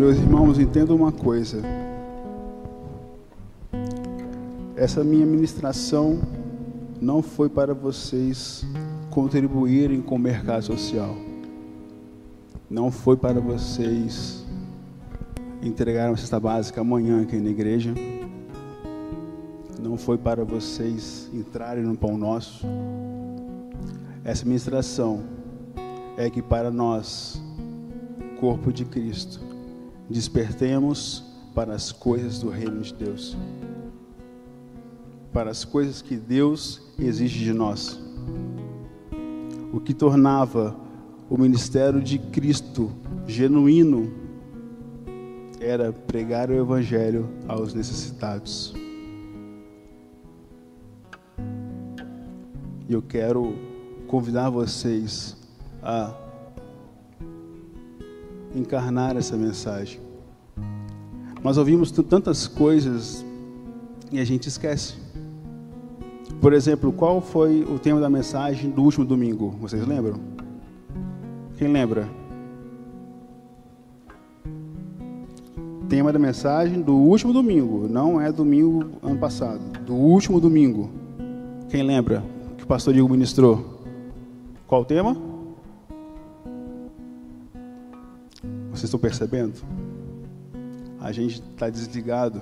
Meus 0.00 0.16
irmãos, 0.16 0.58
entendam 0.58 0.96
uma 0.96 1.12
coisa. 1.12 1.60
Essa 4.74 5.04
minha 5.04 5.26
ministração 5.26 6.18
não 6.98 7.20
foi 7.20 7.50
para 7.50 7.74
vocês 7.74 8.64
contribuírem 9.10 10.00
com 10.00 10.14
o 10.14 10.18
mercado 10.18 10.62
social. 10.64 11.14
Não 12.70 12.90
foi 12.90 13.14
para 13.14 13.42
vocês 13.42 14.42
entregarem 15.62 16.12
uma 16.12 16.16
cesta 16.16 16.40
básica 16.40 16.80
amanhã 16.80 17.20
aqui 17.20 17.36
na 17.36 17.50
igreja. 17.50 17.92
Não 19.78 19.98
foi 19.98 20.16
para 20.16 20.46
vocês 20.46 21.28
entrarem 21.30 21.84
no 21.84 21.94
pão 21.94 22.16
nosso. 22.16 22.66
Essa 24.24 24.46
ministração 24.46 25.20
é 26.16 26.30
que 26.30 26.40
para 26.40 26.70
nós, 26.70 27.38
corpo 28.40 28.72
de 28.72 28.86
Cristo, 28.86 29.49
despertemos 30.10 31.24
para 31.54 31.72
as 31.72 31.92
coisas 31.92 32.40
do 32.40 32.50
reino 32.50 32.80
de 32.80 32.92
Deus, 32.92 33.36
para 35.32 35.50
as 35.50 35.64
coisas 35.64 36.02
que 36.02 36.16
Deus 36.16 36.82
exige 36.98 37.44
de 37.44 37.52
nós. 37.52 38.00
O 39.72 39.80
que 39.80 39.94
tornava 39.94 40.76
o 41.28 41.38
ministério 41.38 42.02
de 42.02 42.18
Cristo 42.18 42.90
genuíno 43.26 44.12
era 45.60 45.92
pregar 45.92 46.50
o 46.50 46.54
Evangelho 46.54 47.28
aos 47.46 47.72
necessitados. 47.72 48.74
E 52.88 52.92
eu 52.92 53.00
quero 53.00 53.54
convidar 54.08 54.50
vocês 54.50 55.36
a 55.80 56.12
encarnar 58.54 59.16
essa 59.16 59.36
mensagem. 59.36 60.00
Nós 61.42 61.56
ouvimos 61.56 61.90
tantas 61.90 62.46
coisas 62.46 63.24
e 64.12 64.18
a 64.18 64.24
gente 64.24 64.48
esquece. 64.48 64.94
Por 66.40 66.52
exemplo, 66.52 66.92
qual 66.92 67.20
foi 67.20 67.62
o 67.62 67.78
tema 67.78 68.00
da 68.00 68.08
mensagem 68.08 68.70
do 68.70 68.82
último 68.82 69.04
domingo? 69.04 69.50
Vocês 69.60 69.86
lembram? 69.86 70.20
Quem 71.56 71.68
lembra? 71.68 72.08
Tema 75.88 76.12
da 76.12 76.18
mensagem 76.18 76.80
do 76.80 76.94
último 76.94 77.32
domingo, 77.32 77.88
não 77.88 78.20
é 78.20 78.30
domingo 78.30 78.90
ano 79.02 79.18
passado, 79.18 79.60
do 79.84 79.94
último 79.94 80.40
domingo. 80.40 80.88
Quem 81.68 81.82
lembra 81.82 82.22
que 82.56 82.64
o 82.64 82.66
pastor 82.66 82.94
Diego 82.94 83.08
ministrou? 83.08 83.80
Qual 84.66 84.82
o 84.82 84.84
tema? 84.84 85.29
Vocês 88.80 88.88
estão 88.88 88.98
percebendo? 88.98 89.60
A 90.98 91.12
gente 91.12 91.42
está 91.42 91.68
desligado. 91.68 92.40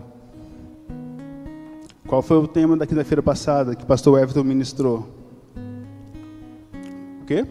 Qual 2.06 2.22
foi 2.22 2.36
o 2.36 2.46
tema 2.46 2.76
da 2.76 2.86
quinta-feira 2.86 3.20
passada 3.20 3.74
que 3.74 3.82
o 3.82 3.86
pastor 3.86 4.20
Everton 4.20 4.44
ministrou? 4.44 5.08
O 7.20 7.24
quê? 7.26 7.44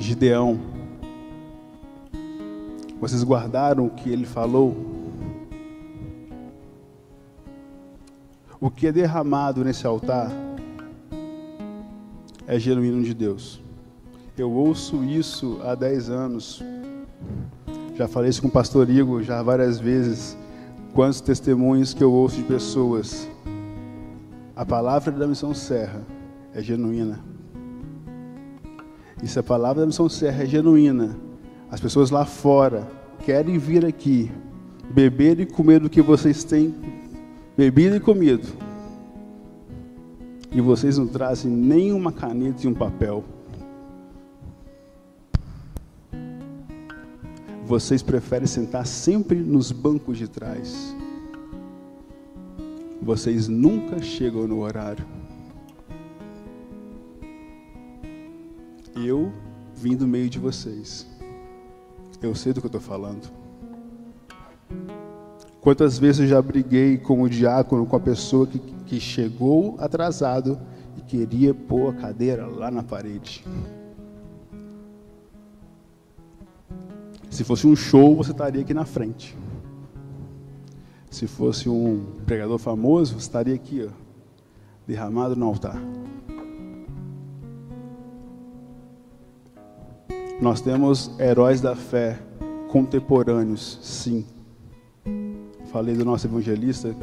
Gideão. 0.00 0.58
Vocês 3.00 3.22
guardaram 3.22 3.86
o 3.86 3.90
que 3.90 4.10
ele 4.10 4.26
falou? 4.26 4.74
O 8.60 8.68
que 8.68 8.88
é 8.88 8.92
derramado 8.92 9.62
nesse 9.62 9.86
altar 9.86 10.28
é 12.48 12.58
genuíno 12.58 13.00
de 13.04 13.14
Deus. 13.14 13.62
Eu 14.36 14.50
ouço 14.50 15.04
isso 15.04 15.60
há 15.62 15.76
dez 15.76 16.10
anos 16.10 16.60
já 17.94 18.08
falei 18.08 18.30
isso 18.30 18.42
com 18.42 18.48
o 18.48 18.50
pastor 18.50 18.88
Igor 18.88 19.22
já 19.22 19.42
várias 19.42 19.78
vezes. 19.78 20.36
Quantos 20.94 21.20
testemunhos 21.20 21.94
que 21.94 22.02
eu 22.02 22.12
ouço 22.12 22.36
de 22.36 22.42
pessoas. 22.42 23.28
A 24.56 24.64
palavra 24.64 25.12
da 25.12 25.26
missão 25.26 25.54
Serra 25.54 26.02
é 26.54 26.62
genuína. 26.62 27.20
E 29.22 29.28
se 29.28 29.38
a 29.38 29.42
palavra 29.42 29.82
da 29.82 29.86
missão 29.86 30.08
Serra 30.08 30.42
é 30.42 30.46
genuína, 30.46 31.16
as 31.70 31.80
pessoas 31.80 32.10
lá 32.10 32.24
fora 32.24 32.88
querem 33.24 33.56
vir 33.56 33.86
aqui, 33.86 34.30
beber 34.90 35.38
e 35.40 35.46
comer 35.46 35.80
do 35.80 35.88
que 35.88 36.02
vocês 36.02 36.44
têm 36.44 36.74
bebido 37.56 37.96
e 37.96 38.00
comido. 38.00 38.48
E 40.50 40.60
vocês 40.60 40.98
não 40.98 41.06
trazem 41.06 41.50
nenhuma 41.50 42.12
caneta 42.12 42.66
e 42.66 42.68
um 42.68 42.74
papel. 42.74 43.24
Vocês 47.72 48.02
preferem 48.02 48.46
sentar 48.46 48.86
sempre 48.86 49.38
nos 49.38 49.72
bancos 49.72 50.18
de 50.18 50.28
trás. 50.28 50.94
Vocês 53.00 53.48
nunca 53.48 53.98
chegam 54.02 54.46
no 54.46 54.60
horário. 54.60 55.06
Eu 58.94 59.32
vim 59.74 59.96
do 59.96 60.06
meio 60.06 60.28
de 60.28 60.38
vocês. 60.38 61.08
Eu 62.20 62.34
sei 62.34 62.52
do 62.52 62.60
que 62.60 62.66
eu 62.66 62.68
estou 62.68 62.80
falando. 62.82 63.30
Quantas 65.62 65.98
vezes 65.98 66.20
eu 66.20 66.26
já 66.26 66.42
briguei 66.42 66.98
com 66.98 67.22
o 67.22 67.28
diácono, 67.28 67.86
com 67.86 67.96
a 67.96 68.00
pessoa 68.00 68.46
que, 68.46 68.58
que 68.58 69.00
chegou 69.00 69.76
atrasado 69.78 70.60
e 70.98 71.00
queria 71.00 71.54
pôr 71.54 71.88
a 71.88 71.98
cadeira 71.98 72.46
lá 72.46 72.70
na 72.70 72.82
parede. 72.82 73.42
Se 77.32 77.44
fosse 77.44 77.66
um 77.66 77.74
show, 77.74 78.14
você 78.14 78.30
estaria 78.30 78.60
aqui 78.60 78.74
na 78.74 78.84
frente. 78.84 79.34
Se 81.10 81.26
fosse 81.26 81.66
um 81.66 82.04
pregador 82.26 82.58
famoso, 82.58 83.16
estaria 83.16 83.54
aqui, 83.54 83.88
ó, 83.88 83.90
derramado 84.86 85.34
no 85.34 85.46
altar. 85.46 85.80
Nós 90.42 90.60
temos 90.60 91.18
heróis 91.18 91.62
da 91.62 91.74
fé 91.74 92.20
contemporâneos, 92.68 93.78
sim. 93.80 94.26
Falei 95.72 95.96
do 95.96 96.04
nosso 96.04 96.26
evangelista, 96.26 96.94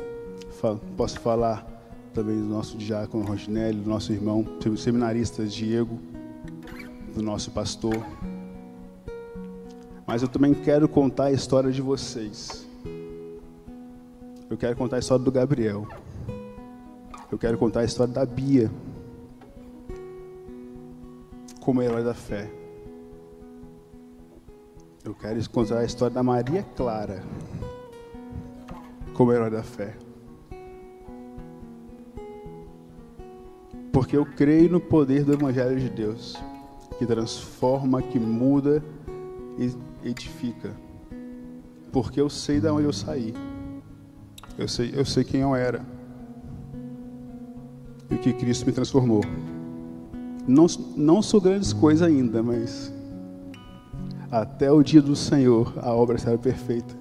posso 0.95 1.19
falar 1.21 1.65
também 2.13 2.37
do 2.37 2.45
nosso 2.45 2.77
diácono 2.77 3.25
Roginelli, 3.25 3.81
do 3.81 3.89
nosso 3.89 4.13
irmão 4.13 4.45
seminarista 4.77 5.43
Diego, 5.43 5.99
do 7.15 7.23
nosso 7.23 7.49
pastor 7.49 7.97
mas 10.09 10.23
eu 10.23 10.27
também 10.27 10.55
quero 10.55 10.89
contar 10.89 11.25
a 11.25 11.31
história 11.31 11.71
de 11.71 11.83
vocês. 11.83 12.67
Eu 14.49 14.57
quero 14.57 14.75
contar 14.75 14.95
a 14.95 14.99
história 14.99 15.23
do 15.23 15.31
Gabriel. 15.31 15.87
Eu 17.31 17.37
quero 17.37 17.59
contar 17.59 17.81
a 17.81 17.83
história 17.83 18.11
da 18.11 18.25
Bia 18.25 18.71
como 21.61 21.83
herói 21.83 22.03
da 22.03 22.15
fé. 22.15 22.51
Eu 25.05 25.13
quero 25.13 25.47
contar 25.51 25.77
a 25.77 25.85
história 25.85 26.15
da 26.15 26.23
Maria 26.23 26.63
Clara 26.75 27.21
como 29.13 29.31
herói 29.31 29.51
da 29.51 29.61
fé. 29.61 29.95
Porque 33.93 34.17
eu 34.17 34.25
creio 34.25 34.71
no 34.71 34.81
poder 34.81 35.23
do 35.23 35.33
Evangelho 35.33 35.79
de 35.79 35.87
Deus, 35.87 36.35
que 36.97 37.05
transforma, 37.05 38.01
que 38.01 38.17
muda 38.17 38.83
e 39.59 39.88
edifica. 40.03 40.71
Porque 41.91 42.19
eu 42.21 42.29
sei 42.29 42.59
de 42.59 42.67
onde 42.67 42.85
eu 42.85 42.93
saí. 42.93 43.33
Eu 44.57 44.67
sei, 44.67 44.91
eu 44.93 45.05
sei 45.05 45.23
quem 45.23 45.41
eu 45.41 45.55
era. 45.55 45.85
E 48.09 48.15
o 48.15 48.17
que 48.19 48.33
Cristo 48.33 48.65
me 48.65 48.71
transformou. 48.71 49.21
Não, 50.47 50.65
não 50.95 51.21
sou 51.21 51.39
grandes 51.39 51.73
coisas 51.73 52.07
ainda, 52.07 52.41
mas 52.41 52.91
até 54.31 54.71
o 54.71 54.81
dia 54.83 55.01
do 55.01 55.15
Senhor 55.15 55.73
a 55.77 55.93
obra 55.93 56.17
será 56.17 56.37
perfeita. 56.37 56.97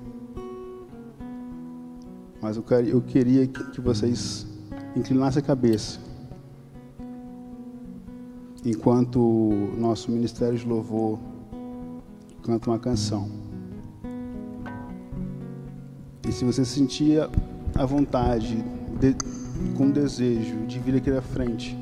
Mas 2.40 2.56
eu, 2.56 2.64
eu 2.86 3.00
queria 3.00 3.46
que 3.46 3.80
vocês 3.80 4.46
inclinassem 4.94 5.42
a 5.42 5.44
cabeça 5.44 6.08
enquanto 8.64 9.18
nosso 9.76 10.10
ministério 10.10 10.58
de 10.58 10.66
louvor 10.66 11.18
canta 12.48 12.70
uma 12.70 12.78
canção. 12.78 13.28
E 16.26 16.32
se 16.32 16.46
você 16.46 16.64
sentia 16.64 17.28
a 17.74 17.84
vontade, 17.84 18.64
de, 18.98 19.14
com 19.76 19.90
desejo 19.90 20.66
de 20.66 20.78
vir 20.78 20.96
aqui 20.96 21.10
à 21.10 21.20
frente 21.20 21.76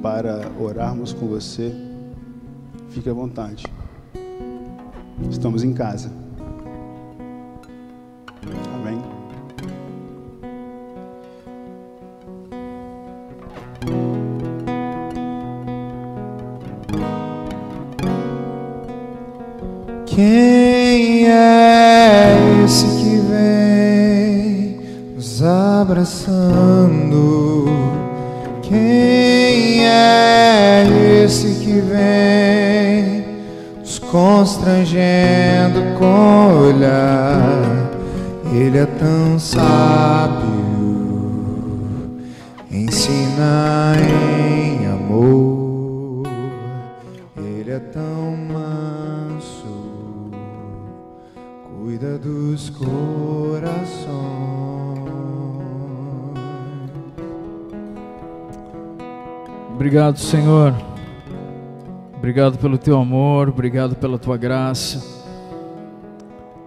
para 0.00 0.52
orarmos 0.60 1.12
com 1.12 1.26
você, 1.26 1.74
fique 2.90 3.10
à 3.10 3.12
vontade. 3.12 3.64
Estamos 5.28 5.64
em 5.64 5.72
casa. 5.72 6.23
Quem 20.14 21.26
é 21.28 22.36
esse 22.64 22.86
que 22.86 23.16
vem 23.28 24.78
nos 25.16 25.42
abraçando? 25.42 26.44
Quem 28.62 29.88
é 29.88 30.86
esse 31.24 31.48
que 31.64 31.80
vem 31.80 33.24
nos 33.80 33.98
constrangendo 33.98 35.82
com 35.98 36.68
olhar? 36.68 37.90
Ele 38.52 38.78
é 38.78 38.86
tão 38.86 39.36
sábio, 39.36 40.54
ensina 42.70 43.94
cuida 52.04 52.18
dos 52.18 52.68
corações. 52.68 54.04
Obrigado, 59.74 60.18
Senhor. 60.18 60.74
Obrigado 62.16 62.58
pelo 62.58 62.78
teu 62.78 62.98
amor, 62.98 63.48
obrigado 63.48 63.96
pela 63.96 64.18
tua 64.18 64.36
graça. 64.36 65.02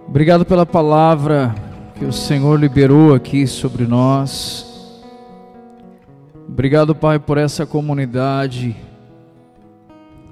Obrigado 0.06 0.44
pela 0.44 0.66
palavra 0.66 1.54
que 1.96 2.04
o 2.04 2.12
Senhor 2.12 2.58
liberou 2.58 3.14
aqui 3.14 3.46
sobre 3.46 3.86
nós. 3.86 4.66
Obrigado, 6.48 6.94
Pai, 6.94 7.18
por 7.18 7.38
essa 7.38 7.66
comunidade 7.66 8.76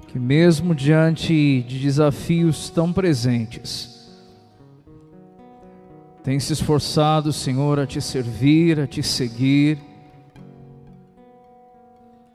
que, 0.09 0.19
mesmo 0.19 0.75
diante 0.75 1.63
de 1.63 1.79
desafios 1.79 2.71
tão 2.71 2.93
presentes, 2.93 3.96
tem 6.27 6.41
se 6.41 6.53
esforçado, 6.53 7.33
Senhor, 7.33 7.79
a 7.79 7.87
te 7.87 8.01
servir, 8.01 8.81
a 8.81 8.87
te 8.89 9.01
seguir. 9.01 9.79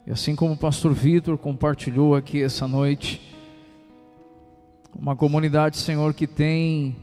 E 0.06 0.10
assim 0.10 0.34
como 0.34 0.54
o 0.54 0.56
pastor 0.56 0.94
Vitor 0.94 1.36
compartilhou 1.36 2.14
aqui 2.14 2.42
essa 2.42 2.66
noite, 2.66 3.20
uma 4.98 5.14
comunidade, 5.14 5.76
Senhor, 5.76 6.14
que 6.14 6.26
tem 6.26 6.96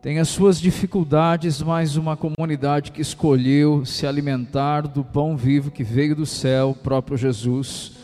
tem 0.00 0.20
as 0.20 0.28
suas 0.28 0.60
dificuldades, 0.60 1.60
mas 1.60 1.96
uma 1.96 2.16
comunidade 2.16 2.92
que 2.92 3.02
escolheu 3.02 3.84
se 3.84 4.06
alimentar 4.06 4.82
do 4.82 5.02
pão 5.02 5.36
vivo 5.36 5.68
que 5.68 5.82
veio 5.82 6.14
do 6.14 6.26
céu, 6.26 6.78
próprio 6.80 7.18
Jesus. 7.18 7.96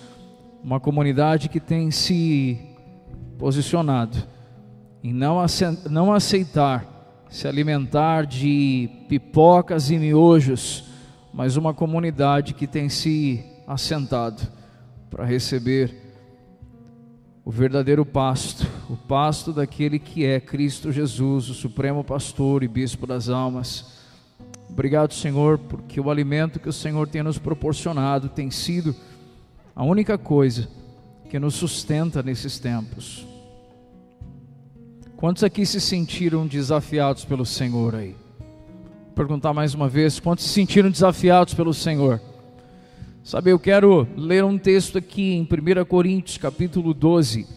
Uma 0.64 0.80
comunidade 0.80 1.48
que 1.48 1.60
tem 1.60 1.92
se 1.92 2.58
posicionado 3.38 4.36
em 5.02 5.12
não, 5.12 5.40
aceitar 6.12 6.98
se 7.30 7.46
alimentar 7.46 8.24
de 8.24 8.88
pipocas 9.08 9.90
e 9.90 9.98
miojos, 9.98 10.84
mas 11.32 11.56
uma 11.56 11.74
comunidade 11.74 12.54
que 12.54 12.66
tem 12.66 12.88
se 12.88 13.44
assentado 13.66 14.42
para 15.10 15.24
receber 15.24 15.94
o 17.44 17.50
verdadeiro 17.50 18.04
pasto, 18.04 18.66
o 18.90 18.96
pasto 18.96 19.52
daquele 19.52 19.98
que 19.98 20.24
é 20.24 20.40
Cristo 20.40 20.90
Jesus, 20.90 21.48
o 21.48 21.54
supremo 21.54 22.02
pastor 22.02 22.62
e 22.62 22.68
bispo 22.68 23.06
das 23.06 23.28
almas. 23.28 23.98
Obrigado, 24.68 25.14
Senhor, 25.14 25.58
porque 25.58 26.00
o 26.00 26.10
alimento 26.10 26.60
que 26.60 26.68
o 26.68 26.72
Senhor 26.72 27.08
tem 27.08 27.22
nos 27.22 27.38
proporcionado 27.38 28.28
tem 28.28 28.50
sido 28.50 28.94
a 29.74 29.84
única 29.84 30.18
coisa 30.18 30.68
que 31.30 31.38
nos 31.38 31.54
sustenta 31.54 32.22
nesses 32.22 32.58
tempos. 32.58 33.27
Quantos 35.18 35.42
aqui 35.42 35.66
se 35.66 35.80
sentiram 35.80 36.46
desafiados 36.46 37.24
pelo 37.24 37.44
Senhor 37.44 37.96
aí? 37.96 38.14
Vou 38.38 39.14
perguntar 39.16 39.52
mais 39.52 39.74
uma 39.74 39.88
vez, 39.88 40.20
quantos 40.20 40.44
se 40.44 40.50
sentiram 40.50 40.88
desafiados 40.88 41.54
pelo 41.54 41.74
Senhor? 41.74 42.20
Sabe, 43.24 43.50
eu 43.50 43.58
quero 43.58 44.06
ler 44.16 44.44
um 44.44 44.56
texto 44.56 44.96
aqui 44.96 45.32
em 45.32 45.42
1 45.42 45.84
Coríntios, 45.86 46.38
capítulo 46.38 46.94
12, 46.94 47.48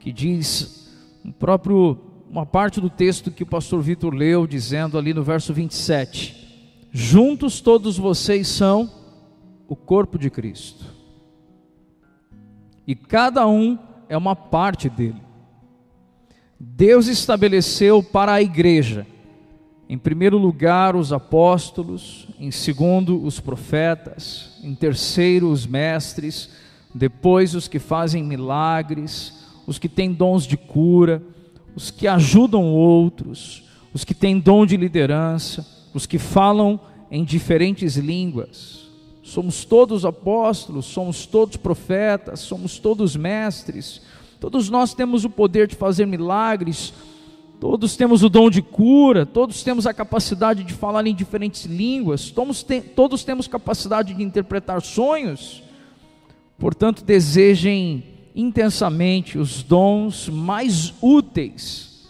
que 0.00 0.10
diz 0.10 0.92
um 1.24 1.30
próprio 1.30 1.96
uma 2.28 2.44
parte 2.44 2.80
do 2.80 2.90
texto 2.90 3.30
que 3.30 3.44
o 3.44 3.46
pastor 3.46 3.80
Vitor 3.80 4.12
leu, 4.12 4.44
dizendo 4.44 4.98
ali 4.98 5.14
no 5.14 5.22
verso 5.22 5.54
27: 5.54 6.88
Juntos 6.90 7.60
todos 7.60 7.96
vocês 7.96 8.48
são 8.48 8.90
o 9.68 9.76
corpo 9.76 10.18
de 10.18 10.30
Cristo. 10.30 10.84
E 12.84 12.96
cada 12.96 13.46
um 13.46 13.78
é 14.08 14.16
uma 14.16 14.34
parte 14.34 14.90
dele. 14.90 15.27
Deus 16.58 17.06
estabeleceu 17.06 18.02
para 18.02 18.32
a 18.32 18.42
igreja 18.42 19.06
em 19.88 19.96
primeiro 19.96 20.36
lugar, 20.36 20.94
os 20.94 21.14
apóstolos, 21.14 22.28
em 22.38 22.50
segundo, 22.50 23.24
os 23.24 23.40
profetas, 23.40 24.50
em 24.62 24.74
terceiro, 24.74 25.50
os 25.50 25.66
mestres, 25.66 26.50
depois, 26.94 27.54
os 27.54 27.66
que 27.66 27.78
fazem 27.78 28.22
milagres, 28.22 29.32
os 29.66 29.78
que 29.78 29.88
têm 29.88 30.12
dons 30.12 30.46
de 30.46 30.58
cura, 30.58 31.22
os 31.74 31.90
que 31.90 32.06
ajudam 32.06 32.66
outros, 32.66 33.64
os 33.94 34.04
que 34.04 34.12
têm 34.12 34.38
dom 34.38 34.66
de 34.66 34.76
liderança, 34.76 35.66
os 35.94 36.04
que 36.04 36.18
falam 36.18 36.78
em 37.10 37.24
diferentes 37.24 37.96
línguas. 37.96 38.90
Somos 39.22 39.64
todos 39.64 40.04
apóstolos, 40.04 40.84
somos 40.84 41.24
todos 41.24 41.56
profetas, 41.56 42.40
somos 42.40 42.78
todos 42.78 43.16
mestres. 43.16 44.02
Todos 44.40 44.70
nós 44.70 44.94
temos 44.94 45.24
o 45.24 45.30
poder 45.30 45.66
de 45.66 45.76
fazer 45.76 46.06
milagres, 46.06 46.92
Todos 47.60 47.96
temos 47.96 48.22
o 48.22 48.28
dom 48.28 48.48
de 48.48 48.62
cura, 48.62 49.26
todos 49.26 49.64
temos 49.64 49.84
a 49.84 49.92
capacidade 49.92 50.62
de 50.62 50.72
falar 50.72 51.04
em 51.08 51.14
diferentes 51.14 51.64
línguas, 51.64 52.30
todos, 52.30 52.62
te, 52.62 52.80
todos 52.80 53.24
temos 53.24 53.48
capacidade 53.48 54.14
de 54.14 54.22
interpretar 54.22 54.80
sonhos. 54.80 55.62
Portanto, 56.56 57.04
desejem 57.04 58.04
intensamente 58.34 59.38
os 59.38 59.64
dons 59.64 60.28
mais 60.28 60.94
úteis. 61.02 62.08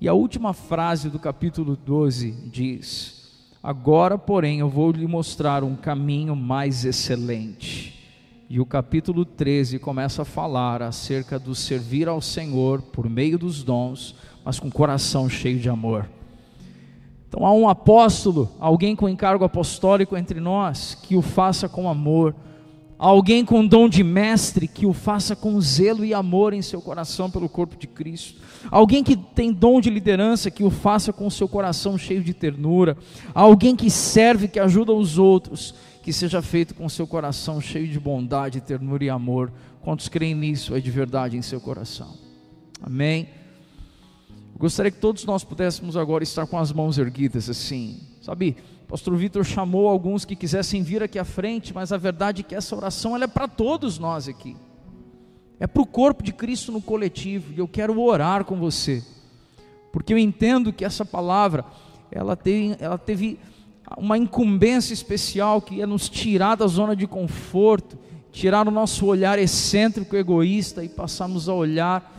E 0.00 0.06
a 0.06 0.14
última 0.14 0.52
frase 0.52 1.10
do 1.10 1.18
capítulo 1.18 1.74
12 1.74 2.30
diz: 2.52 3.50
Agora, 3.60 4.16
porém, 4.16 4.60
eu 4.60 4.68
vou 4.68 4.92
lhe 4.92 5.06
mostrar 5.08 5.64
um 5.64 5.74
caminho 5.74 6.36
mais 6.36 6.84
excelente. 6.84 7.97
E 8.50 8.58
o 8.58 8.64
capítulo 8.64 9.26
13 9.26 9.78
começa 9.78 10.22
a 10.22 10.24
falar 10.24 10.80
acerca 10.80 11.38
do 11.38 11.54
servir 11.54 12.08
ao 12.08 12.22
Senhor 12.22 12.80
por 12.80 13.06
meio 13.06 13.38
dos 13.38 13.62
dons, 13.62 14.14
mas 14.42 14.58
com 14.58 14.70
coração 14.70 15.28
cheio 15.28 15.58
de 15.58 15.68
amor. 15.68 16.08
Então 17.28 17.44
há 17.44 17.52
um 17.52 17.68
apóstolo, 17.68 18.50
alguém 18.58 18.96
com 18.96 19.06
encargo 19.06 19.44
apostólico 19.44 20.16
entre 20.16 20.40
nós, 20.40 20.94
que 20.94 21.14
o 21.14 21.20
faça 21.20 21.68
com 21.68 21.90
amor. 21.90 22.34
Alguém 22.98 23.44
com 23.44 23.64
dom 23.64 23.88
de 23.88 24.02
mestre, 24.02 24.66
que 24.66 24.84
o 24.84 24.92
faça 24.92 25.36
com 25.36 25.60
zelo 25.60 26.04
e 26.04 26.12
amor 26.12 26.52
em 26.52 26.62
seu 26.62 26.80
coração 26.80 27.30
pelo 27.30 27.48
corpo 27.48 27.76
de 27.76 27.86
Cristo. 27.86 28.40
Alguém 28.70 29.04
que 29.04 29.14
tem 29.14 29.52
dom 29.52 29.80
de 29.80 29.88
liderança, 29.88 30.50
que 30.50 30.64
o 30.64 30.70
faça 30.70 31.12
com 31.12 31.30
seu 31.30 31.46
coração 31.46 31.96
cheio 31.96 32.24
de 32.24 32.34
ternura. 32.34 32.96
Alguém 33.32 33.76
que 33.76 33.88
serve, 33.88 34.48
que 34.48 34.58
ajuda 34.58 34.92
os 34.92 35.16
outros, 35.16 35.74
que 36.08 36.12
seja 36.14 36.40
feito 36.40 36.74
com 36.74 36.88
seu 36.88 37.06
coração 37.06 37.60
cheio 37.60 37.86
de 37.86 38.00
bondade, 38.00 38.62
ternura 38.62 39.04
e 39.04 39.10
amor. 39.10 39.52
Quantos 39.82 40.08
creem 40.08 40.34
nisso 40.34 40.74
é 40.74 40.80
de 40.80 40.90
verdade 40.90 41.36
em 41.36 41.42
seu 41.42 41.60
coração? 41.60 42.16
Amém. 42.80 43.28
Gostaria 44.56 44.90
que 44.90 45.00
todos 45.00 45.26
nós 45.26 45.44
pudéssemos 45.44 45.98
agora 45.98 46.24
estar 46.24 46.46
com 46.46 46.58
as 46.58 46.72
mãos 46.72 46.96
erguidas 46.96 47.50
assim, 47.50 48.00
sabe? 48.22 48.56
Pastor 48.88 49.14
Vitor 49.18 49.44
chamou 49.44 49.86
alguns 49.86 50.24
que 50.24 50.34
quisessem 50.34 50.82
vir 50.82 51.02
aqui 51.02 51.18
à 51.18 51.26
frente, 51.26 51.74
mas 51.74 51.92
a 51.92 51.98
verdade 51.98 52.40
é 52.40 52.42
que 52.42 52.54
essa 52.54 52.74
oração 52.74 53.14
é 53.14 53.26
para 53.26 53.46
todos 53.46 53.98
nós 53.98 54.28
aqui. 54.28 54.56
É 55.60 55.66
para 55.66 55.82
o 55.82 55.86
corpo 55.86 56.22
de 56.22 56.32
Cristo 56.32 56.72
no 56.72 56.80
coletivo, 56.80 57.52
e 57.52 57.58
eu 57.58 57.68
quero 57.68 58.00
orar 58.00 58.46
com 58.46 58.56
você. 58.56 59.04
Porque 59.92 60.14
eu 60.14 60.16
entendo 60.16 60.72
que 60.72 60.86
essa 60.86 61.04
palavra, 61.04 61.66
ela 62.10 62.34
teve, 62.34 62.76
ela 62.80 62.96
teve 62.96 63.38
uma 63.96 64.18
incumbência 64.18 64.92
especial 64.92 65.62
que 65.62 65.80
é 65.80 65.86
nos 65.86 66.08
tirar 66.08 66.56
da 66.56 66.66
zona 66.66 66.94
de 66.94 67.06
conforto, 67.06 67.96
tirar 68.30 68.68
o 68.68 68.70
nosso 68.70 69.06
olhar 69.06 69.38
excêntrico, 69.38 70.16
egoísta 70.16 70.84
e 70.84 70.88
passarmos 70.88 71.48
a 71.48 71.54
olhar 71.54 72.14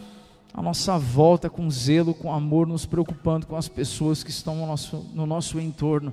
a 0.54 0.62
nossa 0.62 0.98
volta 0.98 1.50
com 1.50 1.70
zelo, 1.70 2.14
com 2.14 2.34
amor, 2.34 2.68
nos 2.68 2.86
preocupando 2.86 3.46
com 3.46 3.56
as 3.56 3.68
pessoas 3.68 4.24
que 4.24 4.32
estão 4.32 4.56
no 4.56 4.66
nosso, 4.66 5.06
no 5.14 5.26
nosso 5.26 5.60
entorno. 5.60 6.12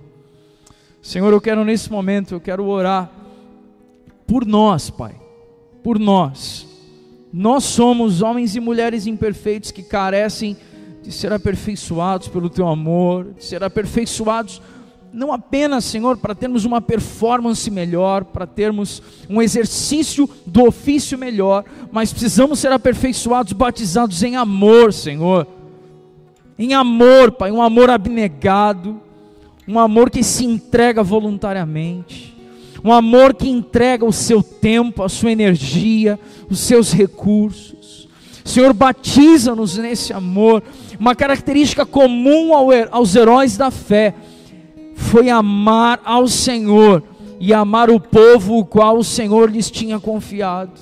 Senhor, 1.01 1.33
eu 1.33 1.41
quero 1.41 1.65
nesse 1.65 1.91
momento, 1.91 2.35
eu 2.35 2.41
quero 2.41 2.67
orar 2.67 3.11
por 4.27 4.45
nós, 4.45 4.91
Pai, 4.91 5.15
por 5.83 5.99
nós. 5.99 6.67
Nós 7.33 7.65
somos 7.65 8.23
homens 8.23 8.55
e 8.57 8.61
mulheres 8.61 9.07
imperfeitos 9.07 9.71
que 9.71 9.83
carecem 9.83 10.57
de 11.03 11.13
ser 11.13 11.33
aperfeiçoados 11.33 12.29
pelo 12.29 12.51
Teu 12.51 12.69
amor, 12.69 13.33
de 13.35 13.45
ser 13.45 13.63
aperfeiçoados 13.65 14.61
não 15.17 15.33
apenas, 15.33 15.87
Senhor, 15.87 16.19
para 16.19 16.35
termos 16.35 16.67
uma 16.67 16.79
performance 16.79 17.71
melhor, 17.71 18.23
para 18.23 18.47
termos 18.47 19.03
um 19.31 19.41
exercício 19.41 20.29
do 20.45 20.67
ofício 20.67 21.17
melhor, 21.17 21.65
mas 21.91 22.13
precisamos 22.13 22.59
ser 22.59 22.71
aperfeiçoados, 22.71 23.55
batizados 23.55 24.23
em 24.23 24.37
amor, 24.37 24.93
Senhor. 24.93 25.47
Em 26.59 26.75
amor, 26.75 27.33
Pai, 27.33 27.51
um 27.51 27.63
amor 27.63 27.89
abnegado, 27.89 29.01
um 29.67 29.79
amor 29.79 30.11
que 30.11 30.23
se 30.23 30.45
entrega 30.45 31.03
voluntariamente, 31.03 32.37
um 32.85 32.93
amor 32.93 33.33
que 33.33 33.49
entrega 33.49 34.05
o 34.05 34.13
seu 34.13 34.43
tempo, 34.43 35.03
a 35.03 35.09
sua 35.09 35.33
energia, 35.33 36.21
os 36.51 36.61
seus 36.61 36.93
recursos. 36.93 38.07
Senhor, 38.45 38.75
batiza-nos 38.75 39.79
nesse 39.79 40.13
amor, 40.13 40.63
uma 41.01 41.15
característica 41.15 41.87
comum 41.87 42.51
aos 42.91 43.17
heróis 43.17 43.57
da 43.57 43.71
fé 43.71 44.15
foi 44.97 45.29
amar 45.29 46.01
ao 46.05 46.27
Senhor 46.27 47.03
e 47.39 47.53
amar 47.53 47.91
o 47.91 48.01
povo 48.01 48.59
o 48.59 48.65
qual 48.65 48.97
o 48.97 49.05
Senhor 49.05 49.51
lhes 49.51 49.71
tinha 49.71 50.01
confiado. 50.01 50.81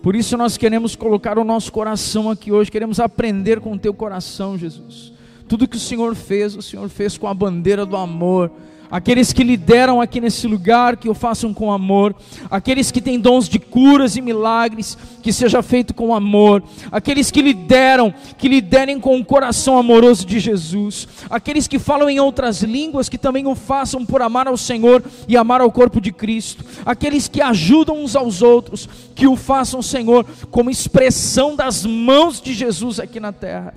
Por 0.00 0.16
isso 0.16 0.36
nós 0.38 0.56
queremos 0.56 0.96
colocar 0.96 1.38
o 1.38 1.44
nosso 1.44 1.70
coração 1.70 2.30
aqui 2.30 2.50
hoje, 2.50 2.70
queremos 2.70 2.98
aprender 3.00 3.60
com 3.60 3.72
o 3.72 3.78
teu 3.78 3.92
coração, 3.92 4.56
Jesus. 4.56 5.12
Tudo 5.46 5.68
que 5.68 5.76
o 5.76 5.80
Senhor 5.80 6.14
fez, 6.14 6.56
o 6.56 6.62
Senhor 6.62 6.88
fez 6.88 7.18
com 7.18 7.26
a 7.26 7.34
bandeira 7.34 7.84
do 7.84 7.96
amor 7.96 8.50
aqueles 8.90 9.32
que 9.32 9.44
lideram 9.44 10.00
aqui 10.00 10.20
nesse 10.20 10.46
lugar, 10.46 10.96
que 10.96 11.08
o 11.08 11.14
façam 11.14 11.54
com 11.54 11.72
amor, 11.72 12.14
aqueles 12.50 12.90
que 12.90 13.00
têm 13.00 13.20
dons 13.20 13.48
de 13.48 13.58
curas 13.58 14.16
e 14.16 14.20
milagres, 14.20 14.98
que 15.22 15.32
seja 15.32 15.62
feito 15.62 15.94
com 15.94 16.14
amor, 16.14 16.62
aqueles 16.90 17.30
que 17.30 17.40
lideram, 17.40 18.12
que 18.36 18.48
liderem 18.48 18.98
com 18.98 19.18
o 19.18 19.24
coração 19.24 19.78
amoroso 19.78 20.26
de 20.26 20.40
Jesus, 20.40 21.06
aqueles 21.28 21.68
que 21.68 21.78
falam 21.78 22.10
em 22.10 22.18
outras 22.18 22.62
línguas, 22.62 23.08
que 23.08 23.18
também 23.18 23.46
o 23.46 23.54
façam 23.54 24.04
por 24.04 24.20
amar 24.22 24.48
ao 24.48 24.56
Senhor 24.56 25.04
e 25.28 25.36
amar 25.36 25.60
ao 25.60 25.70
corpo 25.70 26.00
de 26.00 26.10
Cristo, 26.10 26.64
aqueles 26.84 27.28
que 27.28 27.40
ajudam 27.40 28.02
uns 28.02 28.16
aos 28.16 28.42
outros, 28.42 28.88
que 29.14 29.26
o 29.26 29.36
façam, 29.36 29.82
Senhor, 29.82 30.26
como 30.50 30.70
expressão 30.70 31.54
das 31.54 31.84
mãos 31.86 32.40
de 32.40 32.52
Jesus 32.52 32.98
aqui 32.98 33.20
na 33.20 33.32
terra. 33.32 33.74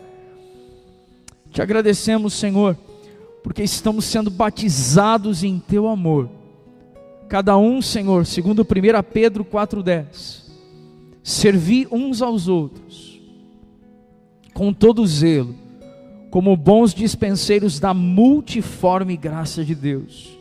Te 1.51 1.61
agradecemos, 1.61 2.33
Senhor 2.33 2.75
porque 3.43 3.61
estamos 3.61 4.05
sendo 4.05 4.31
batizados 4.31 5.43
em 5.43 5.59
teu 5.59 5.87
amor. 5.87 6.29
Cada 7.27 7.57
um, 7.57 7.81
Senhor, 7.81 8.25
segundo 8.25 8.61
1 8.61 8.65
Pedro 9.11 9.43
4,10, 9.43 10.43
servi 11.21 11.85
uns 11.91 12.21
aos 12.21 12.47
outros, 12.47 13.19
com 14.53 14.71
todo 14.71 15.05
zelo, 15.05 15.55
como 16.31 16.55
bons 16.55 16.93
dispenseiros 16.93 17.79
da 17.79 17.93
multiforme 17.93 19.17
graça 19.17 19.63
de 19.63 19.75
Deus. 19.75 20.37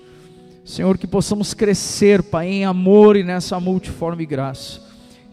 Senhor, 0.65 0.97
que 0.97 1.07
possamos 1.07 1.55
crescer, 1.55 2.23
Pai, 2.23 2.49
em 2.49 2.65
amor 2.65 3.17
e 3.17 3.25
nessa 3.25 3.59
multiforme 3.59 4.25
graça. 4.25 4.81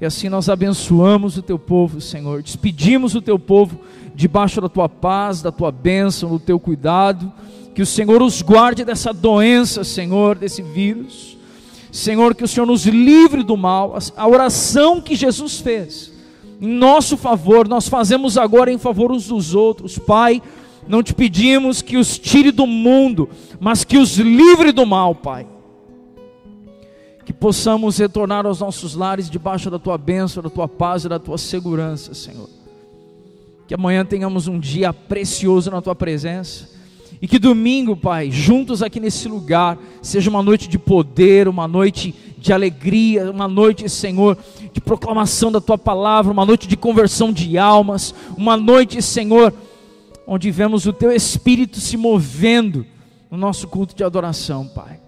E 0.02 0.06
assim 0.06 0.28
nós 0.28 0.50
abençoamos 0.50 1.38
o 1.38 1.42
teu 1.42 1.60
povo, 1.60 2.02
Senhor. 2.02 2.42
Despedimos 2.42 3.16
o 3.16 3.22
teu 3.22 3.38
povo 3.38 3.80
debaixo 4.16 4.60
da 4.60 4.70
tua 4.70 4.90
paz, 4.90 5.42
da 5.42 5.52
tua 5.52 5.72
bênção, 5.72 6.30
do 6.30 6.40
teu 6.40 6.60
cuidado 6.60 7.32
que 7.80 7.84
o 7.84 7.86
Senhor 7.86 8.22
os 8.22 8.42
guarde 8.42 8.84
dessa 8.84 9.14
doença, 9.14 9.86
Senhor, 9.86 10.38
desse 10.38 10.62
vírus. 10.62 11.38
Senhor, 11.90 12.36
que 12.36 12.44
o 12.44 12.48
Senhor 12.48 12.66
nos 12.66 12.86
livre 12.86 13.42
do 13.42 13.56
mal. 13.56 13.98
A 14.18 14.28
oração 14.28 15.00
que 15.00 15.16
Jesus 15.16 15.60
fez 15.62 16.12
em 16.60 16.68
nosso 16.68 17.16
favor, 17.16 17.70
nós 17.70 17.88
fazemos 17.88 18.38
agora 18.38 18.70
em 18.70 18.78
favor 18.78 19.14
uns 19.14 19.28
dos 19.28 19.56
outros. 19.56 19.98
Pai, 19.98 20.42
não 20.90 21.02
te 21.02 21.14
pedimos 21.14 21.82
que 21.82 21.96
os 21.96 22.20
tire 22.20 22.52
do 22.52 22.68
mundo, 22.68 23.30
mas 23.62 23.86
que 23.86 23.98
os 23.98 24.18
livre 24.18 24.74
do 24.74 24.86
mal, 24.86 25.16
Pai. 25.16 25.48
Que 27.26 27.32
possamos 27.32 27.98
retornar 27.98 28.46
aos 28.46 28.60
nossos 28.60 28.94
lares 28.94 29.30
debaixo 29.30 29.72
da 29.72 29.80
tua 29.80 29.98
bênção, 29.98 30.44
da 30.44 30.50
tua 30.50 30.68
paz 30.68 31.06
e 31.06 31.08
da 31.08 31.18
tua 31.18 31.38
segurança, 31.38 32.14
Senhor. 32.14 32.50
Que 33.66 33.74
amanhã 33.74 34.04
tenhamos 34.04 34.50
um 34.50 34.60
dia 34.60 34.92
precioso 34.92 35.72
na 35.72 35.82
tua 35.82 35.96
presença 35.96 36.78
e 37.22 37.28
que 37.28 37.38
domingo, 37.38 37.98
Pai, 37.98 38.32
juntos 38.32 38.82
aqui 38.82 39.00
nesse 39.00 39.28
lugar, 39.28 39.78
seja 40.02 40.30
uma 40.30 40.42
noite 40.42 40.70
de 40.70 40.80
poder, 40.80 41.50
uma 41.50 41.68
noite 41.68 42.16
de 42.38 42.54
alegria, 42.54 43.30
uma 43.30 43.48
noite, 43.48 43.90
Senhor, 43.90 44.38
de 44.72 44.80
proclamação 44.80 45.52
da 45.52 45.60
tua 45.60 45.78
palavra, 45.78 46.32
uma 46.32 46.46
noite 46.46 46.66
de 46.68 46.78
conversão 46.78 47.34
de 47.34 47.58
almas, 47.58 48.16
uma 48.38 48.56
noite, 48.56 49.02
Senhor, 49.02 49.54
onde 50.26 50.50
vemos 50.50 50.86
o 50.86 50.94
teu 50.94 51.12
espírito 51.12 51.82
se 51.82 51.98
movendo 51.98 52.86
no 53.30 53.38
nosso 53.38 53.68
culto 53.68 53.94
de 53.94 54.04
adoração, 54.04 54.66
Pai. 54.68 55.00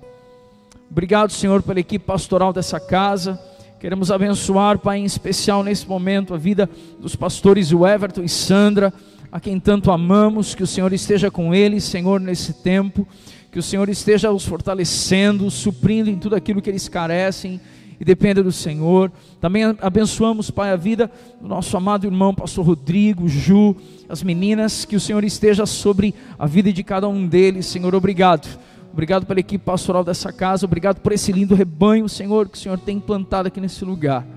Obrigado, 0.90 1.32
Senhor, 1.32 1.64
pela 1.64 1.80
equipe 1.80 2.04
pastoral 2.04 2.52
dessa 2.52 2.78
casa. 2.78 3.40
Queremos 3.80 4.12
abençoar, 4.12 4.78
Pai, 4.78 5.00
em 5.00 5.06
especial 5.06 5.64
nesse 5.64 5.88
momento, 5.88 6.34
a 6.34 6.38
vida 6.38 6.70
dos 7.00 7.16
pastores 7.16 7.72
Everton 7.72 8.22
e 8.22 8.30
Sandra 8.30 8.94
a 9.32 9.40
quem 9.40 9.60
tanto 9.60 9.92
amamos, 9.92 10.54
que 10.54 10.64
o 10.64 10.68
Senhor 10.68 10.92
esteja 10.92 11.32
com 11.32 11.56
eles, 11.56 11.86
Senhor, 11.86 12.20
nesse 12.20 12.54
tempo, 12.54 13.08
que 13.52 13.60
o 13.60 13.64
Senhor 13.64 13.88
esteja 13.88 14.32
os 14.32 14.46
fortalecendo, 14.46 15.50
suprindo 15.50 16.10
em 16.10 16.18
tudo 16.18 16.36
aquilo 16.36 16.62
que 16.62 16.70
eles 16.70 16.90
carecem 16.90 17.60
e 18.00 18.04
dependa 18.04 18.44
do 18.44 18.52
Senhor. 18.52 19.12
Também 19.40 19.64
abençoamos, 19.80 20.52
Pai, 20.52 20.72
a 20.72 20.76
vida 20.76 21.10
do 21.40 21.48
nosso 21.48 21.78
amado 21.78 22.06
irmão, 22.06 22.36
pastor 22.36 22.66
Rodrigo, 22.66 23.28
Ju, 23.30 23.76
as 24.10 24.22
meninas, 24.22 24.84
que 24.84 24.96
o 24.96 25.00
Senhor 25.00 25.24
esteja 25.24 25.66
sobre 25.66 26.14
a 26.38 26.46
vida 26.46 26.74
de 26.74 26.84
cada 26.84 27.08
um 27.08 27.26
deles, 27.26 27.68
Senhor, 27.68 27.96
obrigado. 27.96 28.60
Obrigado 28.92 29.26
pela 29.26 29.40
equipe 29.40 29.64
pastoral 29.64 30.04
dessa 30.04 30.34
casa, 30.34 30.66
obrigado 30.66 31.00
por 31.00 31.14
esse 31.14 31.32
lindo 31.32 31.56
rebanho, 31.56 32.10
Senhor, 32.10 32.50
que 32.50 32.58
o 32.58 32.60
Senhor 32.60 32.78
tem 32.78 32.98
implantado 32.98 33.48
aqui 33.48 33.62
nesse 33.62 33.86
lugar. 33.86 34.28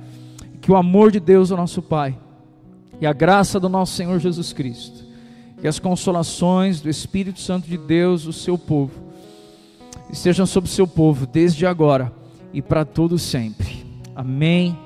Que 0.61 0.71
o 0.71 0.77
amor 0.77 1.11
de 1.11 1.19
Deus, 1.19 1.51
o 1.51 1.57
nosso 1.57 1.83
Pai, 1.83 2.17
e 3.01 3.07
a 3.07 3.13
graça 3.13 3.59
do 3.59 3.69
nosso 3.69 3.95
Senhor 3.95 4.19
Jesus 4.19 4.53
Cristo, 4.53 5.05
e 5.63 5.69
as 5.69 5.79
consolações 5.79 6.81
do 6.81 6.91
Espírito 6.91 7.41
Santo 7.41 7.69
de 7.69 7.79
Deus, 7.79 8.27
o 8.27 8.33
seu 8.33 8.59
povo, 8.59 9.03
estejam 10.11 10.47
sobre 10.47 10.69
o 10.69 10.73
seu 10.73 10.87
povo 10.87 11.27
desde 11.27 11.67
agora 11.67 12.13
e 12.53 12.61
para 12.61 12.85
todo 12.85 13.19
sempre. 13.19 13.85
Amém 14.15 14.84